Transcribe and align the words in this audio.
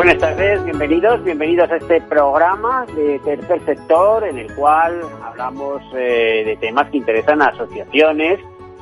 Buenas 0.00 0.16
tardes, 0.16 0.64
bienvenidos, 0.64 1.22
bienvenidos 1.24 1.70
a 1.70 1.76
este 1.76 2.00
programa 2.00 2.86
de 2.86 3.18
tercer 3.18 3.62
sector 3.66 4.26
en 4.26 4.38
el 4.38 4.54
cual 4.54 4.98
hablamos 5.22 5.82
eh, 5.94 6.42
de 6.46 6.56
temas 6.56 6.88
que 6.88 6.96
interesan 6.96 7.42
a 7.42 7.48
asociaciones, 7.48 8.40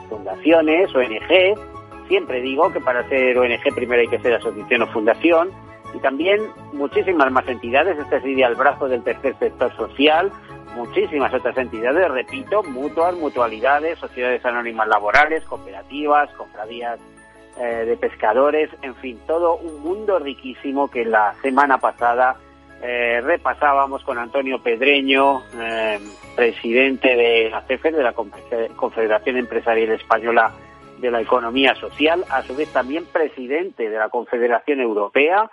fundaciones, 0.08 0.94
ONG. 0.94 1.58
Siempre 2.06 2.40
digo 2.40 2.72
que 2.72 2.78
para 2.78 3.02
ser 3.08 3.36
ONG 3.36 3.74
primero 3.74 4.00
hay 4.00 4.06
que 4.06 4.20
ser 4.20 4.34
asociación 4.34 4.82
o 4.82 4.86
fundación 4.92 5.50
y 5.92 5.98
también 5.98 6.40
muchísimas 6.72 7.32
más 7.32 7.48
entidades. 7.48 7.98
Este 7.98 8.20
sería 8.20 8.46
el 8.46 8.54
brazo 8.54 8.86
del 8.88 9.02
tercer 9.02 9.36
sector 9.40 9.74
social. 9.74 10.30
Muchísimas 10.76 11.34
otras 11.34 11.58
entidades, 11.58 12.08
repito, 12.12 12.62
mutuas, 12.62 13.16
mutualidades, 13.16 13.98
sociedades 13.98 14.44
anónimas 14.44 14.86
laborales, 14.86 15.42
cooperativas, 15.46 16.30
cofradías 16.34 17.00
eh, 17.60 17.84
de 17.86 17.96
pescadores, 17.96 18.70
en 18.82 18.94
fin, 18.96 19.18
todo 19.26 19.56
un 19.56 19.82
mundo 19.82 20.20
riquísimo 20.20 20.88
que 20.88 21.04
la 21.04 21.34
semana 21.42 21.78
pasada 21.78 22.36
eh, 22.80 23.20
repasábamos 23.20 24.04
con 24.04 24.16
Antonio 24.16 24.62
Pedreño, 24.62 25.42
eh, 25.58 25.98
presidente 26.36 27.16
de 27.16 27.50
la 27.50 27.62
CEFER, 27.62 27.96
de 27.96 28.02
la 28.04 28.12
Confederación 28.12 29.38
Empresarial 29.38 29.90
Española 29.90 30.52
de 31.00 31.10
la 31.10 31.20
Economía 31.20 31.74
Social, 31.74 32.24
a 32.30 32.42
su 32.42 32.54
vez 32.54 32.72
también 32.72 33.06
presidente 33.06 33.90
de 33.90 33.98
la 33.98 34.08
Confederación 34.08 34.80
Europea, 34.80 35.50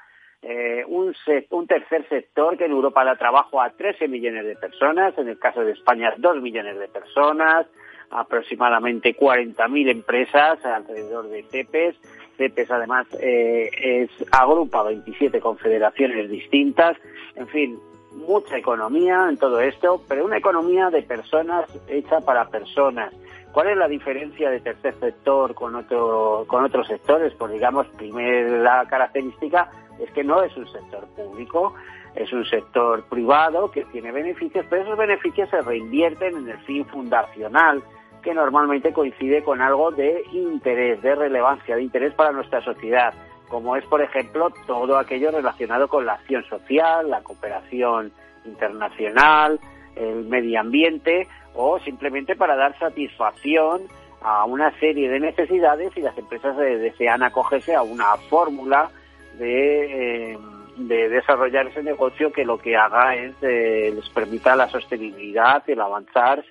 un, 0.87 1.11
un, 1.49 1.65
tercer 1.67 2.07
sector 2.07 2.55
que 2.55 2.65
en 2.65 2.71
Europa 2.71 3.03
da 3.03 3.15
trabajo 3.15 3.59
a 3.59 3.71
13 3.71 4.07
millones 4.07 4.45
de 4.45 4.55
personas, 4.55 5.17
en 5.17 5.27
el 5.27 5.39
caso 5.39 5.61
de 5.61 5.71
España 5.71 6.13
2 6.17 6.39
millones 6.39 6.77
de 6.77 6.87
personas, 6.87 7.65
aproximadamente 8.09 9.15
40.000 9.15 9.89
empresas 9.89 10.63
alrededor 10.65 11.29
de 11.29 11.43
CEPES. 11.43 11.95
CEPES 12.37 12.71
además 12.71 13.07
eh, 13.19 13.69
es, 13.81 14.09
agrupa 14.31 14.83
27 14.83 15.39
confederaciones 15.39 16.29
distintas. 16.29 16.97
En 17.35 17.47
fin, 17.47 17.79
mucha 18.27 18.57
economía 18.57 19.27
en 19.29 19.37
todo 19.37 19.59
esto, 19.59 20.01
pero 20.07 20.25
una 20.25 20.37
economía 20.37 20.89
de 20.89 21.01
personas 21.03 21.65
hecha 21.87 22.21
para 22.21 22.49
personas. 22.49 23.13
¿Cuál 23.51 23.69
es 23.69 23.77
la 23.77 23.87
diferencia 23.87 24.49
de 24.49 24.59
tercer 24.59 24.95
sector 24.99 25.53
con, 25.53 25.75
otro, 25.75 26.43
con 26.47 26.65
otros 26.65 26.87
sectores? 26.87 27.33
Pues 27.35 27.53
digamos, 27.53 27.87
primera 27.97 28.85
característica 28.85 29.71
es 29.99 30.11
que 30.11 30.23
no 30.25 30.43
es 30.43 30.55
un 30.57 30.67
sector 30.69 31.05
público, 31.15 31.73
es 32.15 32.31
un 32.31 32.45
sector 32.45 33.03
privado 33.03 33.71
que 33.71 33.83
tiene 33.85 34.11
beneficios, 34.11 34.65
pero 34.69 34.83
esos 34.83 34.97
beneficios 34.97 35.49
se 35.49 35.61
reinvierten 35.61 36.37
en 36.37 36.49
el 36.49 36.57
fin 36.59 36.85
fundacional, 36.85 37.83
que 38.21 38.33
normalmente 38.33 38.93
coincide 38.93 39.43
con 39.43 39.61
algo 39.61 39.91
de 39.91 40.23
interés, 40.31 41.01
de 41.01 41.13
relevancia, 41.13 41.75
de 41.75 41.83
interés 41.83 42.13
para 42.13 42.31
nuestra 42.31 42.61
sociedad, 42.61 43.13
como 43.49 43.75
es, 43.75 43.85
por 43.85 44.01
ejemplo, 44.01 44.51
todo 44.65 44.97
aquello 44.97 45.29
relacionado 45.31 45.87
con 45.87 46.05
la 46.05 46.13
acción 46.13 46.43
social, 46.45 47.09
la 47.09 47.21
cooperación 47.21 48.11
internacional, 48.45 49.59
el 49.95 50.25
medio 50.25 50.59
ambiente 50.59 51.27
o 51.53 51.79
simplemente 51.79 52.35
para 52.35 52.55
dar 52.55 52.77
satisfacción 52.79 53.83
a 54.21 54.45
una 54.45 54.71
serie 54.79 55.09
de 55.09 55.19
necesidades 55.19 55.95
y 55.95 56.01
las 56.01 56.17
empresas 56.17 56.57
desean 56.57 57.21
acogerse 57.21 57.75
a 57.75 57.83
una 57.83 58.15
fórmula 58.29 58.89
de, 59.37 60.31
eh, 60.33 60.37
de 60.75 61.09
desarrollar 61.09 61.67
ese 61.67 61.83
negocio 61.83 62.31
que 62.31 62.45
lo 62.45 62.57
que 62.57 62.75
haga 62.75 63.15
es 63.15 63.33
eh, 63.41 63.91
les 63.95 64.09
permita 64.09 64.55
la 64.55 64.69
sostenibilidad, 64.69 65.63
el 65.67 65.79
avanzar 65.79 66.43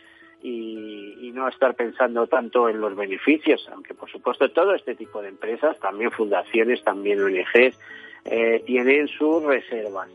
y, 0.43 1.31
no 1.35 1.49
estar 1.49 1.75
pensando 1.75 2.29
tanto 2.29 2.69
en 2.69 2.81
los 2.81 2.95
beneficios, 2.95 3.69
aunque 3.73 3.93
por 3.93 4.09
supuesto 4.09 4.49
todo 4.51 4.73
este 4.73 4.95
tipo 4.95 5.21
de 5.21 5.31
empresas, 5.31 5.77
también 5.81 6.13
fundaciones, 6.13 6.85
también 6.85 7.21
ONGs, 7.21 7.77
eh, 8.25 8.63
tienen 8.65 9.09
sus 9.09 9.43
reservas. 9.43 10.09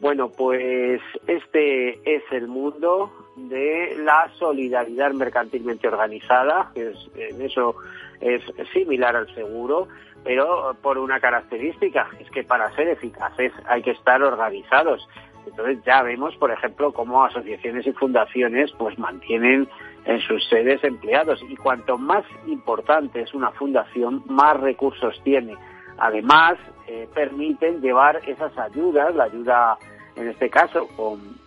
Bueno, 0.00 0.32
pues 0.36 1.00
este 1.28 2.00
es 2.12 2.24
el 2.32 2.48
mundo 2.48 3.12
de 3.36 3.96
la 3.98 4.28
solidaridad 4.36 5.12
mercantilmente 5.12 5.86
organizada, 5.86 6.72
que 6.74 6.88
es, 6.88 6.96
en 7.14 7.40
eso 7.42 7.76
es 8.20 8.42
similar 8.72 9.14
al 9.14 9.32
seguro, 9.32 9.86
pero 10.24 10.76
por 10.82 10.98
una 10.98 11.20
característica, 11.20 12.08
es 12.18 12.30
que 12.30 12.42
para 12.42 12.74
ser 12.74 12.88
eficaces 12.88 13.52
hay 13.66 13.82
que 13.82 13.92
estar 13.92 14.22
organizados. 14.22 15.06
Entonces 15.46 15.84
ya 15.84 16.02
vemos, 16.02 16.34
por 16.36 16.50
ejemplo, 16.50 16.92
cómo 16.92 17.24
asociaciones 17.24 17.86
y 17.86 17.92
fundaciones 17.92 18.72
pues 18.78 18.98
mantienen 18.98 19.68
en 20.06 20.20
sus 20.20 20.46
sedes 20.48 20.82
empleados 20.82 21.40
y 21.48 21.56
cuanto 21.56 21.98
más 21.98 22.24
importante 22.46 23.20
es 23.20 23.34
una 23.34 23.50
fundación, 23.52 24.22
más 24.26 24.58
recursos 24.58 25.20
tiene. 25.22 25.54
Además, 25.98 26.54
eh, 26.86 27.08
permiten 27.14 27.80
llevar 27.80 28.20
esas 28.26 28.56
ayudas, 28.58 29.14
la 29.14 29.24
ayuda 29.24 29.78
en 30.16 30.28
este 30.28 30.50
caso 30.50 30.88
con, 30.96 31.38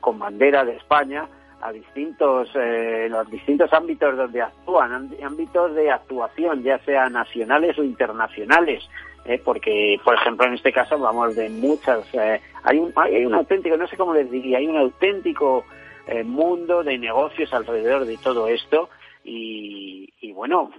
con, 0.00 0.18
bandera 0.18 0.64
de 0.64 0.76
España, 0.76 1.26
a 1.62 1.72
distintos 1.72 2.50
eh, 2.54 3.08
los 3.10 3.30
distintos 3.30 3.72
ámbitos 3.72 4.16
donde 4.16 4.42
actúan, 4.42 5.10
ámbitos 5.22 5.74
de 5.74 5.90
actuación, 5.90 6.62
ya 6.62 6.78
sean 6.80 7.12
nacionales 7.12 7.78
o 7.78 7.84
internacionales. 7.84 8.82
¿eh? 9.24 9.40
porque, 9.44 10.00
por 10.04 10.14
ejemplo, 10.14 10.46
en 10.46 10.54
este 10.54 10.72
caso 10.72 10.98
vamos 10.98 11.34
de 11.36 11.48
muchas, 11.48 12.02
eh, 12.14 12.40
hay, 12.64 12.78
un, 12.78 12.92
hay 12.96 13.24
un 13.24 13.34
auténtico, 13.34 13.76
no 13.76 13.86
sé 13.86 13.96
cómo 13.96 14.14
les 14.14 14.30
diría, 14.30 14.58
hay 14.58 14.66
un 14.66 14.76
auténtico 14.76 15.64
eh, 16.06 16.24
mundo 16.24 16.82
de 16.82 16.98
negocios 16.98 17.52
alrededor 17.52 18.04
de 18.04 18.16
todo 18.16 18.48
esto 18.48 18.88
y, 19.24 20.12
y, 20.20 20.32
bueno, 20.32 20.70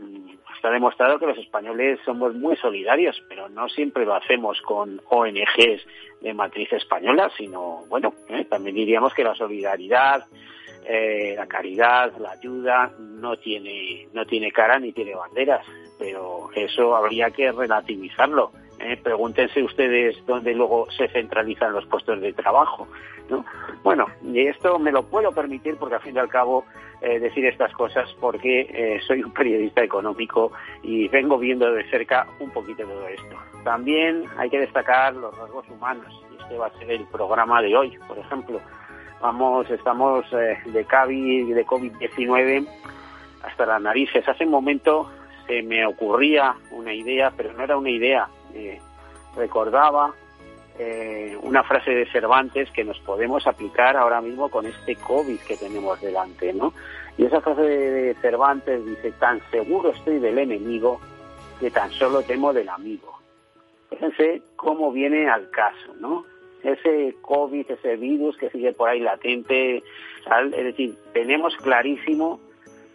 está 0.55 0.69
demostrado 0.69 1.17
que 1.17 1.27
los 1.27 1.37
españoles 1.37 1.99
somos 2.03 2.35
muy 2.35 2.57
solidarios, 2.57 3.21
pero 3.29 3.47
no 3.47 3.69
siempre 3.69 4.05
lo 4.05 4.15
hacemos 4.15 4.61
con 4.61 5.01
ONGs 5.09 5.85
de 6.21 6.33
matriz 6.33 6.71
española, 6.73 7.31
sino, 7.37 7.83
bueno, 7.87 8.13
también 8.49 8.75
diríamos 8.75 9.13
que 9.13 9.23
la 9.23 9.35
solidaridad, 9.35 10.25
la 10.85 11.47
caridad, 11.47 12.11
la 12.17 12.31
ayuda 12.31 12.91
no 12.99 13.37
tiene, 13.37 14.07
no 14.13 14.25
tiene 14.25 14.51
cara 14.51 14.79
ni 14.79 14.91
tiene 14.91 15.15
banderas 15.15 15.65
pero 16.03 16.49
eso 16.55 16.95
habría 16.95 17.31
que 17.31 17.51
relativizarlo. 17.51 18.51
¿eh? 18.79 18.97
Pregúntense 19.01 19.63
ustedes 19.63 20.17
dónde 20.25 20.53
luego 20.53 20.89
se 20.91 21.07
centralizan 21.07 21.73
los 21.73 21.85
puestos 21.85 22.19
de 22.21 22.33
trabajo. 22.33 22.87
¿no? 23.29 23.45
Bueno, 23.83 24.07
y 24.21 24.41
esto 24.41 24.79
me 24.79 24.91
lo 24.91 25.03
puedo 25.03 25.31
permitir 25.31 25.77
porque 25.77 25.95
al 25.95 26.01
fin 26.01 26.15
y 26.15 26.19
al 26.19 26.27
cabo 26.27 26.65
eh, 27.01 27.19
decir 27.19 27.45
estas 27.45 27.71
cosas 27.73 28.09
porque 28.19 28.61
eh, 28.61 28.99
soy 29.07 29.23
un 29.23 29.31
periodista 29.31 29.81
económico 29.81 30.51
y 30.81 31.07
vengo 31.07 31.37
viendo 31.37 31.71
de 31.71 31.89
cerca 31.89 32.27
un 32.39 32.51
poquito 32.51 32.83
todo 32.83 33.07
esto. 33.07 33.35
También 33.63 34.25
hay 34.37 34.49
que 34.49 34.59
destacar 34.59 35.15
los 35.15 35.37
rasgos 35.37 35.67
humanos 35.69 36.13
y 36.33 36.41
este 36.41 36.57
va 36.57 36.67
a 36.67 36.79
ser 36.79 36.91
el 36.91 37.05
programa 37.05 37.61
de 37.61 37.75
hoy, 37.77 37.97
por 38.07 38.17
ejemplo. 38.17 38.59
Vamos, 39.23 39.71
estamos 39.71 40.29
de 40.31 40.83
COVID, 40.83 41.55
de 41.55 41.65
COVID-19 41.65 42.67
hasta 43.41 43.65
las 43.65 43.81
narices. 43.81 44.27
Hace 44.27 44.43
un 44.43 44.51
momento 44.51 45.09
se 45.47 45.61
me 45.61 45.85
ocurría 45.85 46.53
una 46.71 46.93
idea, 46.93 47.31
pero 47.31 47.53
no 47.53 47.63
era 47.63 47.77
una 47.77 47.89
idea. 47.89 48.27
Eh, 48.53 48.81
recordaba 49.37 50.13
eh, 50.77 51.37
una 51.41 51.63
frase 51.63 51.91
de 51.91 52.05
Cervantes 52.11 52.69
que 52.71 52.83
nos 52.83 52.99
podemos 52.99 53.47
aplicar 53.47 53.95
ahora 53.95 54.19
mismo 54.19 54.49
con 54.49 54.65
este 54.65 54.97
COVID 54.97 55.39
que 55.39 55.55
tenemos 55.55 56.01
delante, 56.01 56.51
¿no? 56.51 56.73
Y 57.17 57.23
esa 57.23 57.39
frase 57.39 57.61
de 57.61 58.15
Cervantes 58.15 58.85
dice, 58.85 59.13
tan 59.13 59.39
seguro 59.51 59.91
estoy 59.91 60.19
del 60.19 60.37
enemigo 60.37 60.99
que 61.61 61.71
tan 61.71 61.89
solo 61.91 62.23
temo 62.23 62.51
del 62.51 62.67
amigo. 62.67 63.19
Fíjense 63.89 64.41
cómo 64.57 64.91
viene 64.91 65.29
al 65.29 65.49
caso, 65.49 65.93
¿no? 65.97 66.25
Ese 66.63 67.15
COVID, 67.21 67.69
ese 67.69 67.97
virus 67.97 68.37
que 68.37 68.49
sigue 68.49 68.73
por 68.73 68.89
ahí 68.89 68.99
latente, 68.99 69.77
es 69.77 70.63
decir, 70.63 70.95
tenemos 71.13 71.55
clarísimo 71.57 72.39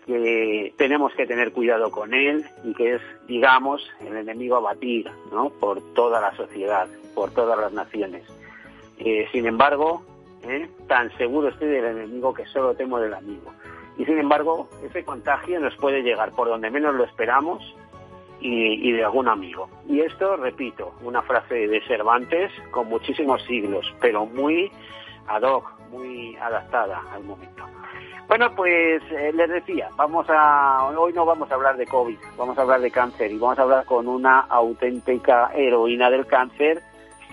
que 0.06 0.72
tenemos 0.78 1.12
que 1.14 1.26
tener 1.26 1.52
cuidado 1.52 1.90
con 1.90 2.14
él 2.14 2.46
y 2.64 2.72
que 2.72 2.94
es, 2.94 3.02
digamos, 3.26 3.86
el 4.00 4.16
enemigo 4.16 4.56
a 4.56 4.60
batir 4.60 5.06
¿no? 5.30 5.50
por 5.50 5.82
toda 5.92 6.18
la 6.18 6.34
sociedad, 6.34 6.88
por 7.14 7.30
todas 7.32 7.58
las 7.58 7.74
naciones. 7.74 8.24
Eh, 8.98 9.28
sin 9.32 9.46
embargo, 9.46 10.02
¿eh? 10.44 10.66
tan 10.86 11.14
seguro 11.18 11.48
estoy 11.48 11.68
del 11.68 11.84
enemigo 11.84 12.32
que 12.32 12.46
solo 12.46 12.74
temo 12.74 12.98
del 12.98 13.12
amigo. 13.12 13.52
Y 13.98 14.06
sin 14.06 14.18
embargo, 14.18 14.70
ese 14.82 15.04
contagio 15.04 15.60
nos 15.60 15.76
puede 15.76 16.02
llegar 16.02 16.32
por 16.32 16.48
donde 16.48 16.70
menos 16.70 16.94
lo 16.94 17.04
esperamos 17.04 17.62
y, 18.40 18.88
y 18.88 18.92
de 18.92 19.04
algún 19.04 19.28
amigo. 19.28 19.68
Y 19.88 20.00
esto, 20.00 20.36
repito, 20.36 20.94
una 21.02 21.22
frase 21.22 21.66
de 21.66 21.80
Cervantes 21.86 22.50
con 22.70 22.88
muchísimos 22.88 23.42
siglos, 23.44 23.92
pero 24.00 24.26
muy 24.26 24.70
ad 25.26 25.42
hoc, 25.42 25.70
muy 25.90 26.36
adaptada 26.36 27.02
al 27.12 27.24
momento. 27.24 27.64
Bueno, 28.28 28.54
pues 28.54 29.02
eh, 29.10 29.32
les 29.32 29.48
decía, 29.48 29.88
vamos 29.96 30.26
a 30.28 30.84
hoy 30.98 31.14
no 31.14 31.24
vamos 31.24 31.50
a 31.50 31.54
hablar 31.54 31.78
de 31.78 31.86
COVID, 31.86 32.18
vamos 32.36 32.58
a 32.58 32.62
hablar 32.62 32.82
de 32.82 32.90
cáncer 32.90 33.32
y 33.32 33.38
vamos 33.38 33.58
a 33.58 33.62
hablar 33.62 33.86
con 33.86 34.06
una 34.06 34.40
auténtica 34.40 35.50
heroína 35.54 36.10
del 36.10 36.26
cáncer 36.26 36.82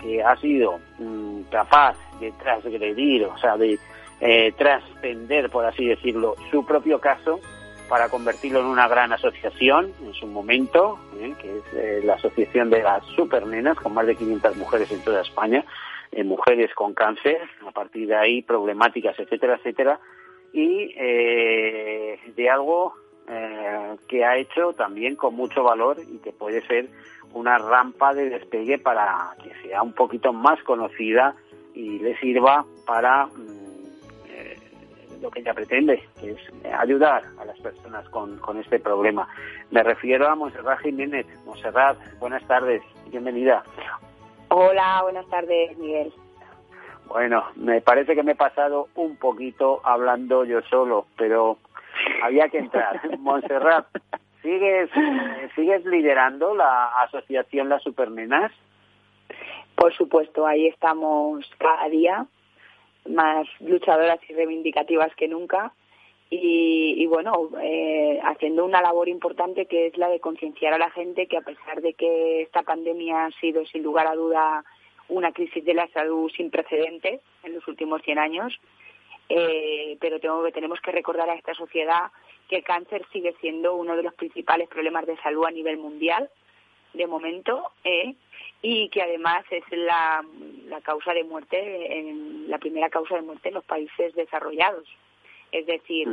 que 0.00 0.22
ha 0.22 0.34
sido 0.36 0.78
mm, 0.98 1.42
capaz 1.50 1.96
de 2.18 2.32
transgredir, 2.32 3.26
o 3.26 3.36
sea, 3.36 3.58
de 3.58 3.78
eh, 4.20 4.52
trascender, 4.56 5.50
por 5.50 5.66
así 5.66 5.86
decirlo, 5.86 6.34
su 6.50 6.64
propio 6.64 6.98
caso 6.98 7.40
para 7.88 8.08
convertirlo 8.08 8.60
en 8.60 8.66
una 8.66 8.88
gran 8.88 9.12
asociación 9.12 9.92
en 10.02 10.12
su 10.14 10.26
momento, 10.26 10.98
eh, 11.18 11.34
que 11.40 11.58
es 11.58 12.04
la 12.04 12.14
Asociación 12.14 12.70
de 12.70 12.82
las 12.82 13.04
Supernenas, 13.16 13.76
con 13.76 13.94
más 13.94 14.06
de 14.06 14.16
500 14.16 14.56
mujeres 14.56 14.90
en 14.90 15.02
toda 15.02 15.22
España, 15.22 15.64
mujeres 16.24 16.72
con 16.74 16.94
cáncer, 16.94 17.38
a 17.66 17.72
partir 17.72 18.08
de 18.08 18.16
ahí 18.16 18.40
problemáticas, 18.40 19.18
etcétera, 19.18 19.56
etcétera, 19.56 20.00
y 20.52 20.94
eh, 20.96 22.18
de 22.34 22.48
algo 22.48 22.94
eh, 23.28 23.96
que 24.08 24.24
ha 24.24 24.36
hecho 24.36 24.72
también 24.72 25.16
con 25.16 25.34
mucho 25.34 25.62
valor 25.62 25.98
y 26.00 26.18
que 26.18 26.32
puede 26.32 26.66
ser 26.66 26.88
una 27.34 27.58
rampa 27.58 28.14
de 28.14 28.30
despegue 28.30 28.78
para 28.78 29.36
que 29.42 29.50
sea 29.62 29.82
un 29.82 29.92
poquito 29.92 30.32
más 30.32 30.62
conocida 30.62 31.34
y 31.74 31.98
le 31.98 32.16
sirva 32.18 32.64
para 32.86 33.26
mm, 33.26 33.30
eh, 33.30 33.55
lo 35.20 35.30
que 35.30 35.40
ella 35.40 35.54
pretende, 35.54 36.02
que 36.20 36.32
es 36.32 36.38
ayudar 36.78 37.22
a 37.38 37.44
las 37.44 37.58
personas 37.60 38.08
con, 38.10 38.38
con 38.38 38.58
este 38.58 38.78
problema. 38.78 39.28
Me 39.70 39.82
refiero 39.82 40.28
a 40.28 40.34
Monserrat 40.34 40.80
Jiménez. 40.80 41.26
Monserrat, 41.44 41.98
buenas 42.18 42.46
tardes, 42.46 42.82
bienvenida. 43.10 43.64
Hola, 44.48 45.00
buenas 45.02 45.28
tardes, 45.28 45.76
Miguel. 45.78 46.12
Bueno, 47.08 47.44
me 47.56 47.80
parece 47.80 48.14
que 48.14 48.22
me 48.22 48.32
he 48.32 48.36
pasado 48.36 48.88
un 48.94 49.16
poquito 49.16 49.80
hablando 49.84 50.44
yo 50.44 50.60
solo, 50.62 51.06
pero 51.16 51.58
había 52.22 52.48
que 52.48 52.58
entrar. 52.58 53.00
Montserrat, 53.18 53.86
¿sigues, 54.42 54.90
¿sigues 55.54 55.84
liderando 55.84 56.54
la 56.54 56.88
asociación 57.02 57.68
Las 57.68 57.82
Supernenas? 57.82 58.52
Por 59.76 59.94
supuesto, 59.94 60.46
ahí 60.46 60.66
estamos 60.66 61.44
cada 61.58 61.88
día, 61.88 62.26
más 63.08 63.46
luchadoras 63.60 64.18
y 64.28 64.34
reivindicativas 64.34 65.14
que 65.16 65.28
nunca. 65.28 65.72
Y, 66.28 67.06
bueno, 67.06 67.50
eh, 67.62 68.18
haciendo 68.24 68.64
una 68.64 68.82
labor 68.82 69.08
importante 69.08 69.66
que 69.66 69.86
es 69.86 69.96
la 69.96 70.08
de 70.08 70.18
concienciar 70.18 70.74
a 70.74 70.78
la 70.78 70.90
gente 70.90 71.28
que 71.28 71.36
a 71.36 71.42
pesar 71.42 71.80
de 71.80 71.94
que 71.94 72.42
esta 72.42 72.62
pandemia 72.62 73.26
ha 73.26 73.30
sido 73.40 73.64
sin 73.66 73.84
lugar 73.84 74.08
a 74.08 74.16
duda 74.16 74.64
una 75.08 75.30
crisis 75.30 75.64
de 75.64 75.74
la 75.74 75.86
salud 75.88 76.28
sin 76.36 76.50
precedentes 76.50 77.20
en 77.44 77.54
los 77.54 77.66
últimos 77.68 78.02
100 78.02 78.18
años, 78.18 78.58
eh, 79.28 79.96
pero 80.00 80.18
tenemos 80.50 80.80
que 80.80 80.90
recordar 80.90 81.30
a 81.30 81.34
esta 81.34 81.54
sociedad 81.54 82.10
que 82.48 82.56
el 82.56 82.64
cáncer 82.64 83.04
sigue 83.12 83.34
siendo 83.40 83.76
uno 83.76 83.96
de 83.96 84.02
los 84.02 84.14
principales 84.14 84.68
problemas 84.68 85.06
de 85.06 85.16
salud 85.18 85.44
a 85.46 85.50
nivel 85.50 85.78
mundial, 85.78 86.28
de 86.96 87.06
momento, 87.06 87.72
eh, 87.84 88.14
y 88.62 88.88
que 88.88 89.02
además 89.02 89.44
es 89.50 89.64
la, 89.70 90.24
la 90.66 90.80
causa 90.80 91.12
de 91.12 91.24
muerte, 91.24 91.98
en, 91.98 92.50
la 92.50 92.58
primera 92.58 92.90
causa 92.90 93.16
de 93.16 93.22
muerte 93.22 93.48
en 93.48 93.54
los 93.54 93.64
países 93.64 94.14
desarrollados. 94.14 94.88
Es 95.52 95.66
decir, 95.66 96.08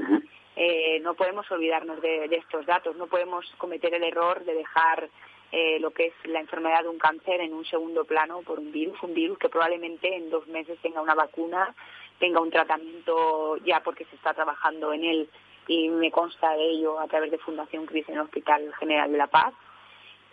eh, 0.55 0.99
no 1.01 1.15
podemos 1.15 1.49
olvidarnos 1.51 2.01
de, 2.01 2.27
de, 2.27 2.35
estos 2.37 2.65
datos, 2.65 2.95
no 2.95 3.07
podemos 3.07 3.45
cometer 3.57 3.93
el 3.93 4.03
error 4.03 4.43
de 4.45 4.53
dejar 4.53 5.09
eh, 5.55 5.79
lo 5.79 5.91
que 5.91 6.07
es 6.07 6.13
la 6.25 6.39
enfermedad 6.39 6.81
de 6.81 6.89
un 6.89 6.97
cáncer 6.97 7.39
en 7.39 7.53
un 7.53 7.63
segundo 7.63 8.05
plano 8.05 8.41
por 8.41 8.59
un 8.59 8.71
virus, 8.71 8.97
un 9.03 9.13
virus 9.13 9.37
que 9.37 9.49
probablemente 9.49 10.15
en 10.15 10.31
dos 10.31 10.47
meses 10.47 10.79
tenga 10.81 10.99
una 10.99 11.13
vacuna, 11.13 11.75
tenga 12.17 12.41
un 12.41 12.49
tratamiento 12.49 13.57
ya 13.57 13.79
porque 13.81 14.05
se 14.05 14.15
está 14.15 14.33
trabajando 14.33 14.91
en 14.93 15.03
él. 15.03 15.29
Y 15.67 15.89
me 15.89 16.09
consta 16.09 16.55
de 16.55 16.71
ello 16.71 16.99
a 16.99 17.07
través 17.07 17.29
de 17.29 17.37
Fundación 17.37 17.85
Cris 17.85 18.09
en 18.09 18.15
el 18.15 18.21
Hospital 18.21 18.73
General 18.79 19.11
de 19.11 19.17
la 19.19 19.27
Paz. 19.27 19.53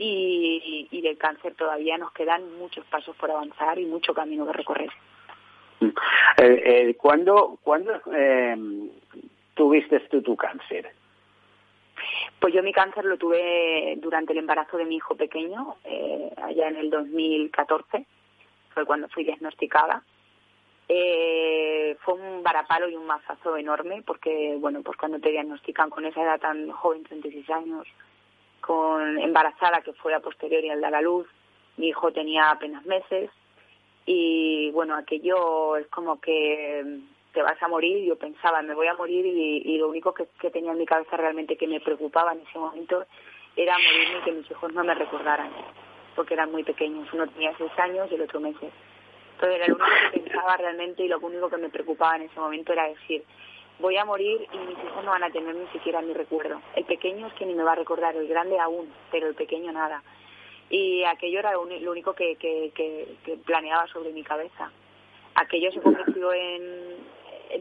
Y, 0.02 0.88
y, 0.90 1.00
del 1.02 1.18
cáncer 1.18 1.54
todavía 1.54 1.98
nos 1.98 2.10
quedan 2.12 2.56
muchos 2.58 2.86
pasos 2.86 3.14
por 3.16 3.30
avanzar 3.30 3.78
y 3.78 3.84
mucho 3.84 4.14
camino 4.14 4.46
que 4.46 4.52
recorrer. 4.54 4.90
Eh, 5.82 5.88
eh, 6.38 6.94
¿Cuándo, 6.96 7.58
¿cuándo 7.62 7.92
eh, 8.14 8.56
tuviste 9.54 10.00
tú 10.08 10.22
tu 10.22 10.36
cáncer? 10.36 10.90
Pues 12.38 12.54
yo 12.54 12.62
mi 12.62 12.72
cáncer 12.72 13.04
lo 13.04 13.18
tuve 13.18 13.96
durante 13.98 14.32
el 14.32 14.38
embarazo 14.38 14.78
de 14.78 14.86
mi 14.86 14.96
hijo 14.96 15.14
pequeño, 15.14 15.76
eh, 15.84 16.32
allá 16.42 16.68
en 16.68 16.76
el 16.76 16.90
2014, 16.90 18.06
fue 18.72 18.86
cuando 18.86 19.08
fui 19.08 19.24
diagnosticada. 19.24 20.02
Eh, 20.88 21.96
fue 22.00 22.14
un 22.14 22.42
varapalo 22.42 22.88
y 22.88 22.96
un 22.96 23.06
mazazo 23.06 23.56
enorme 23.56 24.02
porque, 24.04 24.56
bueno, 24.58 24.82
pues 24.82 24.96
cuando 24.96 25.20
te 25.20 25.30
diagnostican 25.30 25.90
con 25.90 26.04
esa 26.04 26.22
edad 26.22 26.40
tan 26.40 26.70
joven, 26.70 27.04
36 27.04 27.48
años, 27.50 27.86
con 28.70 29.18
embarazada 29.18 29.80
que 29.80 29.92
fue 29.94 30.14
a 30.14 30.20
posteriori 30.20 30.70
al 30.70 30.80
dar 30.80 30.92
la 30.92 31.02
luz, 31.02 31.26
mi 31.76 31.88
hijo 31.88 32.12
tenía 32.12 32.52
apenas 32.52 32.86
meses. 32.86 33.28
Y, 34.06 34.70
bueno, 34.70 34.94
aquello 34.94 35.74
es 35.76 35.88
como 35.88 36.20
que 36.20 37.00
te 37.32 37.42
vas 37.42 37.60
a 37.60 37.66
morir, 37.66 38.06
yo 38.06 38.14
pensaba, 38.14 38.62
me 38.62 38.76
voy 38.76 38.86
a 38.86 38.94
morir 38.94 39.26
y, 39.26 39.76
lo 39.76 39.88
único 39.88 40.14
que, 40.14 40.26
tenía 40.52 40.70
en 40.70 40.78
mi 40.78 40.86
cabeza 40.86 41.16
realmente 41.16 41.56
que 41.56 41.66
me 41.66 41.80
preocupaba 41.80 42.32
en 42.32 42.42
ese 42.42 42.60
momento 42.60 43.04
era 43.56 43.76
morirme 43.76 44.18
y 44.18 44.22
que 44.22 44.32
mis 44.32 44.48
hijos 44.48 44.72
no 44.72 44.84
me 44.84 44.94
recordaran, 44.94 45.50
porque 46.14 46.34
eran 46.34 46.52
muy 46.52 46.62
pequeños, 46.62 47.12
uno 47.12 47.26
tenía 47.26 47.52
seis 47.58 47.72
años 47.76 48.06
y 48.12 48.14
el 48.14 48.22
otro 48.22 48.38
meses. 48.38 48.70
Entonces 49.32 49.56
era 49.56 49.66
lo 49.66 49.74
único 49.74 49.90
que 50.12 50.20
pensaba 50.20 50.56
realmente 50.58 51.02
y 51.02 51.08
lo 51.08 51.18
único 51.18 51.50
que 51.50 51.56
me 51.56 51.70
preocupaba 51.70 52.14
en 52.14 52.22
ese 52.22 52.38
momento 52.38 52.72
era 52.72 52.86
decir, 52.86 53.24
voy 53.80 53.96
a 53.96 54.04
morir 54.04 54.46
y 54.52 54.58
mis 54.58 54.78
hijos 54.78 55.04
no 55.04 55.10
van 55.10 55.24
a 55.24 55.30
tener 55.30 55.54
ni 55.54 55.66
siquiera 55.68 56.02
mi 56.02 56.12
recuerdo. 56.12 56.60
El 56.76 56.84
pequeño 56.84 57.26
es 57.26 57.32
que 57.34 57.46
ni 57.46 57.54
me 57.54 57.62
va 57.62 57.72
a 57.72 57.76
recordar, 57.76 58.16
el 58.16 58.28
grande 58.28 58.58
aún, 58.58 58.92
pero 59.10 59.26
el 59.26 59.34
pequeño 59.34 59.72
nada. 59.72 60.02
Y 60.68 61.02
aquello 61.04 61.40
era 61.40 61.52
lo, 61.52 61.62
único 61.62 62.14
que, 62.14 62.36
que 62.36 63.36
planeaba 63.44 63.86
sobre 63.88 64.12
mi 64.12 64.22
cabeza. 64.22 64.70
Aquello 65.34 65.70
se 65.72 65.80
convirtió 65.80 66.32
en, 66.32 66.98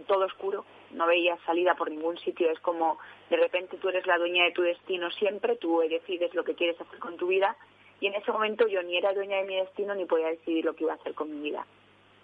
todo 0.08 0.26
oscuro, 0.26 0.66
no 0.92 1.08
veías 1.08 1.40
salida 1.46 1.76
por 1.76 1.90
ningún 1.90 2.18
sitio, 2.20 2.50
es 2.52 2.60
como 2.60 3.00
de 3.30 3.38
repente 3.38 3.78
tú 3.78 3.90
eres 3.90 4.06
la 4.06 4.18
dueña 4.18 4.44
de 4.44 4.52
tu 4.52 4.62
destino 4.62 5.10
siempre, 5.12 5.56
tú 5.56 5.80
decides 5.80 6.34
lo 6.34 6.44
que 6.44 6.56
quieres 6.56 6.80
hacer 6.80 7.00
con 7.00 7.18
tu 7.18 7.28
vida 7.28 7.56
y 8.00 8.08
en 8.08 8.16
ese 8.16 8.32
momento 8.32 8.68
yo 8.68 8.82
ni 8.84 8.98
era 8.98 9.14
dueña 9.14 9.38
de 9.38 9.44
mi 9.44 9.56
destino 9.56 9.96
ni 9.96 10.06
podía 10.06 10.28
decidir 10.28 10.66
lo 10.66 10.76
que 10.76 10.84
iba 10.84 10.94
a 10.94 10.96
hacer 10.96 11.14
con 11.14 11.30
mi 11.30 11.50
vida. 11.50 11.66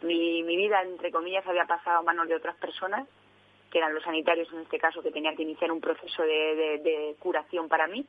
Mi, 0.02 0.44
mi 0.44 0.56
vida, 0.56 0.82
entre 0.84 1.12
comillas, 1.12 1.46
había 1.48 1.66
pasado 1.66 2.00
a 2.00 2.04
manos 2.04 2.28
de 2.28 2.36
otras 2.36 2.56
personas, 2.58 3.08
que 3.76 3.80
eran 3.80 3.94
los 3.94 4.04
sanitarios 4.04 4.48
en 4.54 4.60
este 4.60 4.80
caso, 4.80 5.02
que 5.02 5.12
tenían 5.12 5.36
que 5.36 5.44
iniciar 5.44 5.70
un 5.70 5.82
proceso 5.82 6.24
de, 6.24 7.14
curación 7.20 7.68
para 7.68 7.88
mí. 7.88 8.06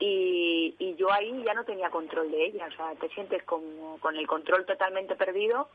Y, 0.00 0.96
yo 0.98 1.12
ahí 1.12 1.40
ya 1.46 1.54
no 1.54 1.62
tenía 1.64 1.88
control 1.88 2.32
de 2.32 2.46
ella, 2.46 2.66
o 2.66 2.72
sea, 2.72 2.92
te 2.96 3.08
sientes 3.10 3.44
como 3.44 4.00
con 4.00 4.16
el 4.16 4.26
control 4.26 4.66
totalmente 4.66 5.14
perdido 5.14 5.68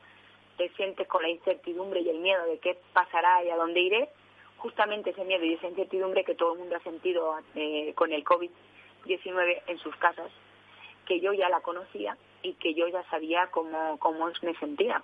te 0.58 0.68
sientes 0.70 1.08
con 1.08 1.22
la 1.22 1.30
incertidumbre 1.30 2.02
y 2.02 2.10
el 2.10 2.18
miedo 2.18 2.46
de 2.48 2.58
qué 2.58 2.78
pasará 2.92 3.46
y 3.46 3.50
a 3.50 3.56
dónde 3.56 3.80
iré, 3.80 4.10
justamente 4.58 5.12
ese 5.12 5.24
miedo 5.24 5.46
y 5.46 5.54
esa 5.54 5.68
incertidumbre 5.68 6.26
que 6.26 6.36
todo 6.36 6.54
el 6.54 6.60
mundo 6.60 6.76
ha 6.76 6.80
sentido 6.80 7.38
eh, 7.56 7.94
con 7.96 8.12
el 8.12 8.26
COVID-19 8.26 9.62
en 9.68 9.78
sus 9.78 9.96
casas, 9.98 10.32
que 11.06 11.22
yo 11.22 11.32
ya 11.32 11.48
la 11.48 11.62
conocía 11.62 12.18
y 12.42 12.56
que 12.56 12.74
yo 12.74 12.90
ya 12.90 13.04
sabía 13.10 13.48
cómo 13.52 14.32
me 14.42 14.54
sentía. 14.56 15.02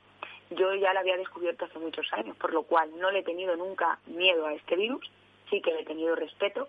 Yo 0.51 0.73
ya 0.75 0.93
la 0.93 0.99
había 0.99 1.17
descubierto 1.17 1.65
hace 1.65 1.79
muchos 1.79 2.11
años, 2.13 2.37
por 2.37 2.53
lo 2.53 2.63
cual 2.63 2.89
no 2.99 3.11
le 3.11 3.19
he 3.19 3.23
tenido 3.23 3.55
nunca 3.55 3.99
miedo 4.07 4.45
a 4.45 4.53
este 4.53 4.75
virus, 4.75 5.09
sí 5.49 5.61
que 5.61 5.73
le 5.73 5.81
he 5.81 5.85
tenido 5.85 6.15
respeto, 6.15 6.67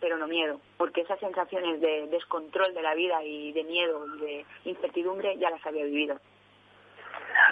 pero 0.00 0.16
no 0.16 0.26
miedo, 0.26 0.60
porque 0.78 1.02
esas 1.02 1.20
sensaciones 1.20 1.80
de 1.80 2.06
descontrol 2.08 2.74
de 2.74 2.82
la 2.82 2.94
vida 2.94 3.22
y 3.22 3.52
de 3.52 3.64
miedo 3.64 4.06
y 4.16 4.20
de 4.20 4.46
incertidumbre 4.64 5.36
ya 5.38 5.50
las 5.50 5.64
había 5.66 5.84
vivido. 5.84 6.18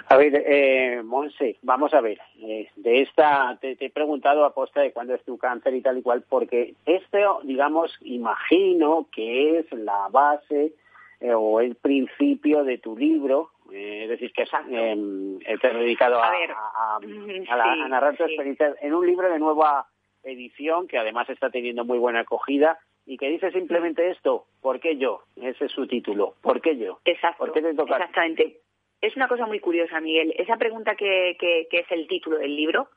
A 0.07 0.17
ver, 0.17 0.43
eh, 0.45 1.01
Monse, 1.03 1.57
vamos 1.61 1.93
a 1.93 2.01
ver. 2.01 2.19
Eh, 2.41 2.69
de 2.75 3.01
esta, 3.01 3.57
te, 3.61 3.77
he 3.79 3.89
preguntado 3.89 4.45
a 4.45 4.53
posta 4.53 4.81
de 4.81 4.91
cuándo 4.91 5.13
es 5.13 5.23
tu 5.23 5.37
cáncer 5.37 5.73
y 5.75 5.81
tal 5.81 5.97
y 5.97 6.01
cual, 6.01 6.23
porque 6.27 6.73
esto, 6.85 7.41
digamos, 7.43 7.95
imagino 8.01 9.07
que 9.11 9.59
es 9.59 9.71
la 9.71 10.07
base 10.09 10.73
eh, 11.19 11.33
o 11.33 11.59
el 11.61 11.75
principio 11.75 12.63
de 12.63 12.77
tu 12.77 12.97
libro, 12.97 13.51
eh, 13.71 14.03
es 14.03 14.09
decir, 14.09 14.31
que 14.33 14.43
eh, 14.43 15.57
te 15.61 15.67
he 15.67 15.73
dedicado 15.73 16.21
a, 16.21 16.31
a, 16.31 16.97
a, 16.97 17.87
narrar 17.87 18.15
tu 18.15 18.23
experiencia 18.23 18.75
en 18.81 18.93
un 18.93 19.05
libro 19.05 19.29
de 19.29 19.39
nueva 19.39 19.87
edición 20.23 20.87
que 20.87 20.97
además 20.97 21.29
está 21.29 21.49
teniendo 21.49 21.85
muy 21.85 21.97
buena 21.97 22.21
acogida 22.21 22.79
y 23.05 23.17
que 23.17 23.29
dice 23.29 23.51
simplemente 23.51 24.09
esto, 24.09 24.45
¿por 24.61 24.79
qué 24.79 24.97
yo? 24.97 25.23
Ese 25.35 25.65
es 25.65 25.71
su 25.71 25.87
título, 25.87 26.35
¿por 26.41 26.61
qué 26.61 26.77
yo? 26.77 26.99
Exacto, 27.05 27.45
¿Por 27.45 27.53
qué 27.53 27.61
te 27.61 27.73
toca? 27.73 27.95
exactamente 27.95 28.61
es 29.01 29.15
una 29.15 29.27
cosa 29.27 29.45
muy 29.45 29.59
curiosa, 29.59 29.99
Miguel. 29.99 30.33
Esa 30.37 30.57
pregunta 30.57 30.95
que, 30.95 31.37
que, 31.39 31.67
es 31.71 31.91
el 31.91 32.07
título 32.07 32.37
del 32.37 32.55
libro 32.55 32.89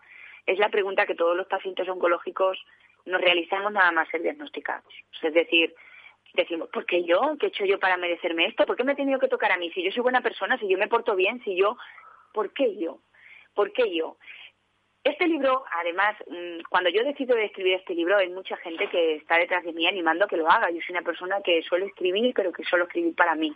es 0.46 0.58
la 0.58 0.68
pregunta 0.68 1.06
que 1.06 1.14
todos 1.14 1.36
los 1.36 1.46
pacientes 1.46 1.88
oncológicos 1.88 2.58
nos 3.06 3.20
realizamos 3.20 3.72
nada 3.72 3.92
más 3.92 4.08
ser 4.08 4.22
diagnosticados. 4.22 4.92
Es 5.22 5.34
decir, 5.34 5.74
decimos, 6.34 6.68
¿por 6.70 6.86
qué 6.86 7.04
yo? 7.04 7.36
¿Qué 7.38 7.46
he 7.46 7.48
hecho 7.48 7.64
yo 7.64 7.78
para 7.78 7.96
merecerme 7.96 8.46
esto? 8.46 8.66
¿Por 8.66 8.76
qué 8.76 8.84
me 8.84 8.92
he 8.92 8.96
tenido 8.96 9.18
que 9.18 9.28
tocar 9.28 9.52
a 9.52 9.56
mí? 9.56 9.70
Si 9.72 9.82
yo 9.82 9.90
soy 9.92 10.02
buena 10.02 10.20
persona, 10.20 10.58
si 10.58 10.68
yo 10.68 10.78
me 10.78 10.88
porto 10.88 11.14
bien, 11.14 11.42
si 11.44 11.56
yo... 11.56 11.76
¿Por 12.32 12.52
qué 12.54 12.76
yo? 12.78 12.98
¿Por 13.54 13.72
qué 13.72 13.94
yo? 13.94 14.16
Este 15.04 15.26
libro, 15.26 15.64
además, 15.72 16.16
mm, 16.28 16.62
cuando 16.70 16.88
yo 16.88 17.02
decido 17.04 17.34
de 17.34 17.46
escribir 17.46 17.74
este 17.74 17.94
libro, 17.94 18.16
hay 18.16 18.28
mucha 18.28 18.56
gente 18.58 18.88
que 18.88 19.16
está 19.16 19.36
detrás 19.36 19.64
de 19.64 19.72
mí 19.72 19.86
animando 19.86 20.24
a 20.24 20.28
que 20.28 20.36
lo 20.36 20.48
haga. 20.48 20.70
Yo 20.70 20.80
soy 20.80 20.94
una 20.94 21.02
persona 21.02 21.40
que 21.42 21.62
suelo 21.62 21.86
escribir, 21.86 22.32
pero 22.34 22.52
que 22.52 22.62
suelo 22.64 22.84
escribir 22.84 23.14
para 23.16 23.34
mí. 23.34 23.52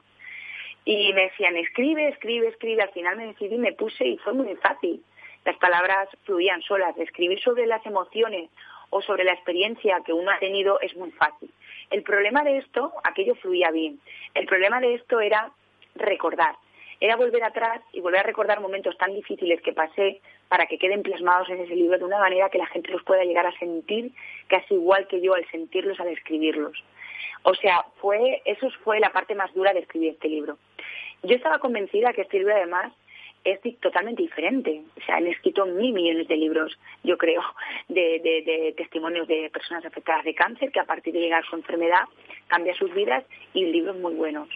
Y 0.84 1.12
me 1.12 1.22
decían, 1.22 1.56
escribe, 1.56 2.08
escribe, 2.08 2.48
escribe. 2.48 2.82
Al 2.82 2.90
final 2.90 3.16
me 3.16 3.26
decidí, 3.28 3.56
me 3.58 3.72
puse 3.72 4.04
y 4.04 4.18
fue 4.18 4.32
muy 4.32 4.54
fácil. 4.56 5.02
Las 5.44 5.56
palabras 5.58 6.08
fluían 6.24 6.62
solas. 6.62 6.98
Escribir 6.98 7.40
sobre 7.40 7.66
las 7.66 7.84
emociones 7.86 8.50
o 8.90 9.00
sobre 9.00 9.22
la 9.22 9.32
experiencia 9.32 10.02
que 10.04 10.12
uno 10.12 10.32
ha 10.32 10.38
tenido 10.40 10.80
es 10.80 10.96
muy 10.96 11.12
fácil. 11.12 11.50
El 11.90 12.02
problema 12.02 12.42
de 12.44 12.58
esto, 12.58 12.92
aquello 13.04 13.34
fluía 13.36 13.70
bien. 13.70 14.00
El 14.34 14.46
problema 14.46 14.80
de 14.80 14.94
esto 14.94 15.20
era 15.20 15.50
recordar 15.94 16.56
era 17.00 17.16
volver 17.16 17.44
atrás 17.44 17.80
y 17.92 18.00
volver 18.00 18.20
a 18.20 18.24
recordar 18.24 18.60
momentos 18.60 18.96
tan 18.96 19.14
difíciles 19.14 19.60
que 19.60 19.72
pasé 19.72 20.20
para 20.48 20.66
que 20.66 20.78
queden 20.78 21.02
plasmados 21.02 21.48
en 21.50 21.60
ese 21.60 21.74
libro 21.74 21.98
de 21.98 22.04
una 22.04 22.18
manera 22.18 22.48
que 22.48 22.58
la 22.58 22.66
gente 22.66 22.90
los 22.90 23.02
pueda 23.02 23.24
llegar 23.24 23.46
a 23.46 23.58
sentir 23.58 24.12
casi 24.48 24.74
igual 24.74 25.06
que 25.06 25.20
yo 25.20 25.34
al 25.34 25.46
sentirlos, 25.50 26.00
al 26.00 26.08
escribirlos. 26.08 26.82
O 27.42 27.54
sea, 27.54 27.84
fue, 28.00 28.42
eso 28.44 28.68
fue 28.82 28.98
la 29.00 29.10
parte 29.10 29.34
más 29.34 29.52
dura 29.54 29.72
de 29.72 29.80
escribir 29.80 30.12
este 30.12 30.28
libro. 30.28 30.58
Yo 31.22 31.36
estaba 31.36 31.58
convencida 31.58 32.12
que 32.12 32.22
este 32.22 32.38
libro 32.38 32.54
además 32.54 32.92
es 33.46 33.60
totalmente 33.80 34.22
diferente. 34.22 34.82
O 34.96 35.00
sea, 35.04 35.16
han 35.16 35.26
escrito 35.28 35.64
mil 35.66 35.92
millones 35.92 36.26
de 36.26 36.36
libros, 36.36 36.76
yo 37.04 37.16
creo, 37.16 37.42
de, 37.88 38.74
testimonios 38.76 39.28
de 39.28 39.48
personas 39.50 39.84
afectadas 39.84 40.24
de 40.24 40.34
cáncer 40.34 40.72
que 40.72 40.80
a 40.80 40.84
partir 40.84 41.14
de 41.14 41.20
llegar 41.20 41.44
a 41.44 41.48
su 41.48 41.54
enfermedad 41.54 42.04
cambia 42.48 42.74
sus 42.74 42.92
vidas 42.92 43.24
y 43.54 43.64
libros 43.66 43.96
muy 43.96 44.14
buenos. 44.14 44.48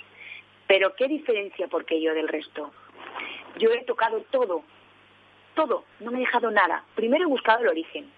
Pero 0.67 0.95
¿qué 0.97 1.07
diferencia 1.07 1.69
porque 1.69 2.01
yo 2.01 2.15
del 2.15 2.29
resto? 2.29 2.73
Yo 3.59 3.71
he 3.71 3.85
tocado 3.85 4.23
todo, 4.31 4.65
todo, 5.55 5.85
no 6.01 6.11
me 6.11 6.19
he 6.19 6.21
dejado 6.21 6.51
nada. 6.51 6.85
Primero 6.97 7.25
he 7.25 7.29
buscado 7.29 7.61
el 7.61 7.69
origen. 7.69 8.11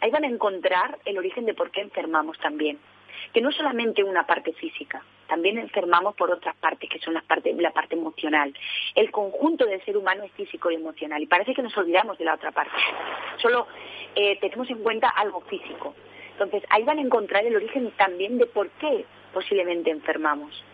Ahí 0.00 0.10
van 0.10 0.24
a 0.24 0.28
encontrar 0.28 0.98
el 1.04 1.18
origen 1.18 1.44
de 1.44 1.54
por 1.54 1.70
qué 1.70 1.82
enfermamos 1.82 2.38
también. 2.38 2.78
Que 3.34 3.42
no 3.42 3.52
solamente 3.52 4.02
una 4.02 4.26
parte 4.26 4.54
física, 4.54 5.02
también 5.30 5.58
enfermamos 5.58 6.16
por 6.16 6.28
otras 6.32 6.56
partes, 6.56 6.90
que 6.90 6.98
son 6.98 7.14
las 7.14 7.22
la 7.56 7.70
parte 7.70 7.94
emocional. 7.94 8.52
El 8.96 9.12
conjunto 9.12 9.64
del 9.64 9.82
ser 9.84 9.96
humano 9.96 10.24
es 10.24 10.32
físico 10.32 10.72
y 10.72 10.74
emocional, 10.74 11.22
y 11.22 11.26
parece 11.26 11.54
que 11.54 11.62
nos 11.62 11.76
olvidamos 11.78 12.18
de 12.18 12.24
la 12.24 12.34
otra 12.34 12.50
parte. 12.50 12.76
Solo 13.40 13.68
eh, 14.16 14.36
tenemos 14.40 14.68
en 14.70 14.82
cuenta 14.82 15.08
algo 15.08 15.40
físico. 15.42 15.94
Entonces, 16.32 16.64
ahí 16.70 16.82
van 16.82 16.98
a 16.98 17.02
encontrar 17.02 17.46
el 17.46 17.54
origen 17.54 17.92
también 17.96 18.38
de 18.38 18.46
por 18.46 18.70
qué 18.70 19.04
posiblemente 19.32 19.90
enfermamos. 19.90 20.64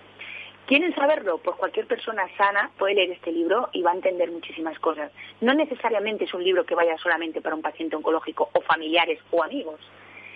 ¿Quieren 0.64 0.94
saberlo? 0.94 1.38
Pues 1.38 1.56
cualquier 1.56 1.86
persona 1.86 2.24
sana 2.38 2.70
puede 2.78 2.94
leer 2.94 3.10
este 3.10 3.30
libro 3.30 3.68
y 3.72 3.82
va 3.82 3.92
a 3.92 3.94
entender 3.94 4.30
muchísimas 4.30 4.78
cosas. 4.78 5.12
No 5.42 5.52
necesariamente 5.52 6.24
es 6.24 6.32
un 6.32 6.42
libro 6.42 6.64
que 6.64 6.74
vaya 6.74 6.96
solamente 6.96 7.42
para 7.42 7.54
un 7.54 7.62
paciente 7.62 7.94
oncológico 7.94 8.48
o 8.52 8.60
familiares 8.62 9.20
o 9.30 9.44
amigos. 9.44 9.80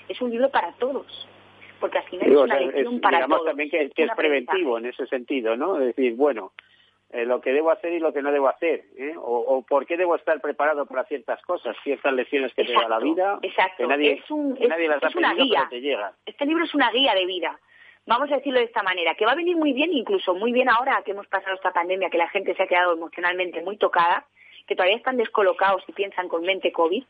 Es 0.08 0.20
un 0.20 0.30
libro 0.30 0.50
para 0.50 0.72
todos. 0.72 1.26
Porque 1.80 1.98
al 1.98 2.04
final 2.04 2.30
es 2.30 2.36
una 2.36 2.60
lección 2.60 3.00
para 3.00 3.16
digamos 3.18 3.44
también 3.44 3.70
que, 3.70 3.90
es 3.96 4.10
preventivo 4.14 4.78
en 4.78 4.86
ese 4.86 5.06
sentido, 5.06 5.56
¿no? 5.56 5.78
Es 5.80 5.96
decir, 5.96 6.14
bueno, 6.14 6.52
eh, 7.10 7.24
lo 7.24 7.40
que 7.40 7.52
debo 7.52 7.70
hacer 7.70 7.92
y 7.92 7.98
lo 7.98 8.12
que 8.12 8.22
no 8.22 8.30
debo 8.30 8.48
hacer, 8.48 8.84
¿eh? 8.96 9.14
o, 9.16 9.64
por 9.68 9.86
qué 9.86 9.96
debo 9.96 10.14
estar 10.14 10.40
preparado 10.40 10.86
para 10.86 11.04
ciertas 11.04 11.40
cosas, 11.42 11.76
ciertas 11.82 12.12
lecciones 12.12 12.54
que 12.54 12.64
te 12.64 12.72
da 12.72 12.88
la 12.88 12.98
vida, 12.98 13.38
exacto. 13.42 13.84
que 13.84 13.86
nadie, 13.86 14.12
es 14.12 14.30
nadie 14.68 14.88
las 14.88 15.02
es 15.02 15.16
una 15.16 15.34
guía. 15.34 15.68
Este 16.26 16.46
libro 16.46 16.64
es 16.64 16.74
una 16.74 16.90
guía 16.92 17.14
de 17.14 17.26
vida 17.26 17.58
vamos 18.06 18.30
a 18.32 18.36
decirlo 18.36 18.58
de 18.58 18.66
esta 18.66 18.82
manera, 18.82 19.14
que 19.14 19.24
va 19.24 19.32
a 19.32 19.36
venir 19.36 19.56
muy 19.56 19.72
bien, 19.72 19.92
incluso 19.92 20.34
muy 20.34 20.52
bien 20.52 20.68
ahora 20.68 21.02
que 21.04 21.12
hemos 21.12 21.28
pasado 21.28 21.54
esta 21.54 21.72
pandemia, 21.72 22.10
que 22.10 22.18
la 22.18 22.28
gente 22.28 22.54
se 22.54 22.62
ha 22.62 22.66
quedado 22.66 22.94
emocionalmente 22.94 23.62
muy 23.62 23.76
tocada, 23.76 24.26
que 24.66 24.74
todavía 24.74 24.96
están 24.96 25.16
descolocados 25.16 25.82
y 25.86 25.92
piensan 25.92 26.28
con 26.28 26.42
mente 26.42 26.72
COVID, 26.72 27.04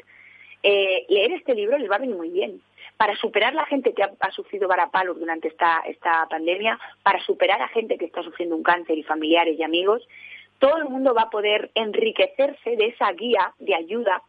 eh, 0.63 1.07
leer 1.09 1.33
este 1.33 1.55
libro 1.55 1.79
les 1.79 1.91
va 1.91 1.97
a 1.97 2.01
venir 2.01 2.17
muy 2.17 2.29
bien. 2.29 2.61
Para 3.01 3.17
superar 3.17 3.55
la 3.55 3.65
gente 3.65 3.95
que 3.95 4.03
ha, 4.03 4.31
sufrido 4.31 4.69
varapalos 4.69 5.19
durante 5.19 5.49
esta, 5.49 5.81
esta 5.87 6.27
pandemia, 6.29 6.79
para 7.03 7.19
superar 7.25 7.63
a 7.63 7.69
gente 7.69 7.97
que 7.97 8.05
está 8.05 8.23
sufriendo 8.23 8.55
un 8.55 8.63
cáncer 8.63 8.99
y 8.99 9.03
familiares 9.03 9.59
y 9.59 9.63
amigos, 9.63 10.07
todo 10.59 10.77
el 10.77 10.85
mundo 10.85 11.15
va 11.15 11.23
a 11.23 11.31
poder 11.31 11.71
enriquecerse 11.75 12.77
de 12.77 12.89
esa 12.89 13.11
guía 13.13 13.55
de 13.59 13.75
ayuda, 13.75 14.21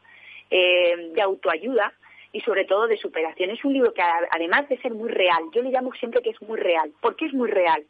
eh, 0.49 1.11
de 1.13 1.21
autoayuda, 1.21 1.91
y 2.31 2.39
sobre 2.39 2.63
todo 2.63 2.87
de 2.87 2.95
superación. 2.95 3.49
Es 3.49 3.65
un 3.65 3.73
libro 3.73 3.93
que 3.93 4.03
además 4.03 4.69
de 4.69 4.77
ser 4.77 4.93
muy 4.93 5.09
real, 5.09 5.43
yo 5.51 5.61
le 5.61 5.71
llamo 5.71 5.91
siempre 5.95 6.21
que 6.21 6.29
es 6.29 6.41
muy 6.41 6.57
real. 6.57 6.93
¿Por 7.01 7.17
qué 7.17 7.25
es 7.25 7.33
muy 7.33 7.49
real? 7.51 7.83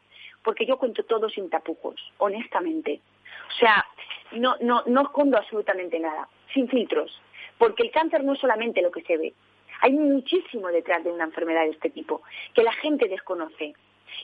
Porque 0.43 0.65
yo 0.65 0.79
cuento 0.79 1.03
todo 1.03 1.29
sin 1.29 1.47
tapujos, 1.51 2.01
honestamente. 2.17 3.01
O 3.49 3.59
sea, 3.59 3.85
no, 4.31 4.55
no, 4.61 4.81
no 4.87 5.01
escondo 5.03 5.37
absolutamente 5.37 5.99
nada, 5.99 6.27
sin 6.55 6.67
filtros. 6.67 7.21
Porque 7.59 7.83
el 7.83 7.91
cáncer 7.91 8.23
no 8.23 8.33
es 8.33 8.39
solamente 8.39 8.81
lo 8.81 8.89
que 8.89 9.03
se 9.03 9.17
ve. 9.17 9.33
Hay 9.81 9.91
muchísimo 9.93 10.69
detrás 10.69 11.03
de 11.03 11.11
una 11.11 11.25
enfermedad 11.25 11.63
de 11.63 11.71
este 11.71 11.89
tipo 11.89 12.21
que 12.53 12.63
la 12.63 12.73
gente 12.73 13.07
desconoce. 13.07 13.73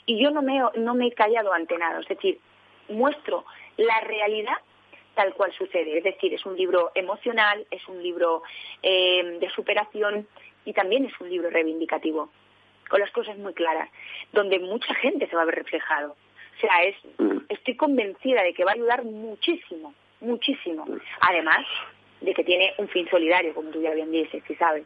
Y 0.05 0.21
yo 0.21 0.31
no 0.31 0.41
me, 0.41 0.61
no 0.75 0.93
me 0.93 1.07
he 1.07 1.11
callado 1.11 1.51
ante 1.51 1.77
nada. 1.77 1.99
Es 1.99 2.07
decir, 2.07 2.39
muestro 2.89 3.45
la 3.77 3.99
realidad 4.01 4.57
tal 5.15 5.33
cual 5.33 5.51
sucede. 5.53 5.97
Es 5.97 6.03
decir, 6.03 6.33
es 6.33 6.45
un 6.45 6.55
libro 6.55 6.91
emocional, 6.93 7.65
es 7.71 7.85
un 7.87 8.01
libro 8.01 8.43
eh, 8.83 9.37
de 9.39 9.49
superación 9.49 10.27
y 10.63 10.73
también 10.73 11.05
es 11.05 11.19
un 11.19 11.29
libro 11.29 11.49
reivindicativo, 11.49 12.29
con 12.87 12.99
las 12.99 13.09
cosas 13.11 13.35
muy 13.37 13.53
claras, 13.53 13.89
donde 14.31 14.59
mucha 14.59 14.93
gente 14.95 15.27
se 15.27 15.35
va 15.35 15.41
a 15.41 15.45
ver 15.45 15.55
reflejado. 15.55 16.11
O 16.11 16.59
sea, 16.59 16.83
es, 16.83 16.95
mm. 17.17 17.45
estoy 17.49 17.75
convencida 17.75 18.43
de 18.43 18.53
que 18.53 18.63
va 18.63 18.71
a 18.71 18.75
ayudar 18.75 19.03
muchísimo, 19.05 19.93
muchísimo. 20.21 20.85
Además 21.21 21.65
de 22.21 22.33
que 22.33 22.43
tiene 22.43 22.73
un 22.77 22.87
fin 22.87 23.09
solidario, 23.09 23.55
como 23.55 23.71
tú 23.71 23.81
ya 23.81 23.91
bien 23.91 24.11
dices, 24.11 24.43
si 24.47 24.55
sabes. 24.55 24.85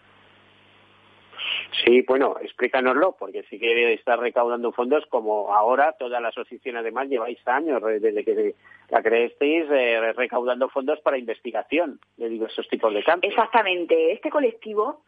Sí, 1.83 2.03
bueno, 2.07 2.35
explícanoslo, 2.41 3.15
porque 3.17 3.43
si 3.43 3.57
quiere 3.57 3.93
estar 3.93 4.19
recaudando 4.19 4.71
fondos, 4.71 5.05
como 5.07 5.53
ahora 5.53 5.93
toda 5.93 6.19
la 6.19 6.29
asociación 6.29 6.77
además 6.77 7.07
lleváis 7.07 7.39
años 7.47 7.81
desde 7.83 8.23
que 8.23 8.55
la 8.89 9.01
creasteis 9.01 9.65
eh, 9.71 10.13
recaudando 10.13 10.69
fondos 10.69 10.99
para 10.99 11.17
investigación 11.17 11.99
de 12.17 12.29
diversos 12.29 12.67
tipos 12.67 12.93
de 12.93 13.03
cáncer. 13.03 13.29
Exactamente. 13.29 14.11
Este 14.11 14.29
colectivo, 14.29 15.03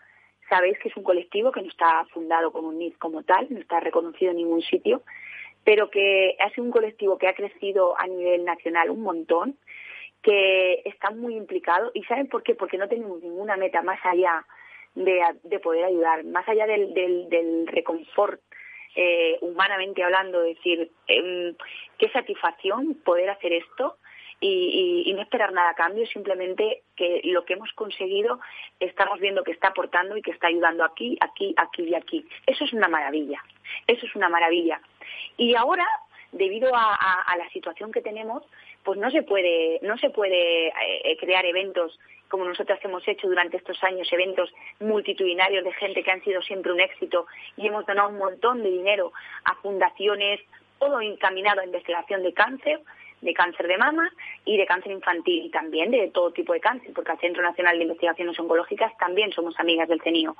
sabéis 0.49 0.79
que 0.79 0.89
es 0.89 0.97
un 0.97 1.03
colectivo 1.03 1.51
que 1.51 1.61
no 1.61 1.67
está 1.67 2.05
fundado 2.13 2.51
como 2.51 2.69
un 2.69 2.79
NID 2.79 2.93
como 2.93 3.23
tal, 3.23 3.47
no 3.49 3.59
está 3.59 3.79
reconocido 3.79 4.31
en 4.31 4.37
ningún 4.37 4.61
sitio, 4.61 5.03
pero 5.63 5.89
que 5.89 6.35
sido 6.55 6.65
un 6.65 6.71
colectivo 6.71 7.17
que 7.17 7.27
ha 7.27 7.35
crecido 7.35 7.99
a 7.99 8.07
nivel 8.07 8.45
nacional 8.45 8.89
un 8.89 9.01
montón, 9.01 9.57
que 10.21 10.81
está 10.85 11.11
muy 11.11 11.35
implicado. 11.35 11.91
¿Y 11.93 12.03
saben 12.03 12.27
por 12.27 12.43
qué? 12.43 12.55
Porque 12.55 12.77
no 12.77 12.87
tenemos 12.87 13.21
ninguna 13.21 13.57
meta 13.57 13.81
más 13.81 13.99
allá 14.03 14.45
de, 14.95 15.59
poder 15.59 15.85
ayudar, 15.85 16.23
más 16.23 16.47
allá 16.47 16.67
del, 16.67 16.93
del, 16.93 17.29
del 17.29 17.67
reconfort 17.67 18.39
eh, 18.95 19.37
humanamente 19.41 20.03
hablando, 20.03 20.41
decir, 20.41 20.91
em, 21.07 21.55
qué 21.97 22.09
satisfacción 22.09 22.93
poder 23.03 23.29
hacer 23.29 23.53
esto 23.53 23.97
y, 24.39 25.03
y, 25.07 25.13
no 25.13 25.21
esperar 25.21 25.51
nada 25.51 25.71
a 25.71 25.75
cambio, 25.75 26.05
simplemente 26.05 26.83
que 26.95 27.21
lo 27.23 27.45
que 27.45 27.53
hemos 27.53 27.71
conseguido 27.73 28.39
estamos 28.79 29.19
viendo 29.19 29.43
que 29.43 29.51
está 29.51 29.69
aportando 29.69 30.17
y 30.17 30.21
que 30.21 30.31
está 30.31 30.47
ayudando 30.47 30.83
aquí, 30.83 31.17
aquí, 31.21 31.55
aquí 31.57 31.83
y 31.83 31.95
aquí. 31.95 32.25
Eso 32.45 32.65
es 32.65 32.73
una 32.73 32.87
maravilla, 32.87 33.41
eso 33.87 34.05
es 34.05 34.15
una 34.15 34.29
maravilla. 34.29 34.81
Y 35.37 35.55
ahora, 35.55 35.87
debido 36.31 36.75
a, 36.75 36.93
a 36.93 37.37
la 37.37 37.49
situación 37.49 37.91
que 37.91 38.01
tenemos, 38.01 38.43
pues 38.83 38.99
no 38.99 39.09
se 39.11 39.23
puede, 39.23 39.79
no 39.81 39.97
se 39.97 40.09
puede 40.09 40.67
eh, 40.67 41.17
crear 41.19 41.45
eventos 41.45 41.97
como 42.33 42.45
nosotros 42.45 42.79
hemos 42.81 43.07
hecho 43.07 43.27
durante 43.27 43.57
estos 43.57 43.83
años, 43.83 44.11
eventos 44.11 44.51
multitudinarios 44.79 45.63
de 45.63 45.71
gente 45.73 46.01
que 46.01 46.09
han 46.09 46.23
sido 46.23 46.41
siempre 46.41 46.71
un 46.71 46.79
éxito 46.79 47.27
y 47.57 47.67
hemos 47.67 47.85
donado 47.85 48.09
un 48.09 48.17
montón 48.17 48.63
de 48.63 48.71
dinero 48.71 49.13
a 49.43 49.53
fundaciones, 49.61 50.41
todo 50.79 50.99
encaminado 50.99 51.61
a 51.61 51.65
investigación 51.65 52.23
de 52.23 52.33
cáncer, 52.33 52.79
de 53.21 53.35
cáncer 53.35 53.67
de 53.67 53.77
mama 53.77 54.11
y 54.45 54.57
de 54.57 54.65
cáncer 54.65 54.93
infantil 54.93 55.45
y 55.45 55.49
también 55.51 55.91
de 55.91 56.09
todo 56.09 56.31
tipo 56.31 56.53
de 56.53 56.59
cáncer, 56.59 56.91
porque 56.95 57.11
al 57.11 57.19
Centro 57.19 57.43
Nacional 57.43 57.77
de 57.77 57.83
Investigaciones 57.83 58.39
Oncológicas 58.39 58.97
también 58.97 59.31
somos 59.31 59.59
amigas 59.59 59.87
del 59.87 60.01
CENIO. 60.01 60.35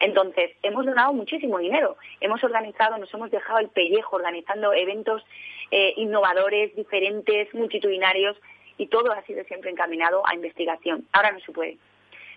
Entonces, 0.00 0.50
hemos 0.62 0.86
donado 0.86 1.12
muchísimo 1.12 1.58
dinero, 1.58 1.98
hemos 2.22 2.42
organizado, 2.42 2.96
nos 2.96 3.12
hemos 3.12 3.30
dejado 3.30 3.58
el 3.58 3.68
pellejo 3.68 4.16
organizando 4.16 4.72
eventos 4.72 5.22
eh, 5.70 5.92
innovadores, 5.98 6.74
diferentes, 6.74 7.52
multitudinarios 7.52 8.38
y 8.78 8.86
todo 8.88 9.12
ha 9.12 9.22
sido 9.22 9.44
siempre 9.44 9.70
encaminado 9.70 10.22
a 10.26 10.34
investigación. 10.34 11.06
Ahora 11.12 11.32
no 11.32 11.40
se 11.40 11.52
puede. 11.52 11.78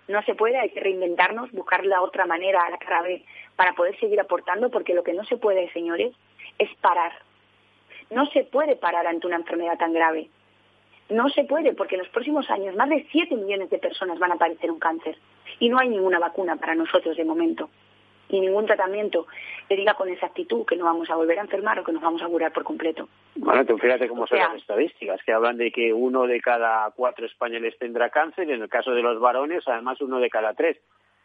No 0.08 0.22
se 0.22 0.34
puede, 0.34 0.56
hay 0.56 0.70
que 0.70 0.80
reinventarnos, 0.80 1.52
buscar 1.52 1.84
la 1.84 2.00
otra 2.00 2.26
manera 2.26 2.62
a 2.62 2.70
la 2.70 2.78
cara 2.78 3.02
B 3.02 3.22
para 3.56 3.74
poder 3.74 3.98
seguir 4.00 4.18
aportando, 4.20 4.70
porque 4.70 4.94
lo 4.94 5.02
que 5.02 5.12
no 5.12 5.24
se 5.24 5.36
puede, 5.36 5.70
señores, 5.72 6.14
es 6.58 6.74
parar. 6.80 7.12
No 8.10 8.24
se 8.26 8.44
puede 8.44 8.76
parar 8.76 9.06
ante 9.06 9.26
una 9.26 9.36
enfermedad 9.36 9.76
tan 9.76 9.92
grave. 9.92 10.30
No 11.10 11.28
se 11.28 11.44
puede, 11.44 11.74
porque 11.74 11.96
en 11.96 12.02
los 12.02 12.10
próximos 12.10 12.48
años 12.50 12.74
más 12.74 12.88
de 12.88 13.06
7 13.10 13.34
millones 13.36 13.68
de 13.70 13.78
personas 13.78 14.18
van 14.18 14.32
a 14.32 14.36
padecer 14.36 14.70
un 14.70 14.78
cáncer 14.78 15.18
y 15.58 15.68
no 15.68 15.78
hay 15.78 15.88
ninguna 15.88 16.18
vacuna 16.18 16.56
para 16.56 16.74
nosotros 16.74 17.16
de 17.16 17.24
momento. 17.24 17.68
Y 18.28 18.40
ningún 18.40 18.66
tratamiento 18.66 19.26
le 19.68 19.76
diga 19.76 19.94
con 19.94 20.08
exactitud 20.08 20.64
que 20.66 20.76
no 20.76 20.84
vamos 20.84 21.10
a 21.10 21.16
volver 21.16 21.38
a 21.38 21.42
enfermar 21.42 21.78
o 21.78 21.84
que 21.84 21.92
nos 21.92 22.02
vamos 22.02 22.22
a 22.22 22.26
curar 22.26 22.52
por 22.52 22.64
completo. 22.64 23.08
Bueno, 23.36 23.64
tú 23.64 23.78
fíjate 23.78 24.08
cómo 24.08 24.26
son 24.26 24.38
las 24.38 24.56
estadísticas, 24.56 25.22
que 25.24 25.32
hablan 25.32 25.56
de 25.56 25.70
que 25.70 25.92
uno 25.92 26.26
de 26.26 26.40
cada 26.40 26.90
cuatro 26.92 27.26
españoles 27.26 27.76
tendrá 27.78 28.10
cáncer, 28.10 28.48
y 28.48 28.52
en 28.52 28.62
el 28.62 28.68
caso 28.68 28.92
de 28.92 29.02
los 29.02 29.20
varones, 29.20 29.62
además 29.66 30.00
uno 30.00 30.18
de 30.18 30.30
cada 30.30 30.54
tres. 30.54 30.78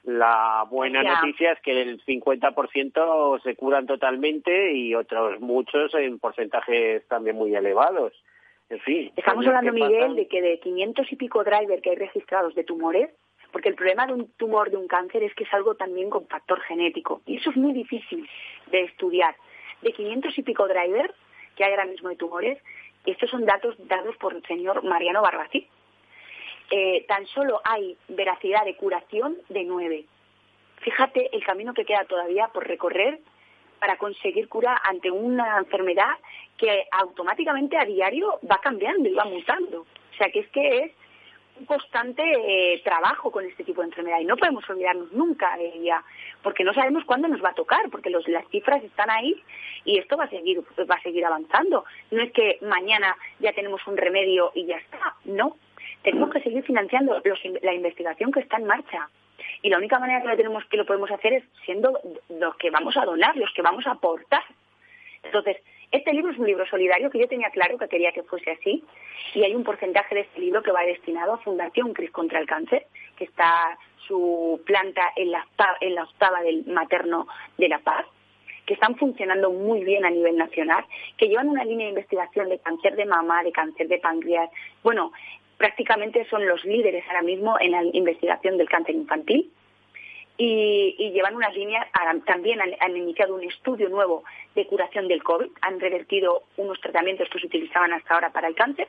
La 0.04 0.66
buena 0.70 1.02
noticia 1.02 1.54
es 1.54 1.62
que 1.62 1.82
el 1.82 2.04
50% 2.04 3.42
se 3.42 3.56
curan 3.56 3.88
totalmente 3.88 4.74
y 4.74 4.94
otros 4.96 5.40
muchos 5.40 5.96
en 5.96 6.20
porcentajes 6.20 7.08
también 7.08 7.38
muy 7.38 7.56
elevados. 7.56 8.14
En 8.70 8.80
fin. 8.82 9.12
Estamos 9.16 9.46
hablando, 9.48 9.72
Miguel, 9.72 10.16
de 10.16 10.28
que 10.28 10.42
de 10.42 10.60
500 10.60 11.10
y 11.10 11.16
pico 11.16 11.44
drivers 11.44 11.82
que 11.82 11.92
hay 11.92 11.96
registrados 11.96 12.54
de 12.54 12.66
tumores, 12.66 13.12
porque 13.54 13.70
el 13.70 13.76
problema 13.76 14.08
de 14.08 14.14
un 14.14 14.32
tumor, 14.34 14.72
de 14.72 14.78
un 14.78 14.88
cáncer, 14.88 15.24
es 15.24 15.34
que 15.36 15.46
es 15.46 15.54
algo 15.54 15.76
también 15.76 16.10
con 16.10 16.28
factor 16.28 16.60
genético. 16.62 17.22
Y 17.28 17.38
eso 17.38 17.52
es 17.52 17.56
muy 17.56 17.72
difícil 17.72 18.28
de 18.72 18.82
estudiar. 18.82 19.36
De 19.84 19.94
500 19.94 20.38
y 20.38 20.42
pico 20.42 20.68
drivers 20.68 21.14
que 21.56 21.64
hay 21.64 21.72
ahora 21.72 21.86
mismo 21.86 22.10
de 22.10 22.16
tumores, 22.16 22.58
estos 23.06 23.30
son 23.30 23.46
datos 23.46 23.76
dados 23.88 24.18
por 24.18 24.34
el 24.34 24.44
señor 24.48 24.84
Mariano 24.84 25.22
Barbací, 25.22 25.68
eh, 26.72 27.06
tan 27.08 27.28
solo 27.28 27.62
hay 27.64 27.96
veracidad 28.08 28.66
de 28.66 28.76
curación 28.76 29.38
de 29.50 29.64
nueve. 29.66 30.06
Fíjate 30.78 31.30
el 31.36 31.46
camino 31.46 31.76
que 31.76 31.86
queda 31.86 32.06
todavía 32.06 32.48
por 32.48 32.68
recorrer 32.68 33.20
para 33.78 33.98
conseguir 33.98 34.50
cura 34.50 34.82
ante 34.84 35.12
una 35.12 35.60
enfermedad 35.60 36.14
que 36.58 36.88
automáticamente 36.92 37.78
a 37.78 37.86
diario 37.86 38.40
va 38.50 38.58
cambiando 38.58 39.08
y 39.08 39.14
va 39.14 39.26
mutando. 39.26 39.82
O 39.82 40.18
sea 40.18 40.32
que 40.32 40.40
es 40.40 40.50
que 40.50 40.78
es 40.80 40.92
un 41.60 41.66
constante 41.66 42.24
eh, 42.24 42.82
trabajo 42.84 43.32
con 43.32 43.46
este 43.46 43.64
tipo 43.64 43.82
de 43.82 43.88
enfermedad 43.88 44.20
y 44.20 44.26
no 44.26 44.38
podemos 44.38 44.68
olvidarnos 44.70 45.12
nunca 45.12 45.56
de 45.58 45.68
ella 45.76 46.04
porque 46.42 46.64
no 46.64 46.74
sabemos 46.74 47.06
cuándo 47.06 47.28
nos 47.28 47.44
va 47.44 47.50
a 47.50 47.56
tocar 47.56 47.90
porque 47.90 48.10
los, 48.10 48.28
las 48.28 48.48
cifras 48.50 48.84
están 48.84 49.10
ahí 49.10 49.42
y 49.86 50.00
esto 50.00 50.18
va 50.18 50.26
a 50.26 50.30
seguir 50.30 50.62
va 50.90 50.96
a 50.96 51.02
seguir 51.02 51.26
avanzando 51.26 51.86
no 52.12 52.22
es 52.24 52.32
que 52.32 52.58
mañana 52.62 53.16
ya 53.40 53.54
tenemos 53.54 53.86
un 53.88 53.98
remedio 53.98 54.52
y 54.56 54.66
ya 54.66 54.78
está 54.78 55.16
no 55.26 55.58
tenemos 56.04 56.30
que 56.30 56.42
seguir 56.42 56.64
financiando 56.64 57.22
la 57.62 57.74
investigación 57.74 58.32
que 58.32 58.42
está 58.42 58.58
en 58.58 58.66
marcha. 58.66 59.10
Y 59.62 59.70
la 59.70 59.78
única 59.78 60.00
manera 60.00 60.22
que 60.22 60.28
lo, 60.28 60.38
tenemos, 60.38 60.66
que 60.66 60.78
lo 60.78 60.86
podemos 60.86 61.10
hacer 61.10 61.34
es 61.34 61.44
siendo 61.66 61.98
los 62.30 62.56
que 62.58 62.70
vamos 62.70 62.96
a 62.98 63.06
donar, 63.06 63.36
los 63.38 63.52
que 63.54 63.62
vamos 63.62 63.88
a 63.88 63.92
aportar. 63.92 64.44
Entonces, 65.24 65.58
este 65.94 66.12
libro 66.12 66.32
es 66.32 66.40
un 66.40 66.48
libro 66.48 66.66
solidario 66.66 67.12
que 67.12 67.20
yo 67.20 67.28
tenía 67.28 67.52
claro 67.52 67.78
que 67.78 67.88
quería 67.88 68.12
que 68.12 68.24
fuese 68.24 68.52
así 68.52 68.84
y 69.36 69.44
hay 69.44 69.54
un 69.54 69.64
porcentaje 69.64 70.16
de 70.16 70.22
este 70.22 70.42
libro 70.42 70.64
que 70.64 70.72
va 70.72 70.82
destinado 70.82 71.34
a 71.34 71.38
Fundación 71.38 71.94
Cris 71.94 72.10
contra 72.10 72.40
el 72.40 72.48
Cáncer, 72.48 72.88
que 73.16 73.26
está 73.26 73.78
su 74.08 74.60
planta 74.66 75.14
en 75.16 75.32
la, 75.32 75.46
octava 76.04 76.42
del 76.42 76.66
materno 76.66 77.28
de 77.58 77.70
La 77.70 77.80
Paz 77.80 78.06
que 78.66 78.74
están 78.76 78.96
funcionando 78.96 79.52
muy 79.52 79.84
bien 79.84 80.06
a 80.06 80.10
nivel 80.10 80.38
nacional, 80.38 80.86
que 81.18 81.28
llevan 81.28 81.50
una 81.50 81.66
línea 81.66 81.86
de 81.86 81.92
investigación 81.92 82.48
de 82.48 82.60
cáncer 82.60 82.96
de 82.96 83.06
mama, 83.06 83.44
de 83.44 83.52
cáncer 83.52 83.90
de 83.90 83.98
páncreas. 83.98 84.50
Bueno, 84.82 85.12
prácticamente 85.58 86.26
son 86.30 86.48
los 86.48 86.64
líderes 86.64 87.04
ahora 87.08 87.24
mismo 87.24 87.58
en 87.60 87.72
la 87.72 87.84
investigación 87.84 88.58
del 88.58 88.70
cáncer 88.70 88.96
infantil 88.96 89.52
y, 90.38 91.12
llevan 91.12 91.36
unas 91.36 91.54
líneas, 91.56 91.88
también 92.26 92.60
han, 92.62 92.98
iniciado 92.98 93.36
un 93.36 93.44
estudio 93.44 93.90
nuevo 93.90 94.24
de 94.56 94.66
curación 94.66 95.08
del 95.08 95.24
COVID, 95.24 95.50
han 95.62 95.80
revertido 95.80 96.44
unos 96.58 96.80
tratamientos 96.82 97.30
que 97.30 97.40
se 97.40 97.46
utilizaban 97.46 97.94
hasta 97.94 98.14
ahora 98.14 98.32
para 98.32 98.48
el 98.48 98.56
cáncer 98.56 98.88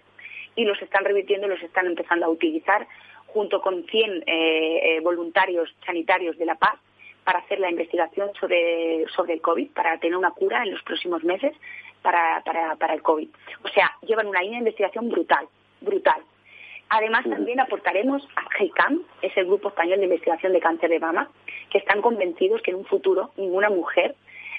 y 0.56 0.64
los 0.64 0.80
están 0.80 1.04
revirtiendo 1.04 1.46
y 1.46 1.50
los 1.50 1.62
están 1.62 1.86
empezando 1.86 2.26
a 2.26 2.30
utilizar 2.30 2.86
junto 3.26 3.60
con 3.60 3.84
100 3.84 4.12
eh, 4.12 4.24
eh, 4.26 5.00
voluntarios 5.00 5.74
sanitarios 5.84 6.38
de 6.38 6.46
La 6.46 6.54
Paz 6.54 6.78
para 7.24 7.40
hacer 7.40 7.58
la 7.58 7.70
investigación 7.70 8.30
sobre, 8.38 9.06
sobre 9.14 9.34
el 9.34 9.40
COVID, 9.40 9.70
para 9.72 9.98
tener 9.98 10.16
una 10.16 10.30
cura 10.30 10.62
en 10.62 10.70
los 10.70 10.82
próximos 10.82 11.24
meses 11.24 11.54
para, 12.02 12.42
para, 12.44 12.76
para 12.76 12.94
el 12.94 13.02
COVID. 13.02 13.28
O 13.64 13.68
sea, 13.68 13.90
llevan 14.06 14.28
una 14.28 14.40
línea 14.40 14.58
de 14.58 14.64
investigación 14.68 15.08
brutal, 15.08 15.48
brutal. 15.80 16.22
Además, 16.90 17.24
también 17.28 17.60
aportaremos 17.60 18.26
a 18.36 18.48
GEICAM, 18.56 19.02
es 19.22 19.36
el 19.36 19.46
Grupo 19.46 19.68
Español 19.68 19.98
de 19.98 20.04
Investigación 20.04 20.52
de 20.52 20.60
Cáncer 20.60 20.90
de 20.90 21.00
Mama, 21.00 21.28
que 21.70 21.78
están 21.78 22.02
convencidos 22.02 22.62
que 22.62 22.70
en 22.70 22.78
un 22.78 22.84
futuro 22.84 23.30
ninguna 23.36 23.70
mujer 23.70 24.14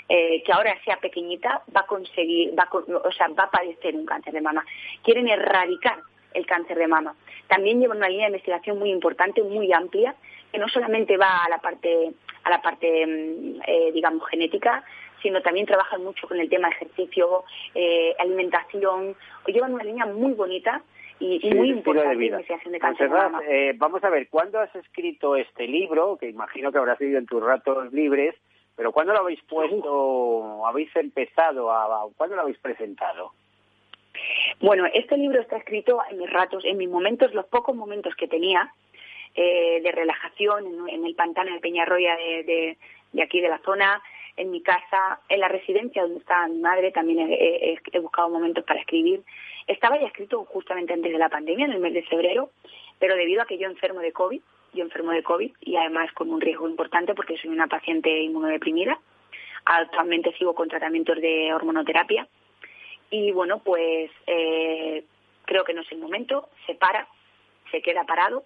eh, 0.07 0.43
que 0.43 0.51
ahora 0.51 0.75
sea 0.83 0.97
pequeñita 0.97 1.63
va 1.75 1.81
a 1.81 1.85
conseguir, 1.87 2.53
va 2.57 2.69
o 2.71 3.11
sea, 3.11 3.27
va 3.29 3.45
a 3.45 3.49
padecer 3.49 3.95
un 3.95 4.05
cáncer 4.05 4.33
de 4.33 4.41
mama. 4.41 4.63
Quieren 5.03 5.27
erradicar 5.27 5.97
el 6.33 6.45
cáncer 6.45 6.77
de 6.77 6.87
mama. 6.87 7.15
También 7.47 7.79
llevan 7.79 7.97
una 7.97 8.09
línea 8.09 8.25
de 8.25 8.33
investigación 8.33 8.77
muy 8.77 8.91
importante, 8.91 9.41
muy 9.41 9.71
amplia, 9.73 10.13
que 10.51 10.59
no 10.59 10.67
solamente 10.67 11.17
va 11.17 11.43
a 11.43 11.49
la 11.49 11.57
parte, 11.57 12.11
a 12.43 12.49
la 12.51 12.61
parte 12.61 13.07
mm, 13.07 13.61
eh, 13.65 13.91
digamos, 13.93 14.27
genética, 14.29 14.83
sino 15.23 15.41
también 15.41 15.65
trabajan 15.65 16.03
mucho 16.03 16.27
con 16.27 16.39
el 16.39 16.49
tema 16.49 16.67
de 16.69 16.75
ejercicio, 16.75 17.43
eh, 17.73 18.13
alimentación, 18.19 19.15
llevan 19.47 19.73
una 19.73 19.83
línea 19.83 20.05
muy 20.05 20.33
bonita 20.33 20.83
y, 21.19 21.53
muy 21.53 21.69
importante 21.69 22.09
de 22.09 22.15
vida. 22.15 22.37
de 22.37 22.79
cáncer 22.79 23.09
eh, 23.47 23.73
vamos 23.77 24.03
a 24.03 24.09
ver, 24.09 24.27
¿cuándo 24.29 24.59
has 24.59 24.75
escrito 24.75 25.35
este 25.35 25.67
libro? 25.67 26.17
Que 26.17 26.29
imagino 26.29 26.71
que 26.71 26.77
habrás 26.77 26.99
vivido 26.99 27.19
en 27.19 27.25
tus 27.25 27.41
ratos 27.41 27.93
libres, 27.93 28.35
pero 28.75 28.91
¿cuándo 28.91 29.13
lo 29.13 29.19
habéis 29.19 29.41
puesto, 29.43 30.65
habéis 30.65 30.93
empezado, 30.95 31.71
a, 31.71 32.07
¿cuándo 32.17 32.35
lo 32.35 32.41
habéis 32.43 32.57
presentado? 32.59 33.31
Bueno, 34.59 34.85
este 34.93 35.17
libro 35.17 35.41
está 35.41 35.57
escrito 35.57 36.01
en 36.09 36.19
mis 36.19 36.29
ratos, 36.29 36.63
en 36.65 36.77
mis 36.77 36.89
momentos, 36.89 37.33
los 37.33 37.45
pocos 37.45 37.75
momentos 37.75 38.15
que 38.15 38.27
tenía 38.27 38.73
eh, 39.35 39.81
de 39.81 39.91
relajación 39.91 40.87
en, 40.89 41.05
el 41.05 41.15
pantano 41.15 41.53
de 41.53 41.59
Peñarroya 41.59 42.15
de, 42.15 42.77
de, 43.11 43.23
aquí 43.23 43.41
de 43.41 43.49
la 43.49 43.59
zona, 43.59 44.01
en 44.37 44.51
mi 44.51 44.61
casa, 44.61 45.19
en 45.29 45.39
la 45.39 45.47
residencia 45.47 46.01
donde 46.01 46.19
está 46.19 46.47
mi 46.47 46.59
madre, 46.59 46.91
también 46.91 47.27
he 47.29 47.99
buscado 47.99 48.29
momentos 48.29 48.63
para 48.65 48.79
escribir. 48.79 49.23
Estaba 49.67 49.99
ya 49.99 50.07
escrito 50.07 50.43
justamente 50.45 50.93
antes 50.93 51.11
de 51.11 51.17
la 51.17 51.29
pandemia, 51.29 51.65
en 51.65 51.71
el 51.71 51.79
mes 51.79 51.93
de 51.93 52.03
febrero, 52.03 52.49
pero 52.99 53.15
debido 53.15 53.41
a 53.41 53.45
que 53.45 53.57
yo 53.57 53.67
enfermo 53.67 53.99
de 53.99 54.11
COVID, 54.11 54.41
yo 54.73 54.83
enfermo 54.83 55.11
de 55.11 55.23
COVID 55.23 55.51
y 55.61 55.75
además 55.77 56.11
con 56.13 56.31
un 56.31 56.41
riesgo 56.41 56.69
importante 56.69 57.15
porque 57.15 57.37
soy 57.37 57.49
una 57.49 57.67
paciente 57.67 58.09
inmunodeprimida. 58.21 58.99
Actualmente 59.63 60.33
sigo 60.37 60.53
con 60.53 60.67
tratamientos 60.67 61.19
de 61.19 61.53
hormonoterapia 61.53 62.27
y 63.09 63.31
bueno, 63.31 63.59
pues 63.59 64.11
eh, 64.27 65.03
creo 65.45 65.63
que 65.63 65.73
no 65.73 65.81
es 65.81 65.91
el 65.91 65.99
momento, 65.99 66.49
se 66.65 66.75
para, 66.75 67.07
se 67.71 67.81
queda 67.81 68.03
parado 68.03 68.43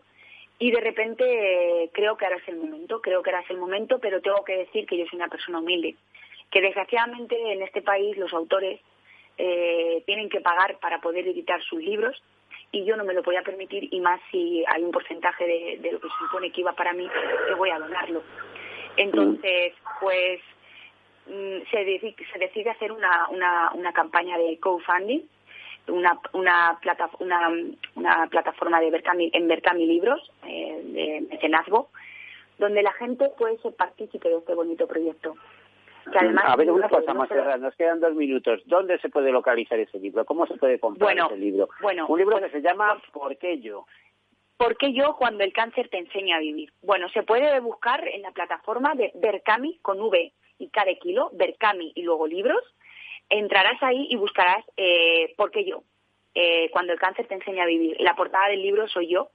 y 0.59 0.71
de 0.71 0.81
repente 0.81 1.23
eh, 1.23 1.89
creo 1.93 2.17
que 2.17 2.25
ahora 2.25 2.37
es 2.37 2.47
el 2.49 2.57
momento, 2.57 3.01
creo 3.01 3.23
que 3.23 3.29
ahora 3.29 3.43
es 3.43 3.49
el 3.49 3.57
momento, 3.57 3.99
pero 3.99 4.21
tengo 4.21 4.43
que 4.43 4.57
decir 4.57 4.85
que 4.85 4.97
yo 4.97 5.05
soy 5.07 5.17
una 5.17 5.29
persona 5.29 5.59
humilde, 5.59 5.95
que 6.51 6.61
desgraciadamente 6.61 7.35
en 7.53 7.61
este 7.61 7.81
país 7.81 8.17
los 8.17 8.33
autores 8.33 8.81
eh, 9.37 10.03
tienen 10.05 10.29
que 10.29 10.41
pagar 10.41 10.77
para 10.79 10.99
poder 10.99 11.25
editar 11.25 11.63
sus 11.63 11.81
libros 11.81 12.21
y 12.73 12.83
yo 12.83 12.97
no 12.97 13.05
me 13.05 13.13
lo 13.13 13.23
podía 13.23 13.41
permitir 13.41 13.87
y 13.89 14.01
más 14.01 14.19
si 14.31 14.63
hay 14.67 14.83
un 14.83 14.91
porcentaje 14.91 15.79
de, 15.81 15.91
lo 15.91 15.99
que 16.01 16.09
se 16.09 16.25
supone 16.25 16.51
que 16.51 16.59
iba 16.59 16.73
para 16.73 16.91
mí, 16.91 17.09
que 17.47 17.53
voy 17.53 17.69
a 17.69 17.79
donarlo. 17.79 18.21
Entonces, 18.97 19.73
pues 20.01 20.41
mm, 21.27 21.69
se, 21.71 21.85
decide, 21.85 22.69
hacer 22.69 22.91
una, 22.91 23.29
una, 23.29 23.71
una 23.73 23.93
campaña 23.93 24.37
de 24.37 24.59
co-funding, 24.59 25.21
una, 25.89 26.19
una, 26.33 26.77
plata, 26.81 27.09
una, 27.19 27.49
una 27.95 28.27
plataforma 28.27 28.79
de 28.79 28.87
en 29.33 29.47
Berkami 29.47 29.85
Libros, 29.85 30.31
eh, 30.45 30.81
de 30.83 31.27
mecenazgo, 31.29 31.89
donde 32.57 32.83
la 32.83 32.93
gente 32.93 33.29
puede 33.37 33.57
ser 33.59 33.73
partícipe 33.73 34.29
de 34.29 34.37
este 34.37 34.53
bonito 34.53 34.87
proyecto 34.87 35.35
a 36.43 36.55
ver, 36.55 36.71
una 36.71 36.89
cosa 36.89 37.13
más, 37.13 37.29
nos 37.59 37.75
quedan 37.75 37.99
dos 37.99 38.15
minutos. 38.15 38.61
¿Dónde 38.65 38.97
se 38.99 39.09
puede 39.09 39.31
localizar 39.31 39.79
ese 39.79 39.99
libro? 39.99 40.25
¿Cómo 40.25 40.45
se 40.47 40.55
puede 40.55 40.79
comprar 40.79 41.17
ese 41.17 41.37
libro? 41.37 41.69
Bueno, 41.81 42.07
Un 42.07 42.19
libro 42.19 42.39
que 42.39 42.49
se 42.49 42.61
llama 42.61 43.01
¿Por 43.11 43.37
qué 43.37 43.59
yo? 43.59 43.85
¿Por 44.57 44.75
qué 44.77 44.93
yo 44.93 45.15
cuando 45.17 45.43
el 45.43 45.53
cáncer 45.53 45.89
te 45.89 45.97
enseña 45.97 46.37
a 46.37 46.39
vivir? 46.39 46.71
Bueno, 46.81 47.07
se 47.09 47.23
puede 47.23 47.59
buscar 47.59 48.05
en 48.07 48.21
la 48.23 48.31
plataforma 48.31 48.93
de 48.95 49.11
Berkami 49.15 49.79
con 49.81 50.01
V 50.01 50.33
y 50.57 50.69
de 50.69 50.99
kilo, 50.99 51.29
Berkami 51.33 51.93
y 51.95 52.01
luego 52.03 52.27
libros. 52.27 52.61
Entrarás 53.29 53.81
ahí 53.83 54.07
y 54.09 54.15
buscarás 54.15 54.65
eh, 54.77 55.33
¿Por 55.37 55.51
qué 55.51 55.63
yo? 55.65 55.83
Eh, 56.35 56.69
cuando 56.71 56.93
el 56.93 56.99
cáncer 56.99 57.27
te 57.27 57.35
enseña 57.35 57.63
a 57.63 57.67
vivir. 57.67 57.97
La 57.99 58.15
portada 58.15 58.47
del 58.49 58.61
libro 58.61 58.87
soy 58.87 59.07
yo, 59.07 59.29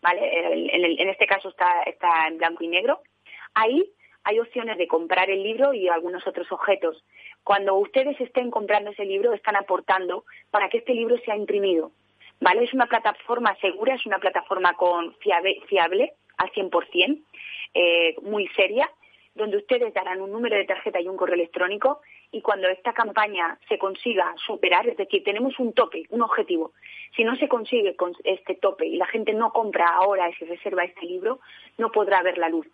¿vale? 0.00 0.20
En, 0.72 1.08
este 1.08 1.26
caso 1.26 1.50
está, 1.50 1.82
está 1.82 2.26
en 2.26 2.38
blanco 2.38 2.64
y 2.64 2.68
negro. 2.68 3.02
Ahí 3.54 3.90
hay 4.24 4.40
opciones 4.40 4.76
de 4.78 4.88
comprar 4.88 5.30
el 5.30 5.42
libro 5.42 5.72
y 5.72 5.88
algunos 5.88 6.26
otros 6.26 6.50
objetos. 6.50 7.04
Cuando 7.44 7.74
ustedes 7.76 8.20
estén 8.20 8.50
comprando 8.50 8.90
ese 8.90 9.04
libro, 9.04 9.32
están 9.32 9.56
aportando 9.56 10.24
para 10.50 10.68
que 10.68 10.78
este 10.78 10.94
libro 10.94 11.16
sea 11.24 11.36
imprimido. 11.36 11.92
¿Vale? 12.40 12.64
Es 12.64 12.72
una 12.72 12.86
plataforma 12.86 13.56
segura, 13.60 13.94
es 13.94 14.06
una 14.06 14.18
plataforma 14.18 14.74
con 14.74 15.14
fiable, 15.16 15.60
fiable 15.66 16.12
al 16.36 16.50
100%, 16.52 17.24
eh, 17.74 18.14
muy 18.22 18.46
seria, 18.48 18.88
donde 19.34 19.56
ustedes 19.56 19.92
darán 19.92 20.20
un 20.20 20.30
número 20.30 20.56
de 20.56 20.64
tarjeta 20.64 21.00
y 21.00 21.08
un 21.08 21.16
correo 21.16 21.34
electrónico 21.34 22.00
y 22.30 22.42
cuando 22.42 22.68
esta 22.68 22.92
campaña 22.92 23.58
se 23.68 23.78
consiga 23.78 24.34
superar, 24.46 24.86
es 24.88 24.96
decir, 24.96 25.24
tenemos 25.24 25.58
un 25.58 25.72
tope, 25.72 26.04
un 26.10 26.22
objetivo, 26.22 26.72
si 27.16 27.24
no 27.24 27.36
se 27.36 27.48
consigue 27.48 27.96
con 27.96 28.12
este 28.24 28.54
tope 28.54 28.86
y 28.86 28.96
la 28.96 29.06
gente 29.06 29.32
no 29.32 29.52
compra 29.52 29.88
ahora 29.88 30.28
y 30.28 30.34
se 30.34 30.44
reserva 30.44 30.84
este 30.84 31.06
libro, 31.06 31.40
no 31.78 31.90
podrá 31.90 32.22
ver 32.22 32.38
la 32.38 32.48
luz. 32.48 32.66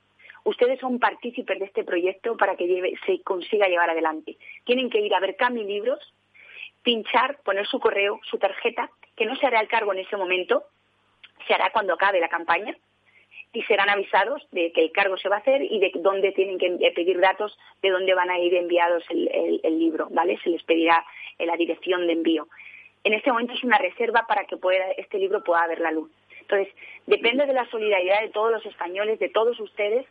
Ustedes 0.44 0.78
son 0.80 0.98
partícipes 0.98 1.58
de 1.58 1.64
este 1.64 1.84
proyecto 1.84 2.36
para 2.36 2.56
que 2.56 2.94
se 3.06 3.22
consiga 3.22 3.68
llevar 3.68 3.90
adelante. 3.90 4.36
Tienen 4.64 4.90
que 4.90 5.00
ir 5.00 5.14
a 5.14 5.20
ver 5.20 5.36
Cami 5.36 5.64
Libros, 5.64 6.00
pinchar, 6.82 7.38
poner 7.44 7.66
su 7.66 7.80
correo, 7.80 8.20
su 8.28 8.38
tarjeta, 8.38 8.90
que 9.16 9.24
no 9.24 9.36
se 9.36 9.46
hará 9.46 9.60
el 9.60 9.68
cargo 9.68 9.92
en 9.92 10.00
ese 10.00 10.16
momento, 10.16 10.64
se 11.46 11.54
hará 11.54 11.70
cuando 11.70 11.94
acabe 11.94 12.20
la 12.20 12.28
campaña 12.28 12.76
y 13.54 13.62
serán 13.62 13.88
avisados 13.88 14.46
de 14.50 14.72
que 14.72 14.82
el 14.82 14.92
cargo 14.92 15.16
se 15.16 15.28
va 15.28 15.36
a 15.36 15.38
hacer 15.38 15.62
y 15.62 15.78
de 15.78 15.92
dónde 15.94 16.32
tienen 16.32 16.58
que 16.58 16.90
pedir 16.94 17.20
datos, 17.20 17.56
de 17.80 17.90
dónde 17.90 18.12
van 18.12 18.28
a 18.28 18.38
ir 18.38 18.52
enviados 18.54 19.04
el, 19.08 19.78
libro, 19.78 20.08
¿vale? 20.10 20.38
Se 20.42 20.50
les 20.50 20.62
pedirá 20.64 21.04
la 21.38 21.56
dirección 21.56 22.06
de 22.06 22.14
envío. 22.14 22.48
En 23.04 23.12
este 23.14 23.30
momento 23.30 23.54
es 23.54 23.62
una 23.62 23.78
reserva 23.78 24.26
para 24.26 24.44
que 24.44 24.56
pueda, 24.56 24.90
este 24.96 25.18
libro 25.18 25.44
pueda 25.44 25.66
ver 25.68 25.80
la 25.80 25.92
luz. 25.92 26.10
Entonces, 26.40 26.74
depende 27.06 27.46
de 27.46 27.52
la 27.52 27.68
solidaridad 27.70 28.22
de 28.22 28.30
todos 28.30 28.50
los 28.50 28.66
españoles, 28.66 29.20
de 29.20 29.28
todos 29.28 29.58
ustedes. 29.60 30.04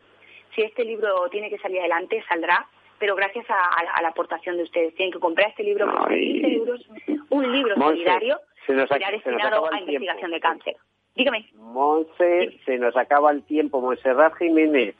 Si 0.55 0.61
este 0.61 0.85
libro 0.85 1.27
tiene 1.29 1.49
que 1.49 1.57
salir 1.57 1.79
adelante, 1.79 2.23
saldrá, 2.29 2.65
pero 2.97 3.15
gracias 3.15 3.45
a, 3.49 4.01
la 4.01 4.07
aportación 4.07 4.55
de 4.55 4.63
ustedes. 4.63 4.95
Tienen 4.95 5.11
que 5.11 5.19
comprar 5.19 5.49
este 5.49 5.63
libro 5.63 5.91
por 5.91 6.09
15 6.09 6.47
euros, 6.53 6.89
un 7.29 7.51
libro 7.51 7.75
solidario, 7.75 8.39
se 8.65 8.73
nos 8.73 8.87
destinado 8.89 9.71
a 9.71 9.79
investigación 9.79 10.31
de 10.31 10.39
cáncer. 10.39 10.75
Dígame. 11.15 11.47
Monse, 11.55 12.59
se 12.65 12.77
nos 12.77 12.95
acaba 12.97 13.31
el 13.31 13.43
tiempo. 13.43 13.81
Monserrat 13.81 14.35
Jiménez, 14.35 14.95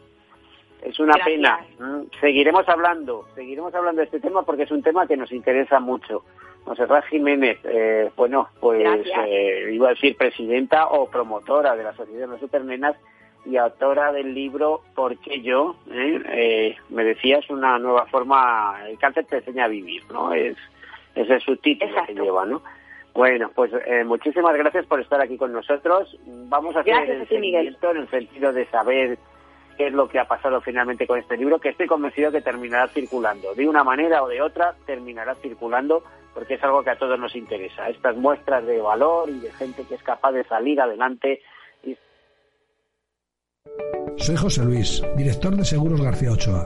es 0.84 1.00
una 1.00 1.16
pena. 1.24 1.66
Mm, 1.80 2.04
seguiremos 2.20 2.68
hablando, 2.70 3.26
seguiremos 3.36 3.74
hablando 3.74 4.00
de 4.00 4.06
este 4.06 4.20
tema 4.20 4.44
porque 4.44 4.64
es 4.64 4.72
un 4.72 4.84
tema 4.84 5.08
que 5.08 5.18
nos 5.18 5.32
interesa 5.32 5.80
mucho. 5.80 6.24
Monserrat 6.66 7.06
Jiménez, 7.06 7.58
eh, 7.64 8.12
bueno, 8.16 8.50
pues 8.60 8.86
eh, 9.28 9.70
iba 9.74 9.88
a 9.88 9.94
decir 9.94 10.16
presidenta 10.16 10.88
o 10.88 11.10
promotora 11.10 11.76
de 11.76 11.84
la 11.84 11.94
Sociedad 11.94 12.22
de 12.22 12.28
las 12.28 12.40
Supernenas 12.40 12.96
y 13.46 13.58
autora 13.58 14.14
del 14.14 14.34
libro 14.34 14.82
¿Por 14.96 15.18
qué 15.18 15.42
yo? 15.42 15.76
¿Eh? 15.92 16.78
me 16.90 17.04
decías 17.04 17.50
una 17.50 17.78
nueva 17.80 18.06
forma, 18.06 18.80
el 18.88 18.98
cáncer 18.98 19.26
te 19.26 19.38
enseña 19.38 19.66
a 19.66 19.68
vivir, 19.68 20.04
¿no? 20.12 20.34
Es, 20.34 20.56
ese 21.16 21.36
es 21.36 21.44
su 21.44 21.58
título 21.58 21.94
que 22.08 22.14
lleva, 22.14 22.46
¿no? 22.46 22.62
Bueno, 23.14 23.52
pues 23.54 23.72
eh, 23.86 24.04
muchísimas 24.04 24.56
gracias 24.56 24.86
por 24.88 25.00
estar 25.00 25.22
aquí 25.22 25.38
con 25.38 25.54
nosotros. 25.54 26.18
Vamos 26.26 26.76
a 26.76 26.80
hacer 26.80 27.10
el 27.10 27.28
seguimiento 27.28 27.92
en 27.92 27.98
el 27.98 28.10
sentido 28.10 28.52
de 28.52 28.66
saber 28.68 29.20
qué 29.78 29.88
es 29.88 29.94
lo 29.94 30.08
que 30.08 30.20
ha 30.20 30.26
pasado 30.26 30.62
finalmente 30.62 31.06
con 31.06 31.20
este 31.20 31.38
libro, 31.38 31.60
que 31.60 31.70
estoy 31.70 31.88
convencido 31.88 32.32
que 32.32 32.42
terminará 32.42 32.88
circulando. 32.88 33.54
De 33.54 33.68
una 33.68 33.84
manera 33.84 34.24
o 34.24 34.28
de 34.28 34.42
otra, 34.42 34.74
terminará 34.86 35.36
circulando 35.36 36.04
porque 36.34 36.56
es 36.56 36.64
algo 36.64 36.84
que 36.84 36.90
a 36.90 36.98
todos 36.98 37.20
nos 37.20 37.36
interesa. 37.36 37.88
Estas 37.88 38.16
muestras 38.18 38.66
de 38.66 38.82
valor 38.82 39.30
y 39.30 39.40
de 39.40 39.52
gente 39.52 39.84
que 39.88 39.96
es 39.96 40.04
capaz 40.04 40.32
de 40.32 40.44
salir 40.46 40.82
adelante. 40.82 41.42
Soy 44.18 44.36
José 44.36 44.64
Luis, 44.64 45.04
director 45.16 45.56
de 45.56 45.66
Seguros 45.66 46.02
García 46.02 46.32
Ochoa 46.32 46.66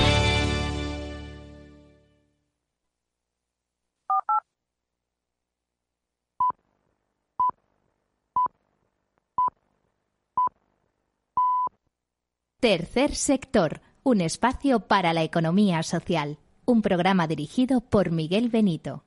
Tercer 12.61 13.15
sector, 13.15 13.81
un 14.03 14.21
espacio 14.21 14.81
para 14.81 15.13
la 15.13 15.23
economía 15.23 15.81
social. 15.81 16.37
Un 16.63 16.83
programa 16.83 17.25
dirigido 17.25 17.81
por 17.81 18.11
Miguel 18.11 18.49
Benito. 18.49 19.01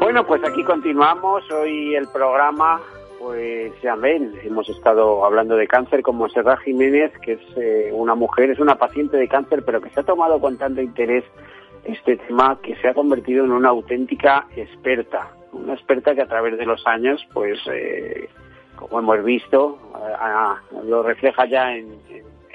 Bueno, 0.00 0.26
pues 0.26 0.42
aquí 0.42 0.64
continuamos. 0.64 1.44
Hoy 1.52 1.94
el 1.94 2.08
programa, 2.08 2.80
pues 3.20 3.74
ya 3.82 3.94
ven, 3.94 4.32
hemos 4.42 4.66
estado 4.70 5.22
hablando 5.26 5.54
de 5.56 5.66
cáncer 5.66 6.00
con 6.00 6.16
Monserrat 6.16 6.60
Jiménez, 6.60 7.12
que 7.18 7.32
es 7.32 7.42
eh, 7.58 7.90
una 7.92 8.14
mujer, 8.14 8.52
es 8.52 8.58
una 8.58 8.76
paciente 8.76 9.18
de 9.18 9.28
cáncer, 9.28 9.62
pero 9.66 9.82
que 9.82 9.90
se 9.90 10.00
ha 10.00 10.04
tomado 10.04 10.40
con 10.40 10.56
tanto 10.56 10.80
interés 10.80 11.24
este 11.84 12.16
tema 12.16 12.58
que 12.62 12.74
se 12.76 12.88
ha 12.88 12.94
convertido 12.94 13.44
en 13.44 13.52
una 13.52 13.68
auténtica 13.68 14.46
experta. 14.56 15.30
Una 15.54 15.74
experta 15.74 16.14
que 16.14 16.22
a 16.22 16.26
través 16.26 16.58
de 16.58 16.66
los 16.66 16.86
años, 16.86 17.26
pues, 17.32 17.58
eh, 17.72 18.28
como 18.76 18.98
hemos 18.98 19.24
visto, 19.24 19.78
lo 20.84 21.02
refleja 21.02 21.46
ya 21.46 21.76
en, 21.76 21.98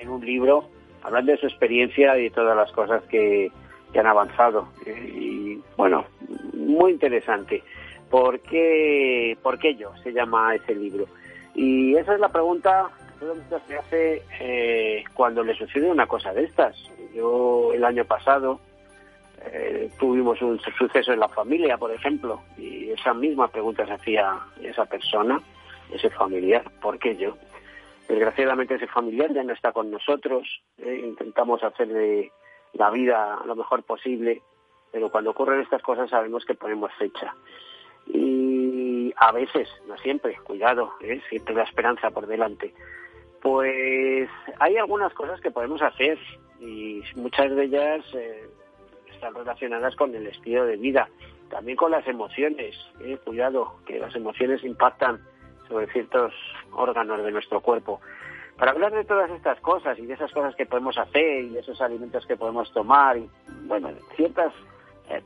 un 0.07 0.25
libro, 0.25 0.69
hablando 1.03 1.31
de 1.31 1.37
su 1.37 1.47
experiencia 1.47 2.17
y 2.17 2.23
de 2.23 2.29
todas 2.29 2.55
las 2.55 2.71
cosas 2.71 3.03
que, 3.03 3.51
que 3.91 3.99
han 3.99 4.07
avanzado. 4.07 4.69
Y 4.85 5.59
bueno, 5.77 6.05
muy 6.53 6.91
interesante. 6.91 7.63
¿Por 8.09 8.39
qué, 8.39 9.37
¿Por 9.41 9.59
qué 9.59 9.75
yo? 9.75 9.91
Se 10.03 10.11
llama 10.11 10.55
ese 10.55 10.75
libro. 10.75 11.05
Y 11.53 11.95
esa 11.95 12.13
es 12.13 12.19
la 12.19 12.29
pregunta 12.29 12.89
que 13.19 13.59
se 13.67 13.77
hace 13.77 14.23
eh, 14.39 15.03
cuando 15.13 15.43
le 15.43 15.53
sucede 15.55 15.91
una 15.91 16.07
cosa 16.07 16.33
de 16.33 16.45
estas. 16.45 16.75
Yo 17.13 17.71
el 17.73 17.83
año 17.83 18.05
pasado 18.05 18.59
eh, 19.45 19.89
tuvimos 19.99 20.41
un 20.41 20.59
suceso 20.59 21.13
en 21.13 21.19
la 21.19 21.29
familia, 21.29 21.77
por 21.77 21.91
ejemplo, 21.91 22.41
y 22.57 22.89
esa 22.91 23.13
misma 23.13 23.47
pregunta 23.47 23.85
se 23.85 23.93
hacía 23.93 24.39
esa 24.61 24.85
persona, 24.85 25.41
ese 25.91 26.09
familiar, 26.09 26.63
¿por 26.81 26.99
qué 26.99 27.15
yo? 27.15 27.37
Desgraciadamente 28.07 28.75
ese 28.75 28.87
familiar 28.87 29.31
ya 29.33 29.43
no 29.43 29.53
está 29.53 29.71
con 29.71 29.91
nosotros, 29.91 30.61
eh, 30.77 31.01
intentamos 31.05 31.63
hacer 31.63 31.87
de 31.87 32.31
la 32.73 32.89
vida 32.89 33.39
lo 33.45 33.55
mejor 33.55 33.83
posible, 33.83 34.41
pero 34.91 35.11
cuando 35.11 35.31
ocurren 35.31 35.61
estas 35.61 35.81
cosas 35.83 36.09
sabemos 36.09 36.45
que 36.45 36.55
ponemos 36.55 36.91
fecha. 36.97 37.35
Y 38.07 39.13
a 39.17 39.31
veces, 39.31 39.69
no 39.87 39.97
siempre, 39.97 40.37
cuidado, 40.43 40.93
¿eh? 41.01 41.21
siempre 41.29 41.53
la 41.53 41.63
esperanza 41.63 42.09
por 42.09 42.25
delante. 42.27 42.73
Pues 43.41 44.29
hay 44.59 44.77
algunas 44.77 45.13
cosas 45.13 45.39
que 45.39 45.51
podemos 45.51 45.81
hacer 45.81 46.17
y 46.59 47.01
muchas 47.15 47.55
de 47.55 47.63
ellas 47.63 48.03
eh, 48.13 48.49
están 49.19 49.35
relacionadas 49.35 49.95
con 49.97 50.15
el 50.15 50.25
estilo 50.27 50.65
de 50.65 50.77
vida, 50.77 51.09
también 51.49 51.75
con 51.75 51.91
las 51.91 52.07
emociones. 52.07 52.73
¿eh? 53.01 53.17
Cuidado, 53.23 53.75
que 53.85 53.99
las 53.99 54.15
emociones 54.15 54.63
impactan 54.63 55.19
sobre 55.67 55.87
ciertos 55.87 56.33
órganos 56.71 57.21
de 57.21 57.31
nuestro 57.31 57.59
cuerpo. 57.59 57.99
Para 58.57 58.71
hablar 58.71 58.93
de 58.93 59.03
todas 59.03 59.29
estas 59.31 59.59
cosas 59.59 59.99
y 59.99 60.05
de 60.05 60.13
esas 60.13 60.31
cosas 60.31 60.55
que 60.55 60.65
podemos 60.65 60.97
hacer 60.97 61.43
y 61.43 61.49
de 61.49 61.59
esos 61.59 61.81
alimentos 61.81 62.25
que 62.25 62.37
podemos 62.37 62.71
tomar, 62.71 63.17
y, 63.17 63.29
bueno, 63.65 63.89
ciertas 64.15 64.53
eh, 65.09 65.21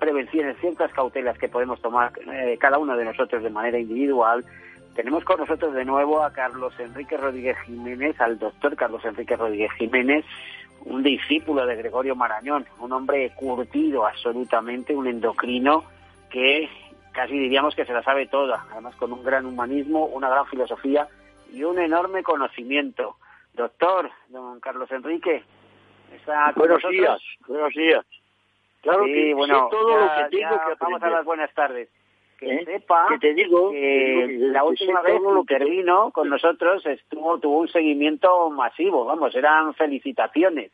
prevenciones, 0.00 0.56
ciertas 0.60 0.92
cautelas 0.92 1.38
que 1.38 1.48
podemos 1.48 1.80
tomar 1.80 2.12
eh, 2.32 2.56
cada 2.58 2.78
uno 2.78 2.96
de 2.96 3.04
nosotros 3.04 3.44
de 3.44 3.50
manera 3.50 3.78
individual, 3.78 4.44
tenemos 4.96 5.24
con 5.24 5.38
nosotros 5.38 5.72
de 5.74 5.84
nuevo 5.84 6.22
a 6.22 6.32
Carlos 6.32 6.72
Enrique 6.80 7.16
Rodríguez 7.16 7.56
Jiménez, 7.66 8.20
al 8.20 8.38
doctor 8.38 8.74
Carlos 8.74 9.04
Enrique 9.04 9.36
Rodríguez 9.36 9.70
Jiménez, 9.78 10.24
un 10.84 11.02
discípulo 11.02 11.66
de 11.66 11.76
Gregorio 11.76 12.14
Marañón, 12.14 12.66
un 12.80 12.92
hombre 12.92 13.30
curtido 13.34 14.06
absolutamente, 14.06 14.94
un 14.94 15.06
endocrino 15.06 15.84
que 16.30 16.68
casi 17.12 17.38
diríamos 17.38 17.74
que 17.74 17.84
se 17.86 17.92
la 17.92 18.02
sabe 18.02 18.26
toda, 18.26 18.66
además 18.70 18.94
con 18.96 19.12
un 19.12 19.24
gran 19.24 19.46
humanismo, 19.46 20.04
una 20.06 20.28
gran 20.28 20.46
filosofía 20.46 21.08
y 21.52 21.64
un 21.64 21.78
enorme 21.78 22.22
conocimiento. 22.22 23.16
Doctor, 23.54 24.10
don 24.28 24.60
Carlos 24.60 24.90
Enrique, 24.92 25.42
está 26.14 26.52
con 26.52 26.60
buenos 26.62 26.76
nosotros? 26.84 26.92
días, 26.92 27.20
buenos 27.48 27.72
días. 27.74 28.06
Claro 28.82 29.04
sí, 29.06 29.12
que 29.12 29.34
bueno, 29.34 29.68
todo 29.70 29.90
ya- 29.90 29.98
lo 29.98 30.06
que 30.30 30.36
tengo 30.36 30.42
ya 30.42 30.48
que 30.48 30.54
aprender. 30.72 30.78
Vamos 30.80 31.02
a 31.02 31.10
las 31.10 31.24
buenas 31.24 31.54
tardes. 31.54 31.88
Que 32.38 32.54
¿Eh? 32.54 32.64
sepa 32.66 33.06
Que 33.08 33.18
te 33.18 33.34
digo, 33.34 33.70
que 33.70 34.36
la 34.38 34.62
última 34.64 35.00
vez 35.02 35.14
que 35.14 35.20
lo 35.20 35.44
que- 35.44 35.54
intervino 35.54 36.10
con 36.10 36.28
nosotros 36.28 36.84
estuvo 36.84 37.38
tuvo 37.38 37.60
un 37.60 37.68
seguimiento 37.68 38.50
masivo, 38.50 39.04
vamos, 39.06 39.34
eran 39.34 39.72
felicitaciones. 39.74 40.70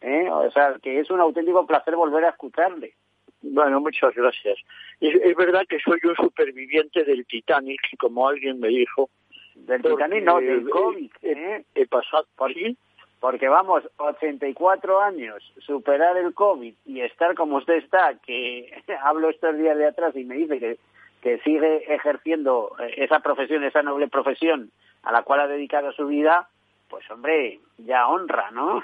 ¿eh? 0.00 0.28
O 0.30 0.50
sea, 0.50 0.74
que 0.82 0.98
es 1.00 1.10
un 1.10 1.20
auténtico 1.20 1.66
placer 1.66 1.94
volver 1.96 2.24
a 2.24 2.30
escucharle. 2.30 2.94
Bueno, 3.42 3.80
muchas 3.80 4.14
gracias. 4.14 4.58
Es, 5.00 5.14
es 5.16 5.36
verdad 5.36 5.62
que 5.68 5.78
soy 5.80 5.98
un 6.04 6.14
superviviente 6.16 7.04
del 7.04 7.26
Titanic, 7.26 7.80
como 7.98 8.28
alguien 8.28 8.58
me 8.60 8.68
dijo. 8.68 9.10
Del 9.54 9.82
Porque, 9.82 9.96
Titanic, 10.04 10.24
no, 10.24 10.40
del 10.40 10.68
COVID. 10.70 11.10
He, 11.22 11.32
¿eh? 11.32 11.64
he 11.74 11.86
pasado, 11.86 12.24
Por- 12.36 12.54
¿sí? 12.54 12.76
Porque 13.20 13.48
vamos, 13.48 13.84
84 13.98 15.00
años, 15.00 15.52
superar 15.60 16.16
el 16.16 16.34
COVID 16.34 16.74
y 16.86 17.00
estar 17.02 17.34
como 17.36 17.58
usted 17.58 17.74
está, 17.74 18.14
que 18.26 18.72
hablo 19.02 19.28
estos 19.30 19.56
días 19.58 19.76
de 19.78 19.86
atrás 19.86 20.16
y 20.16 20.24
me 20.24 20.36
dice 20.36 20.58
que, 20.58 20.78
que 21.22 21.38
sigue 21.38 21.94
ejerciendo 21.94 22.74
eh, 22.80 22.94
esa 22.98 23.20
profesión, 23.20 23.64
esa 23.64 23.82
noble 23.82 24.08
profesión 24.08 24.70
a 25.04 25.12
la 25.12 25.22
cual 25.22 25.40
ha 25.40 25.46
dedicado 25.46 25.92
su 25.92 26.06
vida, 26.06 26.48
pues 26.88 27.08
hombre, 27.10 27.60
ya 27.78 28.08
honra, 28.08 28.50
¿no? 28.50 28.82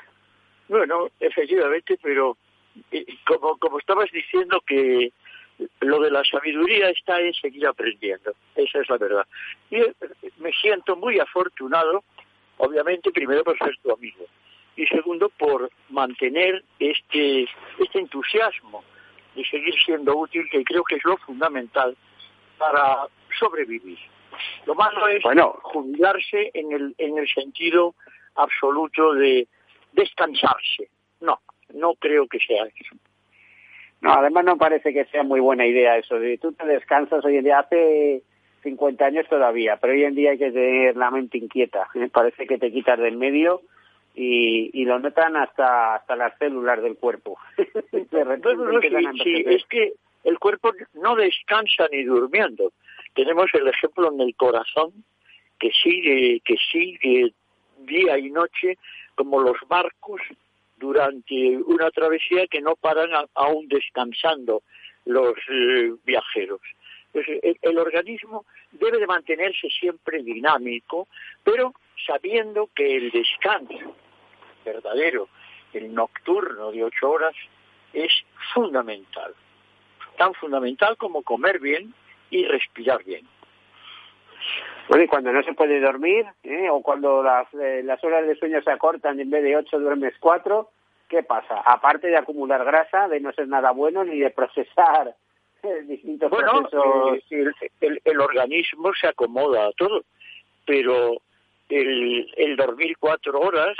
Bueno, 0.68 1.08
efectivamente, 1.20 1.98
pero 2.00 2.36
eh, 2.90 3.04
como, 3.26 3.56
como 3.58 3.78
estabas 3.78 4.10
diciendo 4.12 4.60
que 4.66 5.12
lo 5.80 6.00
de 6.00 6.10
la 6.10 6.22
sabiduría 6.24 6.90
está 6.90 7.20
en 7.20 7.34
seguir 7.34 7.66
aprendiendo, 7.66 8.32
esa 8.54 8.80
es 8.80 8.88
la 8.88 8.98
verdad. 8.98 9.26
Y 9.70 9.76
eh, 9.76 9.94
me 10.38 10.52
siento 10.52 10.94
muy 10.96 11.18
afortunado, 11.18 12.04
obviamente, 12.58 13.10
primero 13.10 13.42
por 13.42 13.58
ser 13.58 13.76
tu 13.82 13.92
amigo 13.92 14.26
y 14.76 14.86
segundo 14.86 15.28
por 15.30 15.70
mantener 15.90 16.62
este, 16.78 17.48
este 17.80 17.98
entusiasmo 17.98 18.84
de 19.34 19.44
seguir 19.44 19.74
siendo 19.84 20.16
útil, 20.16 20.48
que 20.50 20.62
creo 20.62 20.84
que 20.84 20.96
es 20.96 21.04
lo 21.04 21.16
fundamental 21.16 21.96
para 22.58 23.06
sobrevivir. 23.38 23.98
Lo 24.66 24.74
malo 24.74 25.08
es 25.08 25.22
Bueno. 25.22 25.56
jubilarse 25.62 26.50
en 26.54 26.72
el, 26.72 26.94
en 26.98 27.18
el 27.18 27.28
sentido 27.28 27.94
absoluto 28.36 29.14
de 29.14 29.48
descansarse. 29.92 30.88
No, 31.20 31.40
no 31.74 31.94
creo 31.94 32.26
que 32.28 32.38
sea 32.38 32.64
eso. 32.66 32.96
No, 34.00 34.12
además 34.12 34.44
no 34.44 34.56
parece 34.58 34.92
que 34.92 35.06
sea 35.06 35.24
muy 35.24 35.40
buena 35.40 35.66
idea 35.66 35.96
eso 35.96 36.18
de 36.20 36.38
tú 36.38 36.52
te 36.52 36.64
descansas 36.66 37.24
hoy 37.24 37.38
en 37.38 37.44
día. 37.44 37.58
Hace 37.60 38.22
50 38.62 39.04
años 39.04 39.26
todavía, 39.28 39.76
pero 39.80 39.92
hoy 39.92 40.04
en 40.04 40.14
día 40.14 40.30
hay 40.32 40.38
que 40.38 40.52
tener 40.52 40.96
la 40.96 41.10
mente 41.10 41.38
inquieta. 41.38 41.88
Parece 42.12 42.46
que 42.46 42.58
te 42.58 42.70
quitas 42.70 42.98
del 42.98 43.16
medio 43.16 43.62
y, 44.14 44.70
y 44.72 44.84
lo 44.84 44.98
notan 45.00 45.36
hasta 45.36 45.96
hasta 45.96 46.14
las 46.16 46.36
células 46.38 46.80
del 46.82 46.96
cuerpo. 46.96 47.38
De 47.92 48.24
repente 48.24 48.54
No, 48.54 48.72
no, 48.72 49.12
sí, 49.24 49.44
es 49.46 49.64
que 49.66 49.94
el 50.24 50.38
cuerpo 50.38 50.72
no 50.94 51.16
descansa 51.16 51.88
ni 51.90 52.04
durmiendo. 52.04 52.72
Tenemos 53.14 53.46
el 53.54 53.68
ejemplo 53.68 54.12
en 54.12 54.20
el 54.20 54.34
corazón 54.36 54.92
que 55.58 55.70
sigue, 55.72 56.40
que 56.44 56.56
sigue 56.70 57.32
día 57.78 58.18
y 58.18 58.30
noche 58.30 58.78
como 59.14 59.40
los 59.40 59.56
barcos 59.68 60.20
durante 60.76 61.56
una 61.56 61.90
travesía 61.90 62.46
que 62.46 62.60
no 62.60 62.76
paran 62.76 63.10
aún 63.34 63.68
descansando 63.68 64.62
los 65.04 65.34
eh, 65.48 65.92
viajeros. 66.04 66.60
Pues, 67.12 67.26
el, 67.42 67.58
el 67.62 67.78
organismo 67.78 68.44
debe 68.70 68.98
de 68.98 69.06
mantenerse 69.06 69.68
siempre 69.70 70.22
dinámico, 70.22 71.08
pero 71.42 71.74
sabiendo 72.06 72.70
que 72.74 72.96
el 72.96 73.10
descanso 73.10 73.96
verdadero, 74.64 75.28
el 75.72 75.92
nocturno 75.92 76.70
de 76.70 76.84
ocho 76.84 77.10
horas, 77.10 77.34
es 77.92 78.12
fundamental. 78.54 79.34
Tan 80.18 80.34
fundamental 80.34 80.96
como 80.98 81.22
comer 81.22 81.58
bien 81.60 81.94
y 82.30 82.44
respirar 82.44 83.02
bien. 83.04 83.26
Bueno, 84.88 85.04
y 85.04 85.06
cuando 85.08 85.32
no 85.32 85.42
se 85.42 85.54
puede 85.54 85.80
dormir, 85.80 86.26
¿eh? 86.44 86.68
o 86.70 86.82
cuando 86.82 87.22
las, 87.22 87.46
eh, 87.54 87.82
las 87.84 88.02
horas 88.04 88.26
de 88.26 88.36
sueño 88.36 88.60
se 88.62 88.70
acortan 88.70 89.20
en 89.20 89.30
vez 89.30 89.42
de 89.42 89.56
ocho 89.56 89.78
duermes 89.78 90.14
cuatro, 90.18 90.70
¿qué 91.08 91.22
pasa? 91.22 91.60
Aparte 91.64 92.08
de 92.08 92.16
acumular 92.16 92.64
grasa, 92.64 93.06
de 93.08 93.20
no 93.20 93.32
ser 93.32 93.48
nada 93.48 93.70
bueno, 93.72 94.02
ni 94.04 94.18
de 94.18 94.30
procesar 94.30 95.14
eh, 95.62 95.82
distintos 95.82 96.30
Bueno, 96.30 96.68
procesos. 96.68 97.24
el, 97.30 97.54
el- 97.80 98.00
el 98.04 98.20
organismo 98.20 98.92
se 98.94 99.08
acomoda 99.08 99.66
a 99.66 99.72
todo, 99.72 100.02
pero 100.66 101.18
el, 101.68 102.32
el 102.36 102.56
dormir 102.56 102.96
cuatro 102.98 103.40
horas 103.40 103.76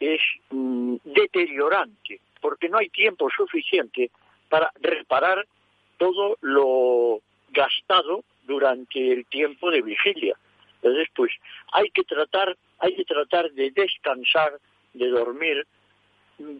es 0.00 0.20
mm, 0.50 0.96
deteriorante, 1.04 2.20
porque 2.40 2.68
no 2.70 2.78
hay 2.78 2.88
tiempo 2.88 3.28
suficiente 3.36 4.10
para 4.48 4.70
reparar 4.80 5.44
todo 5.98 6.38
lo 6.40 7.20
gastado 7.50 8.24
durante 8.46 9.12
el 9.12 9.26
tiempo 9.26 9.70
de 9.70 9.82
vigilia. 9.82 10.36
Entonces, 10.76 11.08
pues 11.14 11.32
hay 11.72 11.90
que 11.90 12.04
tratar, 12.04 12.56
hay 12.78 12.94
que 12.94 13.04
tratar 13.04 13.50
de 13.52 13.70
descansar, 13.70 14.58
de 14.94 15.08
dormir 15.08 15.66
mm, 16.38 16.56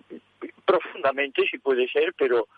profundamente, 0.65 1.47
si 1.49 1.59
puede 1.59 1.89
ser, 1.89 2.15
pero 2.15 2.49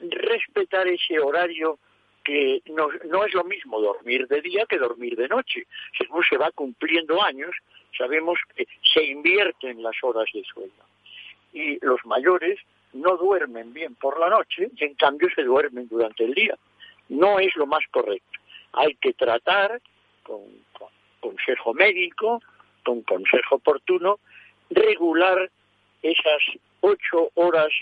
respetar 0.00 0.86
ese 0.88 1.18
horario 1.18 1.78
que 2.24 2.62
no, 2.66 2.88
no, 3.04 3.24
es 3.24 3.34
lo 3.34 3.44
mismo 3.44 3.80
dormir 3.80 4.26
de 4.28 4.40
día 4.40 4.64
que 4.66 4.78
dormir 4.78 5.14
de 5.16 5.28
noche. 5.28 5.66
Según 5.96 6.24
se 6.24 6.38
va 6.38 6.50
cumpliendo 6.50 7.22
años, 7.22 7.54
sabemos 7.96 8.38
que 8.56 8.66
se 8.92 9.04
invierten 9.04 9.82
las 9.82 9.96
horas 10.02 10.26
de 10.32 10.42
sueño. 10.44 10.72
Y 11.52 11.78
los 11.84 12.04
mayores 12.06 12.58
no 12.94 13.16
duermen 13.16 13.72
bien 13.72 13.94
por 13.96 14.18
la 14.18 14.30
noche 14.30 14.70
y 14.76 14.84
en 14.84 14.94
cambio 14.94 15.28
se 15.34 15.42
duermen 15.42 15.88
durante 15.88 16.24
el 16.24 16.32
día. 16.34 16.56
No 17.08 17.38
es 17.38 17.54
lo 17.56 17.66
más 17.66 17.84
correcto. 17.90 18.40
Hay 18.72 18.94
que 18.96 19.12
tratar 19.12 19.80
con, 20.22 20.40
consejo 21.20 21.74
médico, 21.74 22.40
con 22.84 23.02
consejo 23.02 23.56
oportuno, 23.56 24.18
regular 24.70 25.50
esas 26.02 26.42
ocho 26.80 27.30
horas 27.34 27.72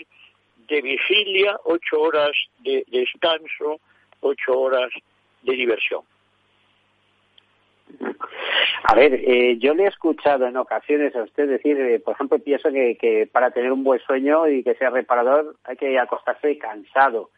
de 0.67 0.81
vigilia, 0.81 1.59
ocho 1.65 2.01
horas 2.01 2.31
de 2.59 2.85
descanso, 2.87 3.79
ocho 4.21 4.59
horas 4.59 4.91
de 5.41 5.53
diversión. 5.53 6.03
A 8.83 8.95
ver, 8.95 9.13
eh, 9.13 9.57
yo 9.59 9.73
le 9.73 9.83
he 9.83 9.87
escuchado 9.87 10.45
en 10.45 10.57
ocasiones 10.57 11.15
a 11.15 11.23
usted 11.23 11.47
decir, 11.47 11.79
eh, 11.79 11.99
por 11.99 12.15
ejemplo, 12.15 12.39
pienso 12.39 12.69
que, 12.69 13.29
para 13.31 13.51
tener 13.51 13.71
un 13.71 13.83
buen 13.83 13.99
sueño 14.01 14.47
y 14.47 14.63
que 14.63 14.75
sea 14.75 14.89
reparador 14.89 15.55
hay 15.63 15.77
que 15.77 15.97
acostarse 15.97 16.57
cansado, 16.57 17.29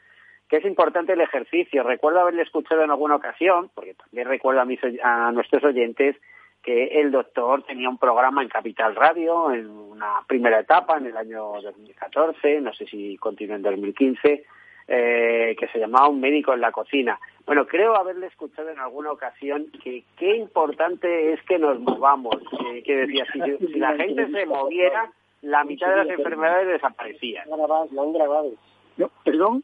que 0.49 0.57
es 0.57 0.65
importante 0.65 1.13
el 1.13 1.21
ejercicio. 1.21 1.83
Recuerdo 1.83 2.21
haberle 2.21 2.43
escuchado 2.43 2.83
en 2.83 2.91
alguna 2.91 3.15
ocasión, 3.15 3.69
porque 3.73 3.93
también 3.93 4.27
recuerdo 4.27 4.61
a, 4.61 4.65
mis, 4.65 4.79
a 5.03 5.31
nuestros 5.31 5.63
oyentes, 5.63 6.15
que 6.63 6.99
el 6.99 7.11
doctor 7.11 7.63
tenía 7.63 7.87
un 7.87 7.99
programa 7.99 8.41
en 8.41 8.49
Capital 8.49 8.95
Radio 8.95 9.53
en 9.53 9.69
una 9.69 10.21
primera 10.27 10.59
etapa 10.59 10.97
en 10.97 11.05
el 11.05 11.15
año 11.15 11.61
2014, 11.61 12.59
no 12.61 12.73
sé 12.73 12.87
si 12.87 13.17
continúa 13.17 13.57
en 13.57 13.61
2015, 13.61 14.43
eh, 14.87 15.55
que 15.59 15.67
se 15.67 15.77
llamaba 15.77 16.09
Un 16.09 16.19
médico 16.19 16.53
en 16.53 16.61
la 16.61 16.71
cocina. 16.71 17.19
Bueno, 17.45 17.67
creo 17.67 17.95
haberle 17.95 18.27
escuchado 18.27 18.69
en 18.69 18.79
alguna 18.79 19.12
ocasión 19.12 19.67
que 19.84 20.03
qué 20.17 20.36
importante 20.38 21.34
es 21.34 21.41
que 21.43 21.60
nos 21.60 21.79
movamos. 21.79 22.36
Eh, 22.65 22.81
que 22.84 22.95
decía, 22.95 23.25
si, 23.31 23.39
si, 23.67 23.79
la 23.79 23.95
gente 23.95 24.31
se 24.31 24.45
moviera, 24.47 25.12
la 25.41 25.63
mitad 25.63 25.89
de 25.89 26.05
las 26.05 26.10
enfermedades 26.10 26.67
desaparecían. 26.67 27.47
Lo 27.47 28.01
han 28.01 28.13
grabado. 28.13 28.51
No, 28.97 29.12
¿Perdón? 29.23 29.63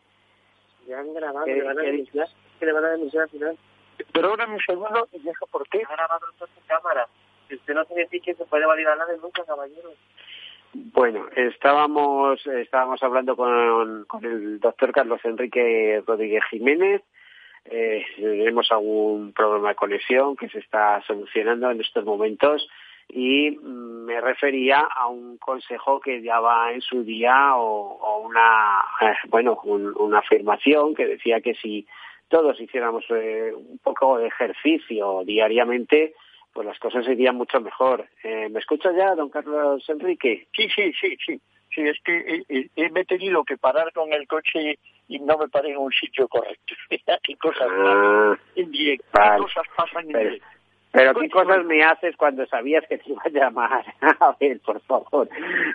Ya 0.87 0.99
han 0.99 1.13
grabado, 1.13 1.45
que 1.45 1.55
le 1.55 1.63
van 1.63 1.79
a 1.79 1.81
denunciar, 1.81 2.27
que 2.59 2.65
le 2.65 2.71
van 2.71 2.85
a 2.85 2.89
denunciar 2.89 3.23
al 3.23 3.29
final. 3.29 3.57
Perdóname 4.13 4.53
un 4.55 4.61
segundo, 4.61 5.07
¿y 5.13 5.29
eso 5.29 5.47
por 5.47 5.67
qué? 5.69 5.79
Han 5.79 5.95
grabado 5.95 6.27
en 6.27 6.47
su 6.47 6.67
cámara. 6.67 7.07
Si 7.47 7.55
usted 7.55 7.73
no 7.73 7.85
tiene 7.85 8.07
que 8.07 8.35
se 8.35 8.45
puede 8.45 8.65
validar 8.65 8.97
nada 8.97 9.13
nunca, 9.21 9.43
caballero. 9.43 9.91
Bueno, 10.73 11.27
estábamos, 11.35 12.45
estábamos 12.45 13.01
hablando 13.03 13.35
con, 13.35 14.05
con 14.05 14.23
el 14.23 14.59
doctor 14.59 14.91
Carlos 14.91 15.19
Enrique 15.23 16.01
Rodríguez 16.05 16.43
Jiménez. 16.49 17.01
Eh, 17.65 18.03
tenemos 18.15 18.71
algún 18.71 19.33
problema 19.33 19.69
de 19.69 19.75
conexión 19.75 20.35
que 20.35 20.49
se 20.49 20.59
está 20.59 21.01
solucionando 21.05 21.69
en 21.69 21.81
estos 21.81 22.03
momentos 22.03 22.67
y 23.07 23.51
me 23.61 24.19
refería 24.21 24.79
a 24.79 25.07
un 25.07 25.37
consejo 25.37 25.99
que 25.99 26.21
daba 26.21 26.71
en 26.73 26.81
su 26.81 27.03
día 27.03 27.55
o, 27.55 28.23
una, 28.25 28.81
eh, 29.01 29.13
bueno, 29.29 29.59
un, 29.63 29.93
una 29.97 30.19
afirmación 30.19 30.95
que 30.95 31.05
decía 31.05 31.41
que 31.41 31.53
si 31.55 31.85
todos 32.29 32.59
hiciéramos 32.59 33.03
eh, 33.09 33.51
un 33.53 33.77
poco 33.79 34.17
de 34.17 34.27
ejercicio 34.27 35.23
diariamente, 35.25 36.13
pues 36.53 36.65
las 36.65 36.79
cosas 36.79 37.05
serían 37.05 37.35
mucho 37.35 37.59
mejor. 37.59 38.07
Eh, 38.23 38.49
¿Me 38.49 38.59
escucha 38.59 38.91
ya, 38.93 39.15
don 39.15 39.29
Carlos 39.29 39.83
Enrique? 39.89 40.47
Sí, 40.55 40.67
sí, 40.73 40.93
sí, 40.99 41.17
sí. 41.25 41.41
Sí, 41.73 41.81
es 41.81 41.97
que 42.03 42.43
eh, 42.49 42.89
me 42.91 43.01
he 43.01 43.05
tenido 43.05 43.43
que 43.43 43.57
parar 43.57 43.93
con 43.93 44.11
el 44.11 44.27
coche 44.27 44.77
y 45.07 45.19
no 45.19 45.37
me 45.37 45.47
paré 45.47 45.71
en 45.71 45.77
un 45.77 45.91
sitio 45.91 46.27
correcto. 46.27 46.73
¿Qué 47.23 47.35
cosas 47.37 47.67
ah? 47.69 48.37
¿Qué 48.55 48.99
cosas 49.13 49.63
pasan 49.75 50.05
en 50.07 50.11
pero, 50.11 50.29
directo? 50.29 50.47
Pero 50.91 51.13
¿qué 51.15 51.29
cosas 51.29 51.65
me 51.65 51.83
haces 51.83 52.17
cuando 52.17 52.45
sabías 52.47 52.85
que 52.87 52.97
te 52.97 53.11
iba 53.11 53.21
a 53.23 53.29
llamar? 53.29 53.85
A 54.19 54.35
ver, 54.39 54.59
por 54.59 54.81
favor. 54.81 55.29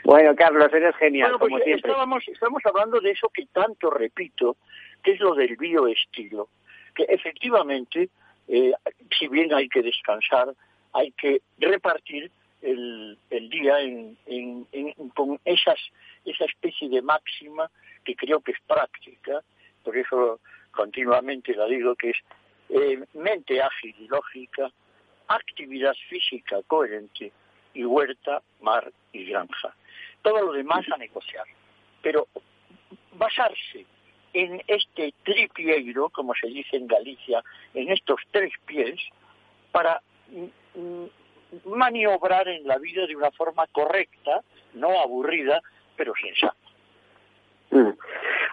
Bueno, 0.04 0.34
Carlos, 0.36 0.70
eres 0.72 0.94
genial, 0.96 1.30
bueno, 1.32 1.38
pues 1.38 1.50
como 1.50 1.64
siempre. 1.64 1.90
Estábamos, 1.90 2.28
estamos 2.28 2.62
hablando 2.66 3.00
de 3.00 3.10
eso 3.12 3.30
que 3.32 3.46
tanto 3.46 3.90
repito, 3.90 4.56
que 5.02 5.12
es 5.12 5.20
lo 5.20 5.34
del 5.34 5.56
bioestilo. 5.56 6.48
Que 6.94 7.04
efectivamente, 7.04 8.10
eh, 8.48 8.72
si 9.18 9.28
bien 9.28 9.54
hay 9.54 9.68
que 9.68 9.82
descansar, 9.82 10.48
hay 10.92 11.12
que 11.12 11.40
repartir 11.58 12.30
el, 12.62 13.18
el 13.30 13.50
día 13.50 13.80
en, 13.80 14.16
en, 14.26 14.64
con 15.14 15.38
esas, 15.44 15.78
esa 16.24 16.44
especie 16.44 16.88
de 16.88 17.02
máxima 17.02 17.70
que 18.04 18.14
creo 18.14 18.40
que 18.40 18.52
es 18.52 18.60
práctica, 18.66 19.42
por 19.82 19.96
eso 19.96 20.40
continuamente 20.70 21.54
la 21.54 21.66
digo 21.66 21.94
que 21.94 22.10
es 22.10 22.16
eh, 22.68 23.04
mente 23.14 23.62
ágil 23.62 23.94
y 23.98 24.08
lógica, 24.08 24.70
actividad 25.28 25.94
física 26.08 26.60
coherente 26.66 27.32
y 27.74 27.84
huerta, 27.84 28.42
mar 28.60 28.90
y 29.12 29.26
granja. 29.26 29.74
Todo 30.22 30.46
lo 30.46 30.52
demás 30.52 30.86
a 30.92 30.96
negociar. 30.96 31.46
Pero 32.02 32.28
basarse 33.12 33.86
en 34.32 34.62
este 34.66 35.14
tripieiro, 35.22 36.08
como 36.10 36.34
se 36.34 36.48
dice 36.48 36.76
en 36.76 36.86
Galicia, 36.86 37.42
en 37.74 37.90
estos 37.90 38.20
tres 38.30 38.52
pies, 38.66 39.00
para 39.72 40.00
maniobrar 41.64 42.48
en 42.48 42.66
la 42.66 42.78
vida 42.78 43.06
de 43.06 43.16
una 43.16 43.30
forma 43.30 43.66
correcta, 43.68 44.42
no 44.74 45.00
aburrida, 45.00 45.62
pero 45.96 46.12
sensata. 46.14 46.56
Mm. 47.70 47.90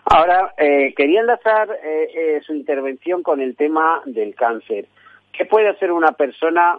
Ahora, 0.05 0.53
eh, 0.57 0.93
quería 0.95 1.21
enlazar 1.21 1.69
eh, 1.83 2.09
eh, 2.13 2.41
su 2.45 2.53
intervención 2.53 3.23
con 3.23 3.41
el 3.41 3.55
tema 3.55 4.01
del 4.05 4.35
cáncer. 4.35 4.87
¿Qué 5.31 5.45
puede 5.45 5.69
hacer 5.69 5.91
una 5.91 6.11
persona 6.11 6.77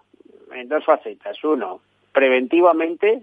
en 0.52 0.68
dos 0.68 0.84
facetas? 0.84 1.42
Uno, 1.42 1.80
preventivamente 2.12 3.22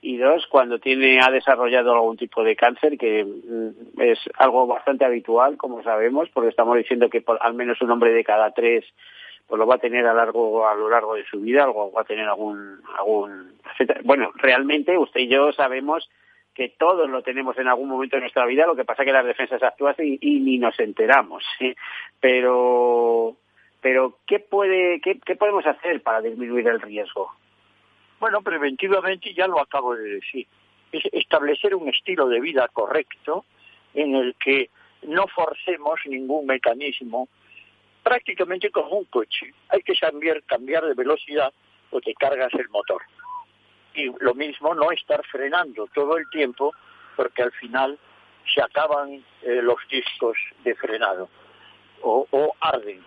y 0.00 0.16
dos, 0.18 0.46
cuando 0.48 0.78
tiene 0.78 1.20
ha 1.20 1.30
desarrollado 1.30 1.94
algún 1.94 2.16
tipo 2.16 2.44
de 2.44 2.56
cáncer, 2.56 2.98
que 2.98 3.24
mm, 3.24 4.00
es 4.00 4.18
algo 4.36 4.66
bastante 4.66 5.04
habitual, 5.04 5.56
como 5.56 5.82
sabemos, 5.82 6.28
porque 6.30 6.50
estamos 6.50 6.76
diciendo 6.76 7.08
que 7.08 7.20
por, 7.20 7.38
al 7.40 7.54
menos 7.54 7.80
un 7.80 7.90
hombre 7.90 8.12
de 8.12 8.24
cada 8.24 8.50
tres 8.50 8.84
pues 9.46 9.58
lo 9.58 9.66
va 9.66 9.76
a 9.76 9.78
tener 9.78 10.06
a 10.06 10.14
largo 10.14 10.66
a 10.66 10.74
lo 10.74 10.88
largo 10.88 11.14
de 11.14 11.24
su 11.24 11.40
vida, 11.40 11.64
algo 11.64 11.92
va 11.92 12.02
a 12.02 12.04
tener 12.04 12.26
algún 12.26 12.80
algún 12.96 13.58
bueno, 14.04 14.32
realmente 14.36 14.96
usted 14.96 15.20
y 15.20 15.28
yo 15.28 15.52
sabemos 15.52 16.08
que 16.54 16.68
todos 16.68 17.10
lo 17.10 17.22
tenemos 17.22 17.58
en 17.58 17.66
algún 17.66 17.88
momento 17.88 18.16
de 18.16 18.22
nuestra 18.22 18.46
vida, 18.46 18.66
lo 18.66 18.76
que 18.76 18.84
pasa 18.84 19.02
es 19.02 19.06
que 19.06 19.12
las 19.12 19.26
defensas 19.26 19.62
actúan 19.62 19.96
y, 19.98 20.40
ni 20.40 20.58
nos 20.58 20.78
enteramos, 20.78 21.44
¿sí? 21.58 21.74
pero 22.20 23.36
pero 23.80 24.18
¿qué 24.26 24.38
puede 24.38 25.00
qué 25.00 25.36
podemos 25.36 25.66
hacer 25.66 26.02
para 26.02 26.20
disminuir 26.20 26.68
el 26.68 26.80
riesgo? 26.80 27.30
Bueno, 28.20 28.40
preventivamente 28.40 29.34
ya 29.34 29.46
lo 29.46 29.60
acabo 29.60 29.94
de 29.96 30.14
decir, 30.14 30.46
es 30.92 31.04
establecer 31.12 31.74
un 31.74 31.88
estilo 31.88 32.28
de 32.28 32.40
vida 32.40 32.68
correcto 32.72 33.44
en 33.92 34.14
el 34.14 34.34
que 34.36 34.70
no 35.02 35.26
forcemos 35.26 36.00
ningún 36.06 36.46
mecanismo 36.46 37.28
prácticamente 38.04 38.70
como 38.70 38.90
un 38.98 39.06
coche. 39.06 39.52
Hay 39.70 39.82
que 39.82 39.94
cambiar, 40.46 40.84
de 40.84 40.94
velocidad 40.94 41.52
o 41.90 42.00
te 42.00 42.14
cargas 42.14 42.52
el 42.54 42.68
motor. 42.68 43.02
Y 43.94 44.12
lo 44.20 44.34
mismo 44.34 44.74
no 44.74 44.92
estar 44.92 45.24
frenando 45.26 45.88
todo 45.94 46.16
el 46.18 46.28
tiempo 46.30 46.72
porque 47.16 47.42
al 47.42 47.52
final 47.52 47.98
se 48.52 48.60
acaban 48.60 49.24
eh, 49.42 49.62
los 49.62 49.78
discos 49.90 50.36
de 50.62 50.74
frenado 50.74 51.28
o, 52.02 52.26
o 52.30 52.54
arden. 52.60 53.02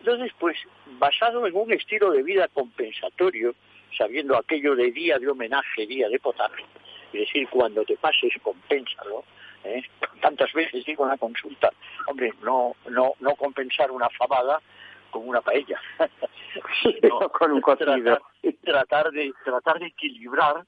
Entonces, 0.00 0.32
pues, 0.38 0.56
basado 0.98 1.46
en 1.46 1.54
un 1.54 1.72
estilo 1.72 2.10
de 2.10 2.22
vida 2.22 2.48
compensatorio, 2.48 3.54
sabiendo 3.96 4.36
aquello 4.36 4.74
de 4.74 4.90
día 4.92 5.18
de 5.18 5.28
homenaje, 5.28 5.86
día 5.86 6.08
de 6.08 6.18
potaje, 6.18 6.64
es 7.12 7.20
decir, 7.20 7.46
cuando 7.50 7.84
te 7.84 7.96
pases, 7.96 8.32
compénsalo, 8.42 9.24
¿eh? 9.64 9.82
Tantas 10.20 10.52
veces 10.52 10.84
digo 10.84 11.04
en 11.04 11.10
la 11.10 11.18
consulta, 11.18 11.70
hombre, 12.06 12.32
no, 12.42 12.74
no, 12.88 13.14
no 13.20 13.34
compensar 13.34 13.90
una 13.90 14.08
fabada 14.10 14.60
con 15.10 15.28
una 15.28 15.40
paella. 15.40 15.80
no, 17.02 17.28
con 17.30 17.52
un 17.52 17.60
cocido. 17.60 17.94
Tratar, 17.94 18.20
tratar, 18.62 19.10
de, 19.10 19.32
tratar 19.44 19.78
de 19.78 19.86
equilibrar 19.86 20.64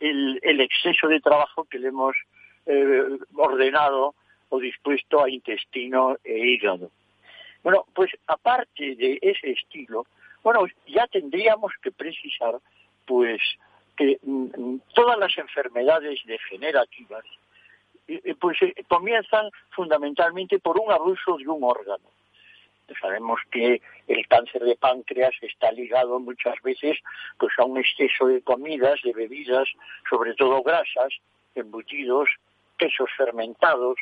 el, 0.00 0.38
el 0.42 0.60
exceso 0.60 1.08
de 1.08 1.20
trabajo 1.20 1.64
que 1.64 1.78
le 1.78 1.88
hemos 1.88 2.16
eh, 2.66 3.18
ordenado 3.34 4.14
o 4.48 4.58
dispuesto 4.58 5.24
a 5.24 5.30
intestino 5.30 6.16
e 6.24 6.38
hígado. 6.38 6.90
Bueno, 7.62 7.84
pues 7.94 8.10
aparte 8.26 8.94
de 8.94 9.18
ese 9.22 9.50
estilo, 9.50 10.06
bueno, 10.42 10.66
ya 10.86 11.06
tendríamos 11.08 11.72
que 11.82 11.90
precisar, 11.90 12.56
pues, 13.06 13.40
que 13.96 14.18
mm, 14.22 14.76
todas 14.94 15.18
las 15.18 15.36
enfermedades 15.38 16.20
degenerativas 16.24 17.24
pues 18.40 18.58
comienzan 18.88 19.50
fundamentalmente 19.70 20.58
por 20.58 20.78
un 20.78 20.92
abuso 20.92 21.36
de 21.36 21.48
un 21.48 21.62
órgano. 21.64 22.04
Sabemos 23.00 23.40
que 23.50 23.80
el 24.06 24.28
cáncer 24.28 24.62
de 24.62 24.76
páncreas 24.76 25.32
está 25.40 25.72
ligado 25.72 26.20
muchas 26.20 26.54
veces 26.62 26.98
pues 27.36 27.52
a 27.58 27.64
un 27.64 27.78
exceso 27.78 28.26
de 28.26 28.42
comidas, 28.42 29.00
de 29.02 29.12
bebidas, 29.12 29.68
sobre 30.08 30.34
todo 30.34 30.62
grasas, 30.62 31.12
embutidos, 31.54 32.28
quesos 32.78 33.10
fermentados 33.16 33.96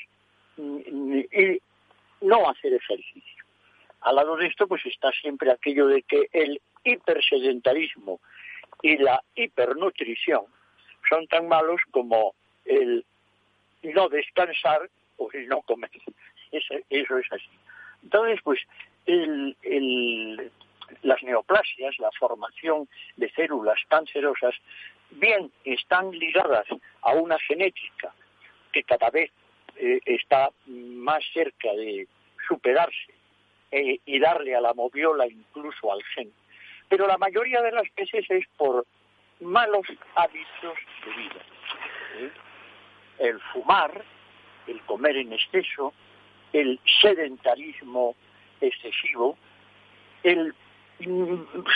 y 0.58 1.58
no 2.20 2.48
hacer 2.50 2.74
ejercicio. 2.74 3.44
Al 4.02 4.16
lado 4.16 4.36
de 4.36 4.48
esto 4.48 4.66
pues 4.66 4.84
está 4.84 5.10
siempre 5.12 5.50
aquello 5.50 5.86
de 5.86 6.02
que 6.02 6.28
el 6.32 6.60
hipersedentarismo 6.84 8.20
y 8.82 8.98
la 8.98 9.22
hipernutrición 9.34 10.42
son 11.08 11.26
tan 11.26 11.48
malos 11.48 11.80
como 11.90 12.34
el 12.66 13.04
no 13.84 14.08
descansar 14.08 14.88
o 15.16 15.30
el 15.32 15.48
no 15.48 15.62
comer. 15.62 15.90
Eso, 16.52 16.74
eso 16.88 17.18
es 17.18 17.32
así. 17.32 17.50
Entonces, 18.04 18.38
pues, 18.44 18.60
el, 19.06 20.52
las 21.02 21.22
neoplasias, 21.24 21.98
la 21.98 22.12
formación 22.12 22.88
de 23.16 23.28
células 23.30 23.80
cancerosas, 23.88 24.54
bien 25.10 25.50
están 25.64 26.12
ligadas 26.12 26.66
a 27.02 27.12
una 27.14 27.38
genética 27.40 28.14
que 28.72 28.84
cada 28.84 29.10
vez 29.10 29.32
eh, 29.76 30.00
está 30.04 30.50
más 30.66 31.24
cerca 31.32 31.72
de 31.72 32.06
superarse 32.46 33.14
eh, 33.72 33.98
y 34.04 34.18
darle 34.20 34.54
a 34.54 34.60
la 34.60 34.74
moviola 34.74 35.26
incluso 35.26 35.92
al 35.92 36.04
gen, 36.14 36.32
pero 36.88 37.06
la 37.06 37.18
mayoría 37.18 37.60
de 37.62 37.72
las 37.72 37.92
veces 37.96 38.24
es 38.28 38.46
por 38.56 38.86
malos 39.40 39.86
hábitos 40.14 40.78
de 41.04 41.12
vida. 41.16 41.42
¿eh? 42.18 42.30
El 43.18 43.40
fumar, 43.52 44.04
el 44.66 44.80
comer 44.82 45.16
en 45.16 45.32
exceso, 45.32 45.92
el 46.52 46.80
sedentarismo 47.00 48.14
excesivo, 48.60 49.36
el 50.22 50.54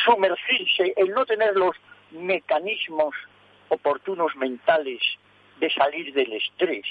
sumergirse, 0.04 0.94
el 0.96 1.10
no 1.10 1.26
tener 1.26 1.54
los 1.56 1.76
mecanismos 2.10 3.14
oportunos 3.68 4.34
mentales 4.36 5.00
de 5.60 5.70
salir 5.70 6.12
del 6.14 6.32
estrés, 6.32 6.86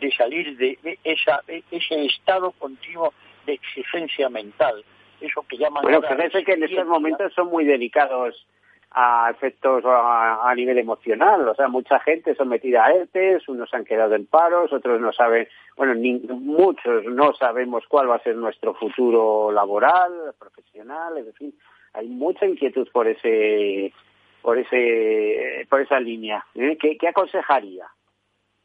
de 0.00 0.12
salir 0.12 0.56
de, 0.56 0.98
esa, 1.04 1.42
ese 1.46 2.06
estado 2.06 2.52
continuo 2.52 3.12
de 3.46 3.54
exigencia 3.54 4.28
mental, 4.28 4.84
eso 5.20 5.44
que 5.48 5.58
llaman... 5.58 5.82
Bueno, 5.82 6.00
parece 6.00 6.42
que 6.44 6.52
en 6.52 6.64
estos 6.64 6.86
momentos 6.86 7.32
son 7.34 7.48
muy 7.48 7.64
delicados 7.64 8.46
a 8.94 9.30
efectos 9.30 9.84
a, 9.86 10.52
nivel 10.54 10.78
emocional. 10.78 11.48
O 11.48 11.54
sea, 11.54 11.68
mucha 11.68 11.98
gente 12.00 12.34
sometida 12.34 12.84
a 12.84 12.92
ERTES, 12.92 13.48
unos 13.48 13.72
han 13.74 13.84
quedado 13.84 14.14
en 14.14 14.26
paros, 14.26 14.72
otros 14.72 15.00
no 15.00 15.12
saben, 15.12 15.48
bueno, 15.76 15.94
muchos 16.38 17.04
no 17.04 17.32
sabemos 17.34 17.84
cuál 17.88 18.10
va 18.10 18.16
a 18.16 18.22
ser 18.22 18.36
nuestro 18.36 18.74
futuro 18.74 19.50
laboral, 19.52 20.34
profesional, 20.38 21.18
en 21.18 21.32
fin, 21.34 21.54
hay 21.94 22.08
mucha 22.08 22.46
inquietud 22.46 22.88
por 22.92 23.06
ese 23.06 23.92
por 24.40 24.58
ese 24.58 25.66
por 25.70 25.80
esa 25.80 26.00
línea. 26.00 26.44
¿eh? 26.54 26.76
¿Qué, 26.78 27.08
aconsejaría? 27.08 27.86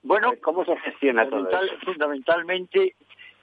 Bueno, 0.04 0.34
¿cómo 0.42 0.66
se 0.66 0.76
gestiona 0.78 1.30
todo 1.30 1.50
eso? 1.50 1.76
Fundamentalmente, 1.84 2.96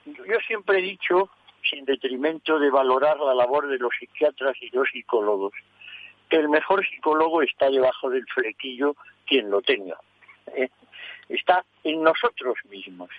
yo 0.05 0.39
siempre 0.47 0.79
he 0.79 0.81
dicho, 0.81 1.29
sin 1.69 1.85
detrimento 1.85 2.59
de 2.59 2.69
valorar 2.69 3.19
la 3.19 3.33
labor 3.33 3.67
de 3.67 3.77
los 3.77 3.91
psiquiatras 3.97 4.55
y 4.61 4.69
los 4.75 4.89
psicólogos, 4.89 5.53
que 6.29 6.37
el 6.37 6.49
mejor 6.49 6.85
psicólogo 6.87 7.41
está 7.41 7.69
debajo 7.69 8.09
del 8.09 8.25
flequillo 8.27 8.95
quien 9.25 9.49
lo 9.49 9.61
tenga. 9.61 9.97
¿eh? 10.55 10.69
Está 11.29 11.65
en 11.83 12.01
nosotros 12.01 12.57
mismos. 12.69 13.09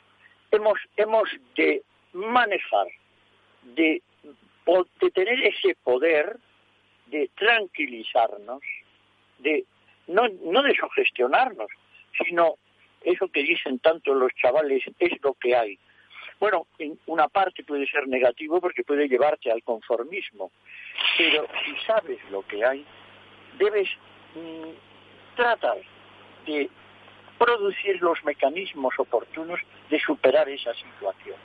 Hemos, 0.51 0.79
hemos 0.97 1.29
de 1.57 1.83
manejar, 2.13 2.87
de, 3.63 4.03
tener 5.15 5.45
ese 5.45 5.77
poder 5.83 6.37
de 7.07 7.31
tranquilizarnos, 7.37 8.61
de 9.39 9.65
no, 10.09 10.29
no 10.29 10.63
de 10.63 10.75
sugestionarnos, 10.75 11.69
sino 12.25 12.55
eso 13.03 13.29
que 13.29 13.43
dicen 13.43 13.79
tanto 13.79 14.15
los 14.15 14.33
chavales 14.35 14.83
es 14.99 15.23
lo 15.23 15.35
que 15.35 15.55
hay. 15.55 15.79
Bueno, 16.39 16.67
en 16.79 16.99
una 17.07 17.29
parte 17.29 17.65
puede 17.65 17.87
ser 17.87 18.07
negativo 18.09 18.61
porque 18.61 18.83
puede 18.83 19.09
llevarte 19.09 19.51
al 19.51 19.63
conformismo, 19.63 20.51
pero 21.17 21.47
si 21.65 21.77
sabes 21.87 22.19
lo 22.31 22.43
que 22.43 22.65
hay, 22.65 22.85
debes 23.59 23.89
mm, 24.35 25.37
tratar 25.37 25.79
de 26.47 26.71
producir 27.39 28.01
los 28.01 28.23
mecanismos 28.25 28.95
oportunos 28.99 29.61
de 29.91 30.01
superar 30.01 30.49
esa 30.49 30.73
situación. 30.75 31.37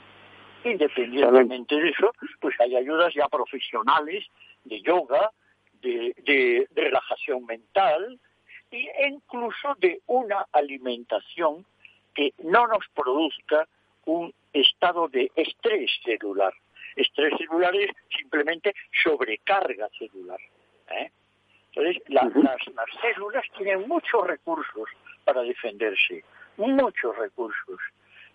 Independientemente 0.63 1.75
de 1.75 1.89
eso, 1.89 2.13
pues 2.39 2.55
hay 2.59 2.75
ayudas 2.75 3.13
ya 3.13 3.27
profesionales 3.27 4.25
de 4.63 4.81
yoga, 4.81 5.31
de, 5.81 6.67
relajación 6.75 7.45
mental 7.45 8.19
e 8.69 9.07
incluso 9.09 9.75
de 9.79 10.01
una 10.07 10.45
alimentación 10.51 11.65
que 12.13 12.33
no 12.43 12.67
nos 12.67 12.87
produzca 12.93 13.67
un 14.05 14.33
estado 14.53 15.07
de 15.07 15.31
estrés 15.35 15.91
celular. 16.03 16.53
Estrés 16.95 17.33
celular 17.37 17.75
es 17.75 17.89
simplemente 18.17 18.73
sobrecarga 19.03 19.89
celular. 19.97 20.39
¿eh? 20.91 21.11
Entonces, 21.73 22.03
las, 22.07 22.27
células 23.01 23.45
tienen 23.57 23.87
muchos 23.87 24.27
recursos 24.27 24.89
para 25.23 25.41
defenderse, 25.41 26.23
muchos 26.57 27.17
recursos. 27.17 27.79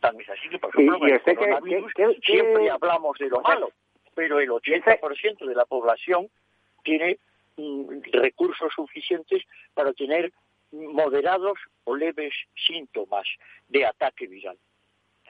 También 0.00 0.30
es 0.30 0.38
así 0.38 0.48
que, 0.48 0.58
por 0.58 0.70
ejemplo, 0.70 1.06
el 1.06 1.36
coronavirus 1.36 1.92
siempre 2.24 2.70
hablamos 2.70 3.18
de 3.18 3.28
lo 3.28 3.40
malo, 3.42 3.70
pero 4.14 4.40
el 4.40 4.48
80% 4.48 5.46
de 5.46 5.54
la 5.54 5.66
población 5.66 6.28
tiene 6.82 7.18
mm, 7.56 8.00
recursos 8.12 8.72
suficientes 8.74 9.42
para 9.74 9.92
tener 9.92 10.32
moderados 10.72 11.58
o 11.84 11.94
leves 11.94 12.34
síntomas 12.66 13.26
de 13.68 13.86
ataque 13.86 14.26
viral. 14.26 14.56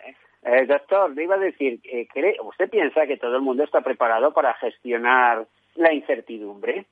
¿Eh? 0.04 0.14
Eh, 0.42 0.66
doctor, 0.66 1.10
le 1.14 1.24
iba 1.24 1.34
a 1.34 1.38
decir, 1.38 1.80
eh, 1.84 2.06
¿usted 2.44 2.70
piensa 2.70 3.06
que 3.06 3.16
todo 3.16 3.36
el 3.36 3.42
mundo 3.42 3.64
está 3.64 3.80
preparado 3.80 4.32
para 4.32 4.54
gestionar 4.54 5.46
la 5.74 5.92
incertidumbre? 5.92 6.86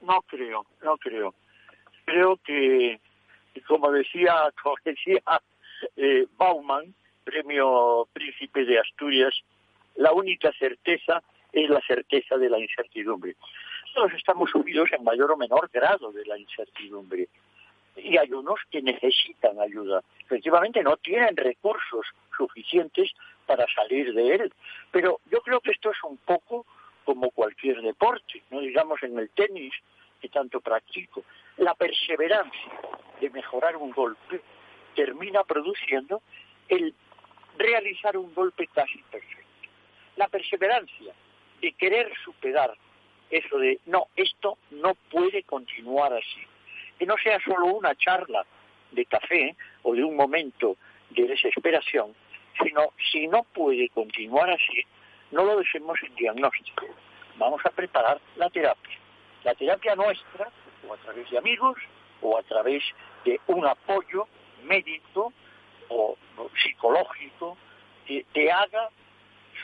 No 0.00 0.22
creo, 0.22 0.66
no 0.82 0.96
creo. 0.98 1.34
Creo 2.04 2.36
que, 2.38 3.00
como 3.66 3.90
decía, 3.90 4.52
como 4.62 4.76
decía 4.84 5.22
eh, 5.96 6.26
Bauman, 6.36 6.94
premio 7.24 8.06
Príncipe 8.12 8.64
de 8.64 8.78
Asturias, 8.78 9.34
la 9.96 10.12
única 10.12 10.52
certeza 10.52 11.22
es 11.52 11.70
la 11.70 11.80
certeza 11.82 12.36
de 12.36 12.50
la 12.50 12.58
incertidumbre. 12.58 13.36
Todos 13.94 14.12
estamos 14.14 14.50
subidos 14.50 14.90
en 14.92 15.04
mayor 15.04 15.30
o 15.30 15.36
menor 15.36 15.70
grado 15.72 16.10
de 16.10 16.24
la 16.26 16.36
incertidumbre. 16.36 17.28
Y 17.96 18.16
hay 18.16 18.32
unos 18.32 18.58
que 18.72 18.82
necesitan 18.82 19.60
ayuda. 19.60 20.02
Efectivamente, 20.18 20.82
no 20.82 20.96
tienen 20.96 21.36
recursos 21.36 22.04
suficientes 22.36 23.12
para 23.46 23.66
salir 23.72 24.12
de 24.12 24.34
él. 24.34 24.52
Pero 24.90 25.20
yo 25.30 25.40
creo 25.42 25.60
que 25.60 25.70
esto 25.70 25.92
es 25.92 26.02
un 26.02 26.16
poco 26.16 26.66
como 27.04 27.30
cualquier 27.30 27.80
deporte, 27.82 28.42
no 28.50 28.60
digamos 28.60 29.02
en 29.02 29.18
el 29.18 29.30
tenis 29.30 29.72
que 30.20 30.28
tanto 30.28 30.60
practico. 30.60 31.24
La 31.58 31.74
perseverancia 31.74 32.72
de 33.20 33.30
mejorar 33.30 33.76
un 33.76 33.90
golpe 33.90 34.40
termina 34.94 35.44
produciendo 35.44 36.22
el 36.68 36.94
realizar 37.58 38.16
un 38.16 38.34
golpe 38.34 38.66
casi 38.68 38.98
perfecto. 39.10 39.68
La 40.16 40.28
perseverancia 40.28 41.12
de 41.60 41.72
querer 41.72 42.12
superar 42.24 42.74
eso 43.30 43.58
de, 43.58 43.80
no, 43.86 44.06
esto 44.16 44.58
no 44.70 44.94
puede 45.10 45.42
continuar 45.42 46.12
así. 46.12 46.46
Que 46.98 47.06
no 47.06 47.16
sea 47.22 47.40
solo 47.40 47.66
una 47.66 47.94
charla 47.96 48.44
de 48.92 49.04
café 49.06 49.56
o 49.82 49.94
de 49.94 50.04
un 50.04 50.16
momento 50.16 50.76
de 51.10 51.26
desesperación, 51.26 52.14
sino 52.62 52.92
si 53.10 53.26
no 53.26 53.42
puede 53.42 53.88
continuar 53.88 54.50
así, 54.50 54.84
no 55.34 55.44
lo 55.44 55.58
dejemos 55.58 55.98
en 56.02 56.14
diagnóstico. 56.14 56.86
Vamos 57.36 57.60
a 57.66 57.70
preparar 57.70 58.20
la 58.36 58.48
terapia. 58.48 58.98
La 59.42 59.54
terapia 59.54 59.96
nuestra, 59.96 60.48
o 60.88 60.94
a 60.94 60.96
través 60.98 61.28
de 61.28 61.38
amigos, 61.38 61.76
o 62.22 62.38
a 62.38 62.42
través 62.44 62.82
de 63.24 63.40
un 63.48 63.66
apoyo 63.66 64.28
médico 64.62 65.32
o, 65.88 66.16
psicológico, 66.62 67.58
que 68.06 68.24
te 68.32 68.50
haga 68.50 68.88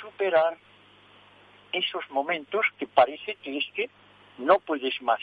superar 0.00 0.58
esos 1.72 2.10
momentos 2.10 2.66
que 2.78 2.86
parece 2.88 3.36
que 3.36 3.58
es 3.58 3.64
que 3.74 3.88
no 4.38 4.58
puedes 4.58 5.00
más. 5.02 5.20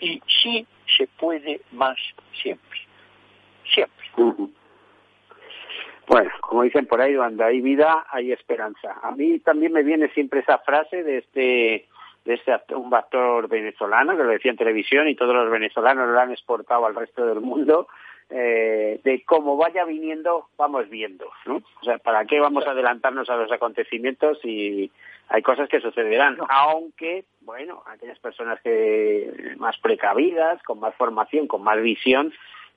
Y 0.00 0.20
sí 0.42 0.66
se 0.96 1.06
puede 1.06 1.62
más 1.72 1.98
siempre. 2.42 2.80
Siempre. 3.72 4.06
Bueno, 6.08 6.30
como 6.40 6.62
dicen 6.62 6.86
por 6.86 7.00
ahí, 7.00 7.14
cuando 7.14 7.44
hay 7.44 7.60
vida 7.60 8.06
hay 8.10 8.32
esperanza. 8.32 8.98
A 9.02 9.10
mí 9.12 9.38
también 9.40 9.72
me 9.72 9.82
viene 9.82 10.08
siempre 10.08 10.40
esa 10.40 10.58
frase 10.58 11.02
de 11.02 11.18
este 11.18 11.86
de 12.24 12.34
este 12.34 12.52
un 12.74 12.92
actor 12.92 13.48
venezolano 13.48 14.16
que 14.16 14.22
lo 14.22 14.30
decía 14.30 14.50
en 14.50 14.56
televisión 14.56 15.08
y 15.08 15.14
todos 15.14 15.34
los 15.34 15.50
venezolanos 15.50 16.08
lo 16.08 16.18
han 16.18 16.32
exportado 16.32 16.84
al 16.86 16.94
resto 16.94 17.24
del 17.24 17.40
mundo 17.40 17.88
eh, 18.28 19.00
de 19.02 19.24
cómo 19.24 19.56
vaya 19.56 19.84
viniendo 19.84 20.48
vamos 20.58 20.90
viendo 20.90 21.30
¿no? 21.46 21.62
o 21.80 21.84
sea 21.84 21.96
para 21.98 22.26
qué 22.26 22.38
vamos 22.38 22.66
a 22.66 22.72
adelantarnos 22.72 23.30
a 23.30 23.36
los 23.36 23.50
acontecimientos 23.50 24.44
y 24.44 24.90
hay 25.28 25.40
cosas 25.42 25.70
que 25.70 25.80
sucederán 25.80 26.36
aunque 26.50 27.24
bueno 27.40 27.82
aquellas 27.86 28.18
personas 28.18 28.60
que 28.60 29.54
más 29.56 29.78
precavidas 29.78 30.62
con 30.64 30.80
más 30.80 30.94
formación 30.96 31.46
con 31.46 31.62
más 31.62 31.80
visión 31.80 32.34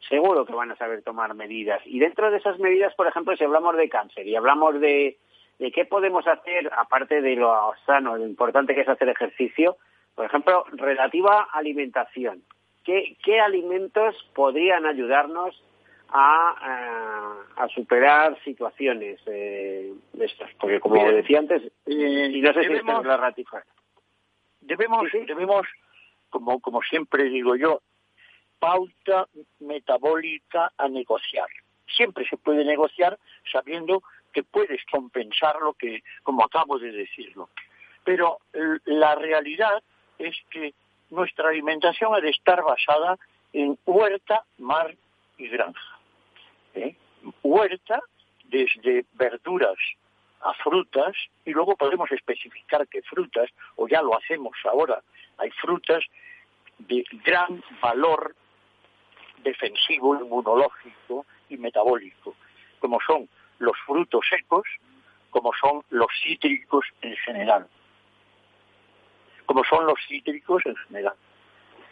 seguro 0.08 0.46
que 0.46 0.54
van 0.54 0.72
a 0.72 0.76
saber 0.76 1.04
tomar 1.04 1.34
medidas 1.34 1.82
y 1.86 2.00
dentro 2.00 2.32
de 2.32 2.38
esas 2.38 2.60
medidas 2.60 2.94
por 2.96 3.08
ejemplo 3.08 3.36
si 3.36 3.44
hablamos 3.44 3.78
de 3.78 3.90
cáncer 3.90 4.28
y 4.28 4.36
hablamos 4.36 4.80
de 4.80 5.18
de 5.62 5.72
qué 5.72 5.86
podemos 5.86 6.26
hacer, 6.26 6.72
aparte 6.76 7.22
de 7.22 7.36
lo 7.36 7.72
sano, 7.86 8.18
lo 8.18 8.26
importante 8.26 8.74
que 8.74 8.82
es 8.82 8.90
hacer 8.90 9.08
ejercicio, 9.10 9.78
por 10.16 10.26
ejemplo, 10.26 10.66
relativa 10.72 11.50
alimentación. 11.54 12.42
¿Qué, 12.84 13.16
qué 13.24 13.40
alimentos 13.40 14.16
podrían 14.34 14.88
ayudarnos 14.88 15.64
a, 16.10 17.38
a, 17.56 17.68
superar 17.68 18.36
situaciones 18.44 19.20
eh, 19.28 19.94
de 20.14 20.26
estas? 20.26 20.50
Porque 20.60 20.80
como 20.80 20.96
decía 21.12 21.38
antes, 21.38 21.62
eh, 21.86 22.32
y 22.34 22.42
no 22.42 22.54
sé 22.54 22.62
debemos, 22.62 23.04
si 23.04 23.08
la 23.08 23.18
ratificar. 23.18 23.64
Debemos, 24.62 25.12
debemos 25.28 25.68
como, 26.32 26.60
como 26.60 26.82
siempre 26.82 27.26
digo 27.26 27.56
yo, 27.56 27.82
pauta 28.62 29.28
metabólica 29.60 30.72
a 30.78 30.88
negociar. 30.88 31.48
Siempre 31.98 32.28
se 32.30 32.38
puede 32.38 32.64
negociar 32.64 33.18
sabiendo 33.52 34.04
que 34.32 34.44
puedes 34.44 34.86
compensar 34.86 35.56
lo 35.60 35.74
que, 35.74 36.04
como 36.22 36.46
acabo 36.46 36.78
de 36.78 36.92
decirlo. 36.92 37.50
Pero 38.04 38.38
la 38.86 39.16
realidad 39.16 39.82
es 40.20 40.36
que 40.52 40.76
nuestra 41.10 41.50
alimentación 41.50 42.14
ha 42.14 42.22
de 42.22 42.30
estar 42.30 42.62
basada 42.62 43.18
en 43.52 43.78
huerta, 43.84 44.46
mar 44.60 44.96
y 45.40 45.48
granja. 45.48 46.00
¿eh? 46.76 46.96
Huerta 47.42 48.00
desde 48.44 49.06
verduras 49.14 49.78
a 50.42 50.54
frutas 50.54 51.16
y 51.46 51.52
luego 51.52 51.76
podemos 51.76 52.12
especificar 52.12 52.88
qué 52.88 53.02
frutas, 53.02 53.50
o 53.76 53.88
ya 53.88 54.04
lo 54.04 54.16
hacemos 54.16 54.54
ahora, 54.66 55.02
hay 55.38 55.50
frutas 55.52 56.04
de 56.78 57.04
gran 57.26 57.64
valor 57.82 58.36
defensivo, 59.44 60.16
inmunológico 60.16 61.26
y 61.50 61.58
metabólico, 61.58 62.36
como 62.80 63.00
son 63.06 63.28
los 63.60 63.78
frutos 63.86 64.26
secos 64.30 64.66
como 65.32 65.52
son 65.60 65.82
los 65.90 66.08
cítricos 66.22 66.86
en 67.02 67.16
general. 67.16 67.68
Como 69.48 69.64
son 69.64 69.88
los 69.88 70.00
cítricos 70.08 70.62
en 70.66 70.76
general. 70.76 71.16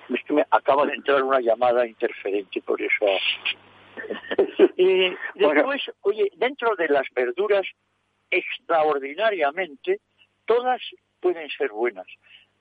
Es 0.10 0.24
que 0.24 0.34
me 0.34 0.46
acaba 0.52 0.86
de 0.86 0.94
entrar 0.94 1.24
una 1.24 1.40
llamada 1.40 1.88
interferente, 1.88 2.62
por 2.62 2.80
eso. 2.82 3.06
y 4.78 5.10
después, 5.36 5.82
oye, 6.02 6.30
dentro 6.36 6.76
de 6.76 6.90
las 6.90 7.08
verduras, 7.16 7.66
extraordinariamente, 8.30 10.00
todas 10.46 10.82
pueden 11.20 11.50
ser 11.50 11.70
buenas. 11.70 12.08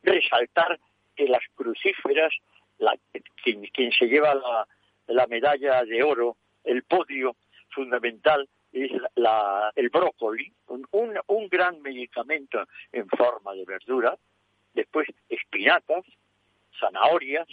Resaltar 0.03 0.79
que 1.17 1.27
las 1.27 1.43
crucíferas, 1.55 2.33
la, 2.79 2.97
quien, 3.43 3.67
quien, 3.67 3.91
se 3.93 4.07
lleva 4.07 4.35
la, 4.35 4.67
la 5.09 5.27
medalla 5.27 5.85
de 5.85 6.03
oro, 6.03 6.37
el 6.65 6.83
podio 6.85 7.37
fundamental, 7.71 8.49
es 8.73 8.91
la, 9.17 9.73
el 9.75 9.89
brócoli, 9.89 10.53
un, 10.69 10.87
un, 11.27 11.49
gran 11.49 11.81
medicamento 11.81 12.65
en 12.93 13.09
forma 13.09 13.55
de 13.55 13.65
verdura, 13.65 14.17
después 14.75 15.09
espinacas, 15.29 16.05
zanahorias, 16.79 17.49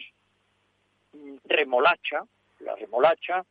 mm, 1.14 1.38
remolacha, 1.45 2.24
la 2.60 2.76
remolacha, 2.76 3.45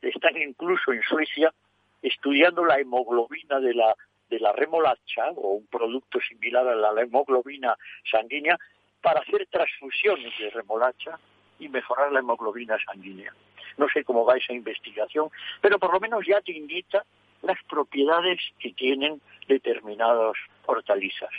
están 0.00 0.36
incluso 0.38 0.92
en 0.92 1.02
Suecia 1.02 1.52
estudiando 2.00 2.64
la 2.64 2.78
hemoglobina 2.78 3.60
de 3.60 3.74
la, 3.74 3.94
de 4.30 4.40
la 4.40 4.52
remolacha 4.52 5.30
o 5.34 5.54
un 5.54 5.66
producto 5.66 6.18
similar 6.20 6.66
a 6.66 6.74
la 6.74 7.02
hemoglobina 7.02 7.76
sanguínea 8.10 8.58
para 9.02 9.20
hacer 9.20 9.46
transfusiones 9.50 10.32
de 10.38 10.50
remolacha 10.50 11.18
y 11.58 11.68
mejorar 11.68 12.12
la 12.12 12.20
hemoglobina 12.20 12.76
sanguínea. 12.84 13.32
No 13.76 13.88
sé 13.88 14.04
cómo 14.04 14.24
va 14.24 14.36
esa 14.36 14.52
investigación, 14.52 15.28
pero 15.60 15.78
por 15.78 15.92
lo 15.92 16.00
menos 16.00 16.24
ya 16.26 16.40
te 16.40 16.52
indica 16.52 17.04
las 17.42 17.62
propiedades 17.64 18.40
que 18.58 18.72
tienen 18.72 19.20
determinadas 19.48 20.36
hortalizas. 20.66 21.30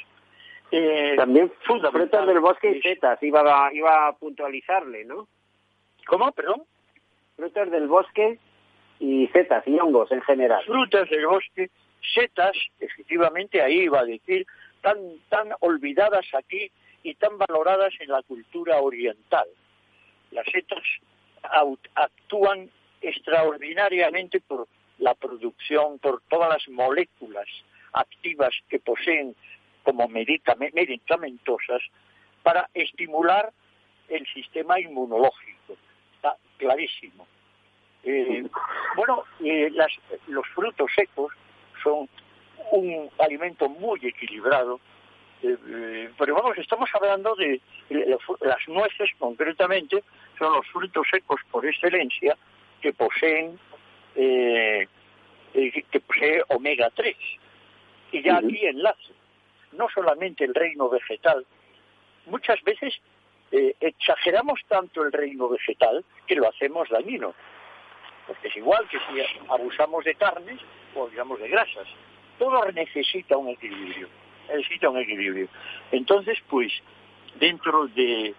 Eh, 0.72 1.14
También 1.16 1.52
frutas 1.62 2.28
del 2.28 2.40
bosque 2.40 2.72
y 2.72 2.82
setas, 2.82 3.22
iba 3.24 3.42
a, 3.42 3.74
iba 3.74 4.08
a 4.08 4.14
puntualizarle, 4.14 5.06
¿no? 5.06 5.28
¿Cómo, 6.06 6.32
perdón? 6.32 6.64
Frutas 7.36 7.72
del 7.72 7.88
bosque 7.88 8.40
y 9.00 9.28
setas 9.28 9.66
y 9.68 9.80
hongos 9.80 10.12
en 10.12 10.22
general. 10.22 10.64
Frutas 10.66 11.10
del 11.10 11.26
bosque, 11.26 11.70
setas, 12.14 12.56
efectivamente, 12.80 13.62
ahí 13.62 13.82
iba 13.84 14.00
a 14.00 14.06
decir, 14.06 14.46
tan, 14.82 14.98
tan 15.30 15.50
olvidadas 15.60 16.26
aquí 16.34 16.72
y 17.04 17.16
tan 17.16 17.38
valoradas 17.38 17.94
en 18.00 18.10
la 18.10 18.22
cultura 18.24 18.80
oriental. 18.82 19.48
Las 20.32 20.46
setas 20.52 20.84
actúan 21.96 22.70
extraordinariamente 23.02 24.40
por 24.42 24.68
la 25.00 25.14
producción, 25.14 26.00
por 26.00 26.22
todas 26.30 26.50
las 26.50 26.68
moléculas 26.70 27.48
activas 27.94 28.54
que 28.70 28.80
poseen 28.80 29.36
como 29.84 30.08
medicamentosas 30.08 31.82
para 32.44 32.70
estimular 32.74 33.52
el 34.10 34.26
sistema 34.34 34.80
inmunológico. 34.80 35.78
Está 36.16 36.36
clarísimo. 36.58 37.28
Eh, 38.04 38.46
bueno, 38.96 39.24
eh, 39.44 39.72
los 40.28 40.48
frutos 40.50 40.92
secos 40.96 41.34
son 41.84 42.10
un 42.72 43.10
alimento 43.20 43.70
muy 43.70 44.00
equilibrado, 44.04 44.80
eh, 45.44 46.10
pero 46.18 46.36
vamos, 46.36 46.58
estamos 46.58 46.90
hablando 46.94 47.36
de 47.36 47.62
las 48.42 48.68
nueces 48.68 49.10
concretamente, 49.20 50.04
son 50.38 50.54
los 50.54 50.68
frutos 50.68 51.08
secos 51.10 51.40
por 51.52 51.66
excelencia 51.66 52.36
que 52.82 52.94
poseen 52.94 53.60
eh, 54.16 54.88
eh, 55.54 55.84
que 55.92 56.00
posee 56.00 56.44
omega 56.50 56.90
3. 56.94 57.16
Y 58.12 58.22
ya 58.24 58.38
aquí 58.38 58.66
enlace, 58.66 59.14
no 59.74 59.88
solamente 59.94 60.44
el 60.44 60.54
reino 60.54 60.90
vegetal, 60.90 61.46
muchas 62.26 62.62
veces 62.64 62.96
eh, 63.52 63.76
exageramos 63.80 64.60
tanto 64.68 65.04
el 65.04 65.12
reino 65.12 65.50
vegetal 65.50 66.04
que 66.26 66.36
lo 66.36 66.50
hacemos 66.50 66.90
dañino. 66.90 67.34
Porque 68.26 68.50
es 68.50 68.58
igual 68.58 68.88
que 68.90 68.98
si 69.00 69.22
abusamos 69.50 70.04
de 70.04 70.16
carnes 70.16 70.60
o 70.96 71.08
digamos 71.08 71.40
de 71.40 71.50
grasas. 71.50 71.88
Todo 72.38 72.64
necesita 72.72 73.38
un 73.38 73.50
equilibrio. 73.50 74.10
Necesita 74.50 74.90
un 74.90 74.98
equilibrio. 75.00 75.48
Entonces, 75.92 76.38
pues, 76.50 76.72
dentro 77.40 77.88
de 77.88 78.34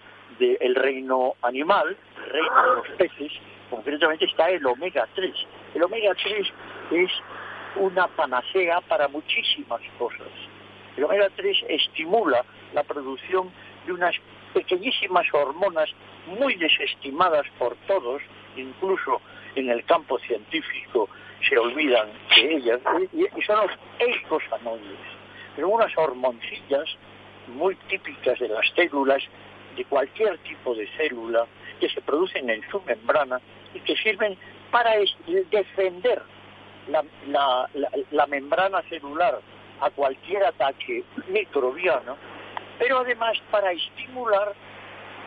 reino 0.75 1.35
animal, 1.43 1.97
el 2.25 2.31
reino 2.31 2.63
de 2.63 2.77
los 2.77 2.89
peces, 2.97 3.33
concretamente 3.71 4.25
está 4.25 4.49
el 4.51 4.65
omega 4.67 5.07
3. 5.15 5.33
El 5.75 5.83
omega 5.83 6.15
3 6.15 6.53
es 6.93 7.11
una 7.77 8.09
panacea 8.09 8.81
para 8.83 9.09
muchísimas 9.09 9.81
cosas. 9.99 10.29
El 10.97 11.05
omega 11.05 11.29
3 11.37 11.65
estimula 11.69 12.45
la 12.73 12.83
producción 12.83 13.51
de 13.87 13.93
unas 13.93 14.15
pequeñísimas 14.55 15.27
hormonas 15.33 15.91
muy 16.27 16.55
desestimadas 16.57 17.47
por 17.59 17.77
todos, 17.87 18.23
incluso 18.57 19.21
en 19.55 19.71
el 19.71 19.85
campo 19.85 20.19
científico 20.21 21.09
se 21.49 21.57
olvidan 21.57 22.09
de 22.35 22.57
ellas, 22.57 22.81
y 23.13 23.43
son 23.43 23.67
los 23.67 23.71
eicosanoides, 23.99 24.99
pero 25.59 25.71
unas 25.71 25.91
hormoncillas 25.99 26.89
muy 27.49 27.75
típicas 27.89 28.39
de 28.39 28.47
las 28.47 28.65
células 28.77 29.21
de 29.77 29.85
cualquier 29.87 30.39
tipo 30.45 30.73
de 30.73 30.87
célula 30.97 31.47
que 31.81 31.89
se 31.89 32.01
producen 32.01 32.49
en 32.49 32.63
su 32.71 32.81
membrana 32.83 33.41
y 33.75 33.81
que 33.81 33.97
sirven 33.97 34.39
para 34.71 34.93
defender 35.51 36.23
la, 37.27 38.27
membrana 38.29 38.83
celular 38.83 39.41
a 39.81 39.91
cualquier 39.91 40.45
ataque 40.45 41.03
microbiano, 41.27 42.17
pero 42.79 43.01
además 43.01 43.37
para 43.51 43.73
estimular 43.73 44.55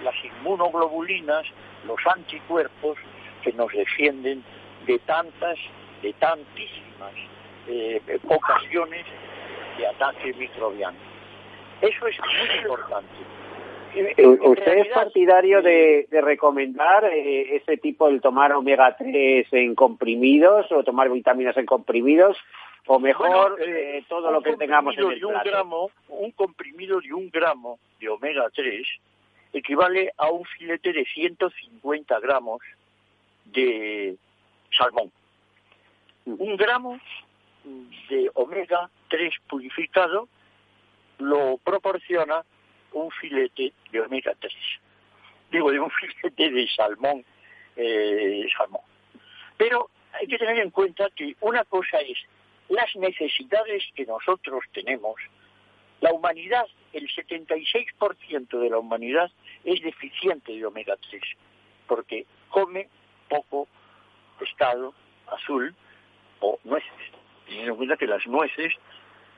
las 0.02 0.16
inmunoglobulinas, 0.24 1.46
los 1.86 2.00
anticuerpos 2.08 2.98
que 3.44 3.52
nos 3.52 3.70
defienden 3.74 4.46
de 4.86 4.98
tantas, 5.00 5.58
de 6.02 6.14
tantísimas 6.14 7.16
eh, 7.68 8.02
ocasiones 8.30 9.06
de 9.78 9.88
ataque 9.88 10.34
microbiano. 10.34 10.97
Eso 11.82 12.07
es 12.07 12.17
muy 12.19 12.57
importante. 12.61 13.07
¿Usted 13.93 14.78
es 14.78 14.88
partidario 14.89 15.61
de, 15.61 16.07
recomendar 16.11 17.05
eh, 17.05 17.57
ese 17.57 17.78
tipo, 17.78 18.07
el 18.07 18.22
tomar 18.22 18.53
omega 18.53 18.95
3 18.95 19.47
en 19.51 19.76
comprimidos 19.76 20.72
o 20.72 20.84
tomar 20.84 21.09
vitaminas 21.09 21.57
en 21.57 21.65
comprimidos? 21.65 22.38
o 22.88 22.99
mejor 22.99 23.51
Bueno, 23.51 23.57
eh, 23.63 23.97
eh, 23.97 24.05
todo 24.09 24.32
lo 24.32 24.41
que 24.41 24.57
tengamos 24.57 24.97
en 24.97 25.11
el 25.11 25.19
de 25.19 25.26
un 25.26 25.34
plato. 25.34 25.49
gramo, 25.49 25.91
un 26.09 26.32
comprimido 26.32 26.99
de 26.99 27.13
un 27.13 27.30
gramo 27.30 27.80
de 27.99 28.09
omega 28.09 28.49
3 28.53 28.88
equivale 29.53 30.11
a 30.17 30.32
un 30.32 30.43
filete 30.45 30.91
de 30.93 31.05
150 31.05 32.19
gramos 32.19 32.61
de 33.45 34.15
salmón. 34.76 35.11
Un 36.26 36.55
gramo 36.55 36.99
de 37.64 38.32
omega 38.34 38.89
3 39.09 39.34
purificado 39.47 40.28
lo 41.20 41.57
proporciona 41.57 42.43
un 42.93 43.12
filete 43.12 43.74
de 43.91 44.01
omega 44.01 44.34
3. 44.39 44.53
Digo, 45.51 45.72
de 45.72 45.80
un 45.80 45.91
filete 46.22 46.49
de 46.49 46.68
salmón, 46.70 47.24
eh, 47.76 48.47
salmón. 48.57 48.82
Pero 49.57 49.89
hay 50.14 50.28
que 50.28 50.38
tener 50.38 50.59
en 50.59 50.72
cuenta 50.72 51.09
que 51.16 51.36
una 51.41 51.64
cosa 51.66 51.99
es 51.99 52.18
las 52.70 52.95
necesidades 52.95 53.84
que 53.95 54.05
nosotros 54.05 54.64
tenemos. 54.74 55.16
La 55.99 56.12
humanidad, 56.14 56.66
el 56.93 57.07
76% 57.07 58.59
de 58.59 58.70
la 58.70 58.80
humanidad 58.80 59.30
es 59.64 59.82
deficiente 59.82 60.53
de 60.53 60.66
omega 60.66 60.95
3, 61.09 61.22
porque 61.88 62.26
come 62.49 62.88
poco 63.30 63.68
pescado 64.39 64.93
azul 65.28 65.76
o 66.39 66.59
nueces. 66.64 67.20
Teniendo 67.52 67.74
en 67.74 67.78
cuenta 67.78 67.97
que 67.97 68.08
las 68.08 68.26
nueces 68.28 68.74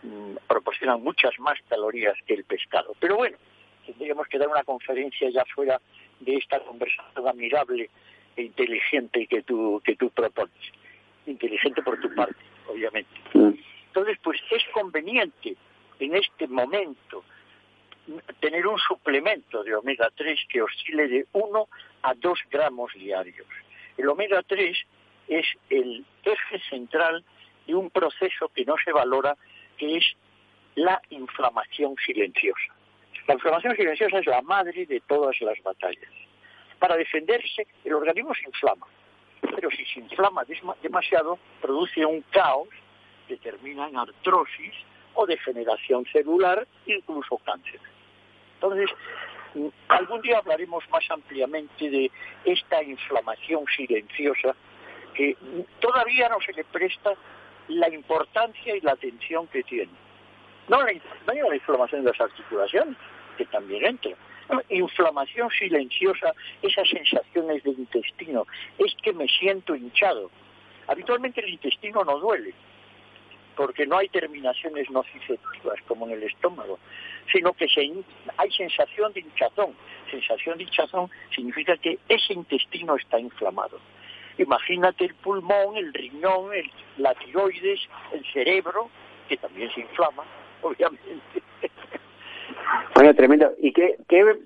mm, 0.04 0.36
proporcionan 0.48 1.02
muchas 1.02 1.38
más 1.40 1.58
calorías 1.68 2.14
que 2.28 2.36
el 2.36 2.44
pescado. 2.44 2.94
Pero 3.00 3.16
bueno, 3.16 3.38
tendríamos 3.88 4.28
que 4.28 4.38
dar 4.38 4.50
una 4.50 4.64
conferencia 4.64 5.32
ya 5.32 5.44
fuera 5.46 5.82
de 6.20 6.36
esta 6.36 6.60
conversación 6.60 7.28
admirable 7.28 7.90
e 8.36 8.44
inteligente 8.44 9.26
que 9.26 9.42
tú, 9.42 9.82
que 9.84 9.96
tú 9.96 10.12
propones. 10.12 10.54
Inteligente 11.26 11.82
por 11.82 12.00
tu 12.00 12.14
parte, 12.14 12.44
obviamente. 12.68 13.10
Entonces, 13.34 14.20
pues 14.24 14.40
es 14.52 14.64
conveniente 14.74 15.56
en 16.00 16.16
este 16.16 16.48
momento 16.48 17.24
tener 18.40 18.68
un 18.68 18.78
suplemento 18.78 19.64
de 19.64 19.74
omega 19.74 20.12
3 20.16 20.40
que 20.50 20.62
oscile 20.62 21.08
de 21.08 21.26
1 21.32 21.68
a 22.04 22.14
2 22.14 22.40
gramos 22.52 22.94
diarios. 22.94 23.48
El 23.98 24.08
omega 24.08 24.44
3 24.44 24.78
es 25.30 25.46
el 25.70 26.06
eje 26.24 26.60
central 26.70 27.24
de 27.68 27.76
un 27.76 27.90
proceso 27.90 28.50
que 28.50 28.66
no 28.66 28.76
se 28.84 28.92
valora, 28.92 29.36
que 29.78 29.98
es 29.98 30.06
la 30.76 31.02
inflamación 31.10 31.96
silenciosa. 32.06 32.74
La 33.28 33.36
inflamación 33.36 33.76
silenciosa 33.76 34.20
es 34.20 34.26
la 34.26 34.42
madre 34.42 34.86
de 34.86 35.00
todas 35.02 35.40
las 35.42 35.62
batallas. 35.64 36.12
Para 36.80 36.98
defenderse, 36.98 37.68
el 37.86 37.94
organismo 37.94 38.34
se 38.34 38.44
inflama, 38.46 38.88
pero 39.56 39.70
si 39.72 39.86
se 39.86 40.00
inflama 40.00 40.44
demasiado, 40.82 41.40
produce 41.62 42.06
un 42.06 42.22
caos 42.32 42.68
que 43.28 43.38
termina 43.38 43.88
en 43.88 43.98
artrosis 43.98 44.74
o 45.14 45.26
degeneración 45.26 46.06
celular, 46.08 46.68
incluso 46.86 47.38
cáncer. 47.38 47.80
Entonces, 48.56 48.90
mm, 49.54 49.68
algún 49.88 50.22
día 50.22 50.40
hablaremos 50.40 50.84
más 50.90 51.10
ampliamente 51.10 51.90
de 51.90 52.12
esta 52.44 52.84
inflamación 52.84 53.66
silenciosa 53.76 54.56
que 55.14 55.38
todavía 55.80 56.28
no 56.30 56.42
se 56.42 56.54
le 56.54 56.64
presta 56.64 57.14
la 57.68 57.90
importancia 57.90 58.76
y 58.76 58.82
la 58.82 58.94
atención 58.94 59.48
que 59.48 59.64
tiene. 59.64 59.92
No 60.68 60.82
la, 60.82 60.94
la 61.26 61.56
inflamación 61.56 62.04
de 62.04 62.12
las 62.12 62.22
articulaciones, 62.22 62.98
que 63.38 63.46
también 63.46 63.86
entra. 63.86 64.12
Inflamación 64.70 65.50
silenciosa, 65.52 66.34
esas 66.62 66.88
sensaciones 66.90 67.64
del 67.64 67.80
intestino, 67.80 68.46
es 68.78 68.94
que 69.02 69.14
me 69.14 69.28
siento 69.28 69.76
hinchado. 69.76 70.30
Habitualmente 70.88 71.42
el 71.42 71.50
intestino 71.50 72.04
no 72.04 72.20
duele, 72.20 72.54
porque 73.56 73.86
no 73.86 73.98
hay 73.98 74.10
terminaciones 74.10 74.90
nociceptivas 74.90 75.80
como 75.88 76.06
en 76.08 76.14
el 76.14 76.24
estómago, 76.24 76.80
sino 77.32 77.54
que 77.54 77.68
se 77.68 77.90
hay 78.38 78.52
sensación 78.52 79.14
de 79.14 79.22
hinchazón. 79.22 79.76
Sensación 80.12 80.58
de 80.58 80.66
hinchazón 80.66 81.10
significa 81.34 81.78
que 81.78 82.00
ese 82.10 82.34
intestino 82.34 82.96
está 82.96 83.20
inflamado. 83.20 83.80
Imagínate 84.38 85.06
el 85.06 85.16
pulmón, 85.16 85.78
el 85.78 85.94
riñón, 85.94 86.54
el- 86.54 86.72
la 86.98 87.14
tiroides, 87.16 87.80
el 88.12 88.26
cerebro, 88.34 88.90
que 89.30 89.38
también 89.38 89.72
se 89.74 89.82
inflama, 89.82 90.24
obviamente. 90.62 91.42
Bueno, 92.96 93.14
tremendo. 93.16 93.52
¿Y 93.60 93.72
qué, 93.74 93.98
qué- 94.08 94.38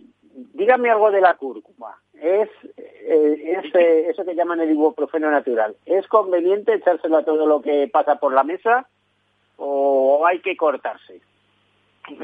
dígame 0.54 0.90
algo 0.90 1.12
de 1.12 1.22
la 1.22 1.36
cúrcuma? 1.36 1.98
¿Es, 2.14 2.50
eh, 2.78 3.60
es 3.64 3.76
eh, 3.76 4.10
eso 4.10 4.26
que 4.26 4.34
llaman 4.36 4.60
el 4.60 4.72
ibuprofeno 4.72 5.30
natural? 5.30 5.76
¿Es 5.86 6.08
conveniente 6.08 6.74
echárselo 6.74 7.18
a 7.18 7.24
todo 7.26 7.46
lo 7.46 7.62
que 7.62 7.88
pasa 7.92 8.16
por 8.16 8.34
la 8.34 8.44
mesa 8.44 8.88
o 9.58 10.26
hay 10.26 10.40
que 10.40 10.56
cortarse? 10.58 11.22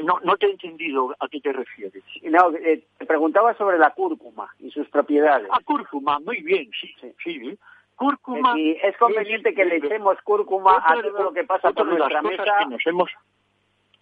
No, 0.02 0.18
no 0.22 0.36
te 0.36 0.46
he 0.46 0.50
entendido 0.50 1.14
a 1.18 1.28
qué 1.28 1.40
te 1.40 1.52
refieres. 1.52 2.02
No, 2.22 2.54
eh, 2.54 2.84
te 2.98 3.06
preguntaba 3.06 3.54
sobre 3.54 3.78
la 3.78 3.90
cúrcuma 3.90 4.48
y 4.58 4.70
sus 4.70 4.88
propiedades. 4.88 5.48
Ah, 5.50 5.60
cúrcuma, 5.64 6.18
muy 6.20 6.40
bien, 6.42 6.70
sí, 6.80 6.94
sí. 7.22 7.58
Cúrcuma. 7.96 8.58
Y 8.58 8.72
es 8.82 8.96
conveniente 8.96 9.54
que 9.54 9.64
le 9.64 9.76
echemos 9.76 10.16
cúrcuma 10.22 10.82
a 10.84 10.94
todo 10.94 11.24
lo 11.24 11.32
que 11.32 11.44
pasa 11.44 11.72
por 11.72 11.86
nuestra 11.86 12.22
cosas 12.22 12.38
mesa. 12.38 12.58
que 12.60 12.66
nos 12.66 12.86
hemos 12.86 13.10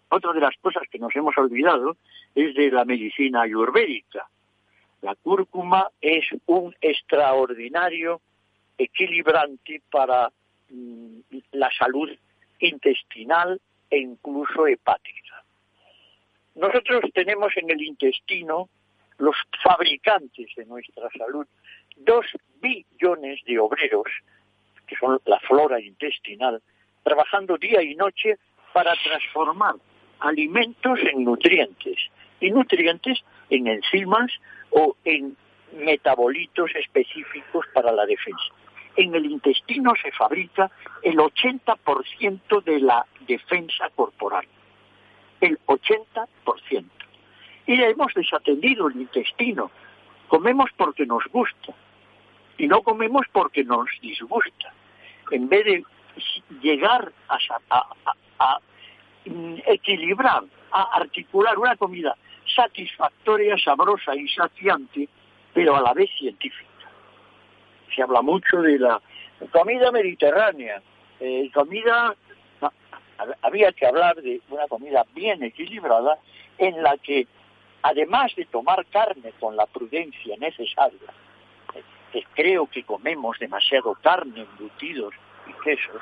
otra 0.09 0.33
de 0.35 0.41
las 0.41 0.55
cosas 0.61 0.83
que 0.91 0.99
nos 0.99 1.15
hemos 1.17 1.37
olvidado 1.39 1.97
es 2.35 2.55
de 2.55 2.71
la 2.71 2.85
medicina 2.85 3.43
ayurvédica. 3.43 4.29
La 5.01 5.15
cúrcuma 5.15 5.89
es 6.01 6.27
un 6.47 6.75
extraordinario 6.81 8.21
equilibrante 8.77 9.83
para 9.91 10.31
mm, 10.69 11.19
la 11.53 11.71
salud 11.79 12.11
intestinal 12.61 13.61
e 13.91 13.99
incluso 13.99 14.67
hepática. 14.67 15.22
Nosotros 16.55 17.03
tenemos 17.15 17.57
en 17.57 17.71
el 17.71 17.83
intestino 17.83 18.69
los 19.19 19.37
fabricantes 19.63 20.49
de 20.57 20.67
nuestra 20.67 21.09
salud, 21.17 21.47
dos 21.97 22.27
billones 22.61 23.41
de 23.47 23.59
obreros, 23.59 24.09
que 24.87 24.97
son 24.97 25.19
la 25.25 25.39
flora 25.41 25.81
intestinal, 25.81 26.61
trabajando 27.03 27.57
día 27.57 27.83
y 27.83 27.95
noche 27.95 28.37
para 28.73 28.95
transformar 29.03 29.75
alimentos 30.21 30.99
en 31.13 31.25
nutrientes 31.25 31.99
y 32.41 32.51
nutrientes 32.51 33.23
en 33.51 33.67
enzimas 33.67 34.31
o 34.71 34.97
en 35.05 35.37
metabolitos 35.73 36.71
específicos 36.75 37.67
para 37.73 37.93
la 37.93 38.07
defensa. 38.07 38.45
En 38.97 39.15
el 39.15 39.27
intestino 39.27 39.95
se 40.03 40.13
fabrica 40.13 40.71
el 41.03 41.17
80% 41.17 42.63
de 42.63 42.81
la 42.81 43.07
defensa 43.27 43.89
corporal. 43.95 44.47
El 45.43 45.59
80%. 45.67 46.85
Y 47.67 47.77
le 47.77 47.91
hemos 47.91 48.15
desatendido 48.15 48.89
el 48.89 48.97
intestino. 48.97 49.71
Comemos 50.29 50.71
porque 50.77 51.05
nos 51.05 51.25
gusta 51.27 51.75
y 52.59 52.69
no 52.69 52.81
comemos 52.83 53.27
porque 53.33 53.65
nos 53.65 53.89
disgusta. 54.01 54.73
En 55.33 55.49
vez 55.49 55.65
de 55.65 55.85
llegar 56.61 57.13
a, 57.29 58.59
equilibrar, 59.67 60.45
a 60.71 60.83
articular 60.97 61.59
una 61.59 61.77
comida 61.77 62.17
satisfactoria, 62.55 63.59
sabrosa 63.59 64.15
y 64.15 64.29
saciante, 64.29 65.09
pero 65.53 65.75
a 65.77 65.83
la 65.83 65.93
vez 65.93 66.09
científica. 66.17 66.71
Se 67.95 68.03
habla 68.03 68.23
mucho 68.23 68.63
de 68.63 68.79
la 68.79 69.01
comida 69.51 69.91
mediterránea, 69.91 70.81
eh, 71.19 71.51
comida... 71.53 72.15
había 73.43 73.73
que 73.73 73.87
hablar 73.87 74.17
de 74.17 74.41
una 74.51 74.67
comida 74.69 75.05
bien 75.15 75.43
equilibrada 75.43 76.19
en 76.59 76.83
la 76.83 76.97
que, 76.99 77.27
además 77.83 78.33
de 78.37 78.45
tomar 78.47 78.85
carne 78.87 79.33
con 79.41 79.57
la 79.57 79.67
prudencia 79.67 80.37
necesaria, 80.39 80.99
eh, 81.75 81.83
que 82.13 82.25
creo 82.35 82.67
que 82.67 82.83
comemos 82.85 83.39
demasiado 83.39 83.95
carne, 84.03 84.43
embutidos 84.43 85.15
y 85.47 85.53
quesos, 85.65 86.01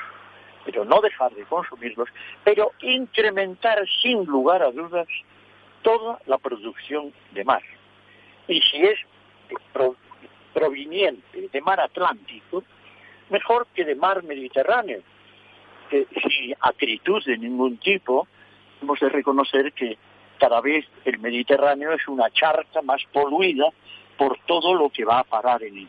pero 0.65 0.85
no 0.85 1.01
dejar 1.01 1.33
de 1.33 1.45
consumirlos, 1.45 2.09
pero 2.45 2.73
incrementar 2.81 3.87
sin 4.03 4.25
lugar 4.25 4.63
a 4.63 4.71
dudas 4.71 5.09
toda 5.83 6.19
la 6.27 6.39
producción 6.39 7.13
de 7.33 7.45
mar. 7.45 7.63
Y 8.49 8.61
si 8.61 8.83
es 8.83 8.99
eh, 9.49 9.55
pro- 9.73 9.97
proveniente 10.53 11.49
de 11.51 11.61
mar 11.61 11.81
Atlántico, 11.81 12.63
mejor 13.31 13.67
que 13.75 13.85
de 13.85 13.95
mar 13.95 14.23
Mediterráneo, 14.23 15.01
que 15.91 16.07
sin 16.29 16.55
acritud 16.61 17.23
de 17.25 17.37
ningún 17.37 17.77
tipo, 17.79 18.27
hemos 18.81 18.99
de 19.01 19.09
reconocer 19.11 19.73
que 19.73 19.99
cada 20.39 20.61
vez 20.63 20.87
el 21.05 21.19
Mediterráneo 21.19 21.93
es 21.93 22.07
una 22.09 22.31
charca 22.31 22.81
más 22.83 23.03
poluida 23.13 23.67
por 24.17 24.39
todo 24.47 24.75
lo 24.75 24.89
que 24.89 25.05
va 25.05 25.19
a 25.19 25.25
parar 25.25 25.63
en 25.63 25.77
él. 25.79 25.89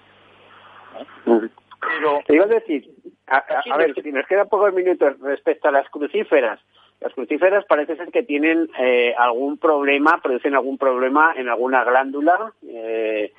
¿eh? 0.99 1.49
Pero 1.79 2.19
Te 2.27 2.35
iba 2.35 2.45
a 2.45 2.47
decir, 2.47 2.89
a, 3.27 3.37
a- 3.37 3.73
a 3.73 3.77
ver, 3.77 3.93
si 4.01 4.11
nos 4.11 4.27
quedan 4.27 4.49
pocos 4.49 4.73
minutos 4.73 5.19
respecto 5.21 5.67
a 5.69 5.71
las 5.71 5.89
crucíferas. 5.89 6.59
Las 6.99 7.13
crucíferas 7.13 7.65
parece 7.65 7.95
ser 7.95 8.11
que 8.11 8.21
tienen 8.23 8.69
eh, 8.77 9.15
algún 9.17 9.57
problema, 9.57 10.19
producen 10.21 10.53
algún 10.53 10.77
problema 10.77 11.33
en 11.35 11.49
alguna 11.49 11.83
glándula. 11.83 12.53
eh, 12.67 13.33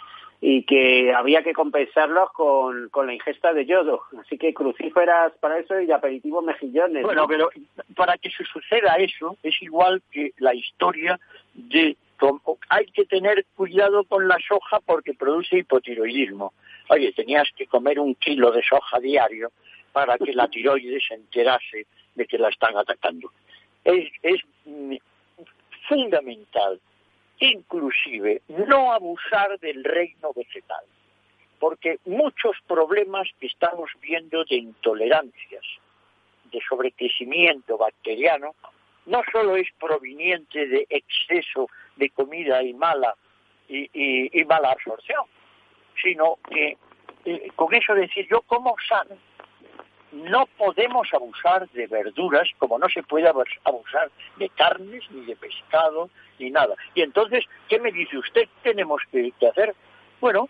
y 0.45 0.65
que 0.65 1.15
había 1.15 1.45
que 1.45 1.53
compensarlos 1.53 2.33
con, 2.33 2.89
con 2.89 3.07
la 3.07 3.15
ingesta 3.15 3.53
de 3.53 3.65
yodo. 3.65 4.03
Así 4.21 4.37
que 4.37 4.53
crucíferas 4.53 5.33
para 5.39 5.61
eso 5.61 5.81
y 5.81 5.93
aperitivos 5.93 6.45
mejillones. 6.45 7.05
Bueno, 7.05 7.29
pero 7.29 7.49
para 7.95 8.19
que 8.19 8.29
se 8.29 8.45
suceda 8.45 8.97
eso 8.97 9.37
es 9.45 9.63
igual 9.63 10.03
que 10.11 10.33
la 10.39 10.53
historia 10.53 11.19
de 11.55 11.97
hay 12.69 12.87
que 12.87 13.05
tener 13.05 13.45
cuidado 13.57 14.05
con 14.05 14.29
la 14.29 14.39
soja 14.47 14.81
porque 14.81 15.15
produce 15.15 15.59
hipotiroidismo. 15.59 16.53
Oye, 16.89 17.13
tenías 17.13 17.49
que 17.57 17.67
comer 17.67 17.99
un 17.99 18.15
kilo 18.17 18.51
de 18.51 18.63
soja 18.63 18.99
diario 18.99 19.51
para 19.93 20.19
que 20.19 20.33
la 20.33 20.49
tiroides 20.49 21.05
se 21.07 21.15
enterase 21.15 21.87
de 22.15 22.27
que 22.27 22.39
la 22.39 22.49
están 22.49 22.77
atacando. 22.77 23.31
Es, 23.85 24.09
es 24.23 24.41
mm, 24.65 24.97
fundamental, 25.89 26.81
inclusive, 27.43 28.43
no 28.49 28.93
abusar 28.93 29.59
del 29.59 29.83
reino 29.83 30.33
vegetal, 30.33 30.85
porque 31.59 31.99
muchos 32.05 32.57
problemas 32.69 33.29
que 33.41 33.49
estamos 33.49 33.91
viendo 34.01 34.45
de 34.45 34.57
intolerancias, 34.57 35.65
de 36.53 36.61
sobrecrecimiento 36.69 37.77
bacteriano, 37.77 38.55
no 39.07 39.23
solo 39.33 39.57
es 39.57 39.67
proveniente 39.81 40.69
de 40.69 40.87
exceso 40.89 41.69
de 41.97 42.11
comida 42.11 42.63
y 42.63 42.73
mala 42.75 43.17
y, 43.69 44.45
mala 44.45 44.71
absorción, 44.71 45.25
sino 46.01 46.39
que 46.49 46.77
eh, 47.25 47.51
con 47.57 47.75
eso 47.75 47.95
decir 47.95 48.29
yo 48.31 48.43
como 48.43 48.77
sano 48.89 49.17
no 50.13 50.47
podemos 50.59 51.09
abusar 51.15 51.69
de 51.71 51.87
verduras 51.87 52.49
como 52.59 52.79
no 52.79 52.89
se 52.89 53.03
puede 53.03 53.27
abusar 53.29 54.11
de 54.37 54.49
carnes 54.51 55.03
ni 55.11 55.25
de 55.25 55.37
pescado 55.37 56.11
ni 56.43 56.51
nada. 56.51 56.75
Y 56.95 57.03
entonces, 57.03 57.45
¿qué 57.69 57.79
me 57.79 57.93
dice 57.93 58.19
usted? 58.19 58.49
Tenemos 58.63 59.03
que, 59.11 59.33
hacer. 59.49 59.75
Bueno, 60.21 60.49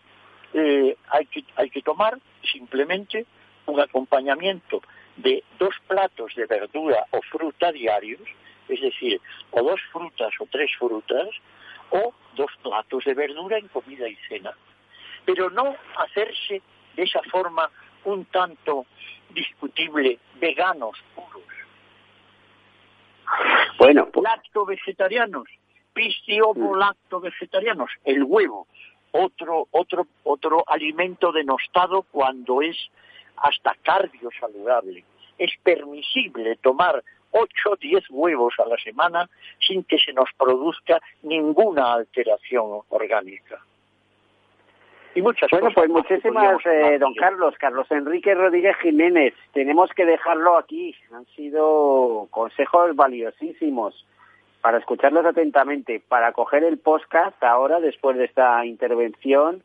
eh, 0.54 0.96
hay, 1.08 1.26
que, 1.26 1.44
hay 1.56 1.70
que 1.70 1.82
tomar 1.82 2.18
simplemente 2.52 3.26
un 3.66 3.80
acompañamiento 3.80 4.82
de 5.16 5.44
dos 5.58 5.74
platos 5.86 6.34
de 6.34 6.46
verdura 6.46 7.06
o 7.10 7.20
fruta 7.22 7.70
diarios 7.70 8.20
es 8.68 8.80
decir, 8.80 9.20
o 9.50 9.62
dos 9.62 9.80
frutas 9.92 10.32
o 10.40 10.46
tres 10.46 10.70
frutas, 10.78 11.28
o 11.90 12.14
dos 12.36 12.50
platos 12.62 13.04
de 13.04 13.14
verdura 13.14 13.58
en 13.58 13.68
comida 13.68 14.08
y 14.08 14.16
cena. 14.28 14.52
Pero 15.24 15.50
no 15.50 15.76
hacerse 15.96 16.62
de 16.96 17.02
esa 17.02 17.22
forma 17.30 17.70
un 18.04 18.24
tanto 18.26 18.86
discutible 19.30 20.18
veganos 20.40 20.96
puros. 21.14 21.42
Bueno, 23.78 24.08
pues... 24.10 24.24
lacto 24.24 24.64
vegetarianos, 24.64 25.48
pistio 25.92 26.52
mm. 26.54 27.20
vegetarianos, 27.20 27.90
el 28.04 28.24
huevo, 28.24 28.66
otro 29.12 29.68
otro 29.70 30.06
otro 30.24 30.64
alimento 30.66 31.32
denostado 31.32 32.02
cuando 32.10 32.62
es 32.62 32.76
hasta 33.36 33.74
cardio 33.82 34.30
saludable. 34.38 35.04
Es 35.38 35.50
permisible 35.62 36.56
tomar 36.56 37.02
8 37.32 37.70
o 37.70 37.76
10 37.76 38.04
huevos 38.10 38.54
a 38.58 38.66
la 38.66 38.76
semana 38.76 39.28
sin 39.58 39.84
que 39.84 39.98
se 39.98 40.12
nos 40.12 40.28
produzca 40.36 41.00
ninguna 41.22 41.94
alteración 41.94 42.82
orgánica. 42.90 43.60
Y 45.14 45.20
muchas 45.20 45.50
bueno, 45.50 45.70
pues 45.74 45.90
muchísimas, 45.90 46.64
eh, 46.64 46.98
don 46.98 47.14
Carlos, 47.14 47.54
Carlos 47.58 47.86
Enrique 47.90 48.34
Rodríguez 48.34 48.76
Jiménez. 48.78 49.34
Tenemos 49.52 49.90
que 49.90 50.06
dejarlo 50.06 50.56
aquí. 50.56 50.94
Han 51.12 51.26
sido 51.36 52.28
consejos 52.30 52.96
valiosísimos 52.96 54.06
para 54.62 54.78
escucharlos 54.78 55.26
atentamente, 55.26 56.00
para 56.08 56.32
coger 56.32 56.62
el 56.62 56.78
podcast 56.78 57.42
ahora 57.42 57.80
después 57.80 58.16
de 58.16 58.24
esta 58.24 58.64
intervención 58.64 59.62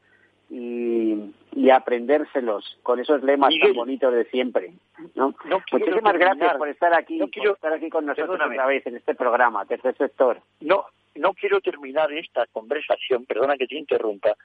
y, 0.50 1.34
y 1.54 1.70
aprendérselos 1.70 2.80
con 2.82 3.00
esos 3.00 3.22
lemas 3.22 3.54
tan 3.62 3.74
bonitos 3.74 4.12
de 4.12 4.26
siempre. 4.26 4.74
¿no? 5.14 5.36
Muchísimas 5.72 6.14
gracias 6.14 6.58
por 6.58 6.68
estar 6.68 6.94
aquí, 6.96 7.20
quiero, 7.32 7.54
estar 7.54 7.74
aquí 7.74 7.90
con 7.90 8.08
nosotros 8.08 8.40
otra 8.44 8.66
vez 8.66 8.86
en 8.88 8.96
este 8.96 9.14
programa, 9.14 9.66
Tercer 9.66 9.96
Sector. 9.96 10.42
No, 10.62 10.86
no 11.16 11.34
quiero 11.34 11.62
terminar 11.62 12.12
esta 12.12 12.48
conversación, 12.48 13.26
perdona 13.26 13.56
que 13.56 13.68
te 13.68 13.76
interrumpa, 13.76 14.36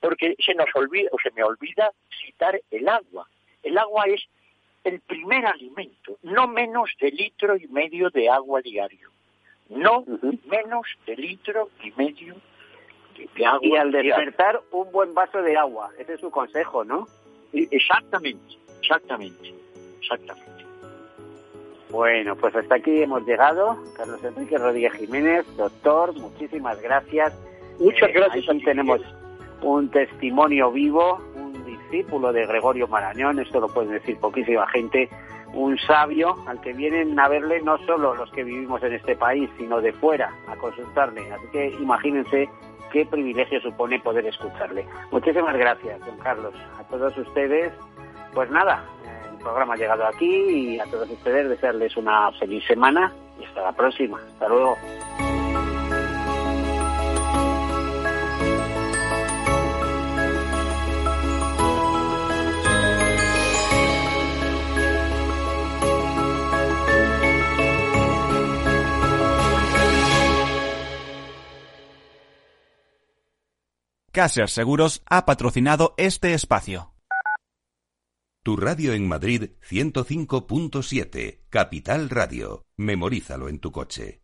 porque 0.00 0.36
se 0.44 0.54
nos 0.54 0.68
olvida 0.74 1.08
o 1.12 1.18
se 1.18 1.30
me 1.30 1.42
olvida 1.42 1.90
citar 2.26 2.60
el 2.70 2.88
agua. 2.88 3.26
El 3.62 3.78
agua 3.78 4.04
es 4.06 4.22
el 4.84 5.00
primer 5.00 5.46
alimento, 5.46 6.18
no 6.22 6.46
menos 6.46 6.90
de 7.00 7.10
litro 7.10 7.56
y 7.56 7.66
medio 7.68 8.10
de 8.10 8.28
agua 8.28 8.60
diario. 8.60 9.08
No 9.68 10.04
menos 10.46 10.86
de 11.06 11.16
litro 11.16 11.70
y 11.82 11.92
medio 11.92 12.34
y 13.62 13.76
al 13.76 13.92
despertar, 13.92 14.60
un 14.72 14.90
buen 14.90 15.14
vaso 15.14 15.40
de 15.42 15.56
agua. 15.56 15.90
Ese 15.98 16.14
es 16.14 16.20
su 16.20 16.30
consejo, 16.30 16.84
¿no? 16.84 17.06
Exactamente, 17.52 18.56
exactamente, 18.80 19.54
exactamente. 20.00 20.64
Bueno, 21.90 22.34
pues 22.36 22.54
hasta 22.56 22.76
aquí 22.76 23.02
hemos 23.02 23.24
llegado. 23.24 23.78
Carlos 23.96 24.22
Enrique 24.24 24.58
Rodríguez 24.58 24.94
Jiménez, 24.94 25.46
doctor, 25.56 26.12
muchísimas 26.14 26.80
gracias. 26.82 27.32
Muchas 27.78 28.08
eh, 28.10 28.12
gracias. 28.12 28.48
Aquí 28.48 28.64
tenemos 28.64 29.00
un 29.62 29.88
testimonio 29.90 30.72
vivo, 30.72 31.22
un 31.36 31.64
discípulo 31.64 32.32
de 32.32 32.46
Gregorio 32.46 32.88
Marañón, 32.88 33.38
esto 33.38 33.60
lo 33.60 33.68
puede 33.68 33.92
decir 33.92 34.18
poquísima 34.18 34.66
gente, 34.68 35.08
un 35.54 35.78
sabio 35.78 36.34
al 36.46 36.60
que 36.60 36.72
vienen 36.72 37.18
a 37.18 37.28
verle 37.28 37.60
no 37.62 37.78
solo 37.86 38.14
los 38.14 38.30
que 38.32 38.44
vivimos 38.44 38.82
en 38.82 38.94
este 38.94 39.16
país, 39.16 39.48
sino 39.56 39.80
de 39.80 39.92
fuera 39.92 40.32
a 40.48 40.56
consultarle. 40.56 41.32
Así 41.32 41.46
que 41.52 41.68
imagínense 41.80 42.48
qué 42.92 43.06
privilegio 43.06 43.60
supone 43.60 43.98
poder 44.00 44.26
escucharle. 44.26 44.86
Muchísimas 45.10 45.56
gracias, 45.56 46.00
don 46.06 46.16
Carlos. 46.18 46.54
A 46.78 46.84
todos 46.84 47.16
ustedes, 47.18 47.72
pues 48.34 48.50
nada, 48.50 48.84
el 49.32 49.38
programa 49.38 49.74
ha 49.74 49.76
llegado 49.76 50.06
aquí 50.06 50.26
y 50.26 50.80
a 50.80 50.84
todos 50.84 51.10
ustedes 51.10 51.48
desearles 51.48 51.96
una 51.96 52.30
feliz 52.32 52.64
semana 52.66 53.12
y 53.40 53.44
hasta 53.44 53.62
la 53.62 53.72
próxima. 53.72 54.18
Hasta 54.18 54.48
luego. 54.48 54.76
Caser 74.14 74.48
Seguros 74.48 75.02
ha 75.06 75.26
patrocinado 75.26 75.92
este 75.96 76.34
espacio. 76.34 76.94
Tu 78.44 78.56
radio 78.56 78.92
en 78.92 79.08
Madrid 79.08 79.50
105.7, 79.68 81.40
Capital 81.50 82.08
Radio. 82.10 82.62
Memorízalo 82.76 83.48
en 83.48 83.58
tu 83.58 83.72
coche. 83.72 84.23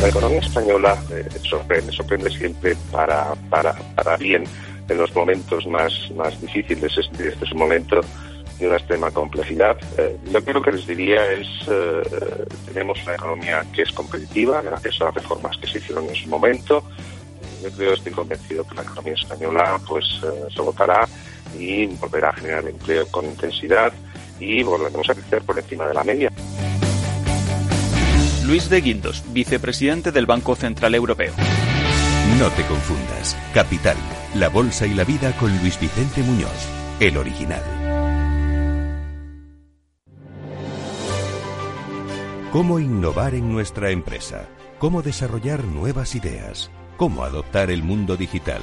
La 0.00 0.08
economía 0.08 0.40
española 0.40 1.02
eh, 1.10 1.26
sorprende, 1.42 1.90
sorprende 1.90 2.30
siempre 2.30 2.76
para, 2.92 3.34
para, 3.48 3.72
para 3.94 4.16
bien 4.16 4.44
en 4.88 4.98
los 4.98 5.14
momentos 5.14 5.66
más, 5.66 5.92
más 6.14 6.40
difíciles. 6.40 6.96
Este, 6.96 7.28
este 7.28 7.44
es 7.44 7.52
un 7.52 7.58
momento 7.58 8.00
de 8.58 8.66
una 8.68 8.76
extrema 8.76 9.10
complejidad. 9.10 9.76
Eh, 9.98 10.16
yo 10.30 10.44
creo 10.44 10.62
que 10.62 10.72
les 10.72 10.86
diría 10.86 11.32
es, 11.32 11.48
eh, 11.68 12.02
tenemos 12.66 13.02
una 13.04 13.14
economía 13.14 13.64
que 13.74 13.82
es 13.82 13.92
competitiva 13.92 14.62
gracias 14.62 15.00
a 15.00 15.06
las 15.06 15.14
reformas 15.14 15.56
que 15.56 15.66
se 15.66 15.78
hicieron 15.78 16.06
en 16.08 16.14
su 16.14 16.28
momento. 16.28 16.84
Yo 17.62 17.70
creo, 17.70 17.94
estoy 17.94 18.12
convencido 18.12 18.66
que 18.66 18.74
la 18.74 18.82
economía 18.82 19.14
española 19.14 19.80
pues 19.88 20.04
se 20.54 20.60
votará 20.60 21.08
y 21.58 21.86
volverá 21.86 22.28
a 22.28 22.32
generar 22.34 22.66
empleo 22.66 23.06
con 23.08 23.24
intensidad 23.24 23.92
y 24.38 24.62
volveremos 24.62 25.08
a 25.08 25.14
crecer 25.14 25.42
por 25.42 25.58
encima 25.58 25.86
de 25.88 25.94
la 25.94 26.04
media. 26.04 26.30
Luis 28.46 28.70
de 28.70 28.80
Guindos, 28.80 29.24
vicepresidente 29.32 30.12
del 30.12 30.24
Banco 30.24 30.54
Central 30.54 30.94
Europeo. 30.94 31.32
No 32.38 32.48
te 32.50 32.62
confundas. 32.66 33.36
Capital, 33.52 33.96
la 34.36 34.48
bolsa 34.48 34.86
y 34.86 34.94
la 34.94 35.02
vida 35.02 35.32
con 35.32 35.50
Luis 35.58 35.80
Vicente 35.80 36.22
Muñoz, 36.22 36.68
el 37.00 37.16
original. 37.16 37.62
¿Cómo 42.52 42.78
innovar 42.78 43.34
en 43.34 43.52
nuestra 43.52 43.90
empresa? 43.90 44.48
¿Cómo 44.78 45.02
desarrollar 45.02 45.64
nuevas 45.64 46.14
ideas? 46.14 46.70
¿Cómo 46.96 47.24
adoptar 47.24 47.72
el 47.72 47.82
mundo 47.82 48.16
digital? 48.16 48.62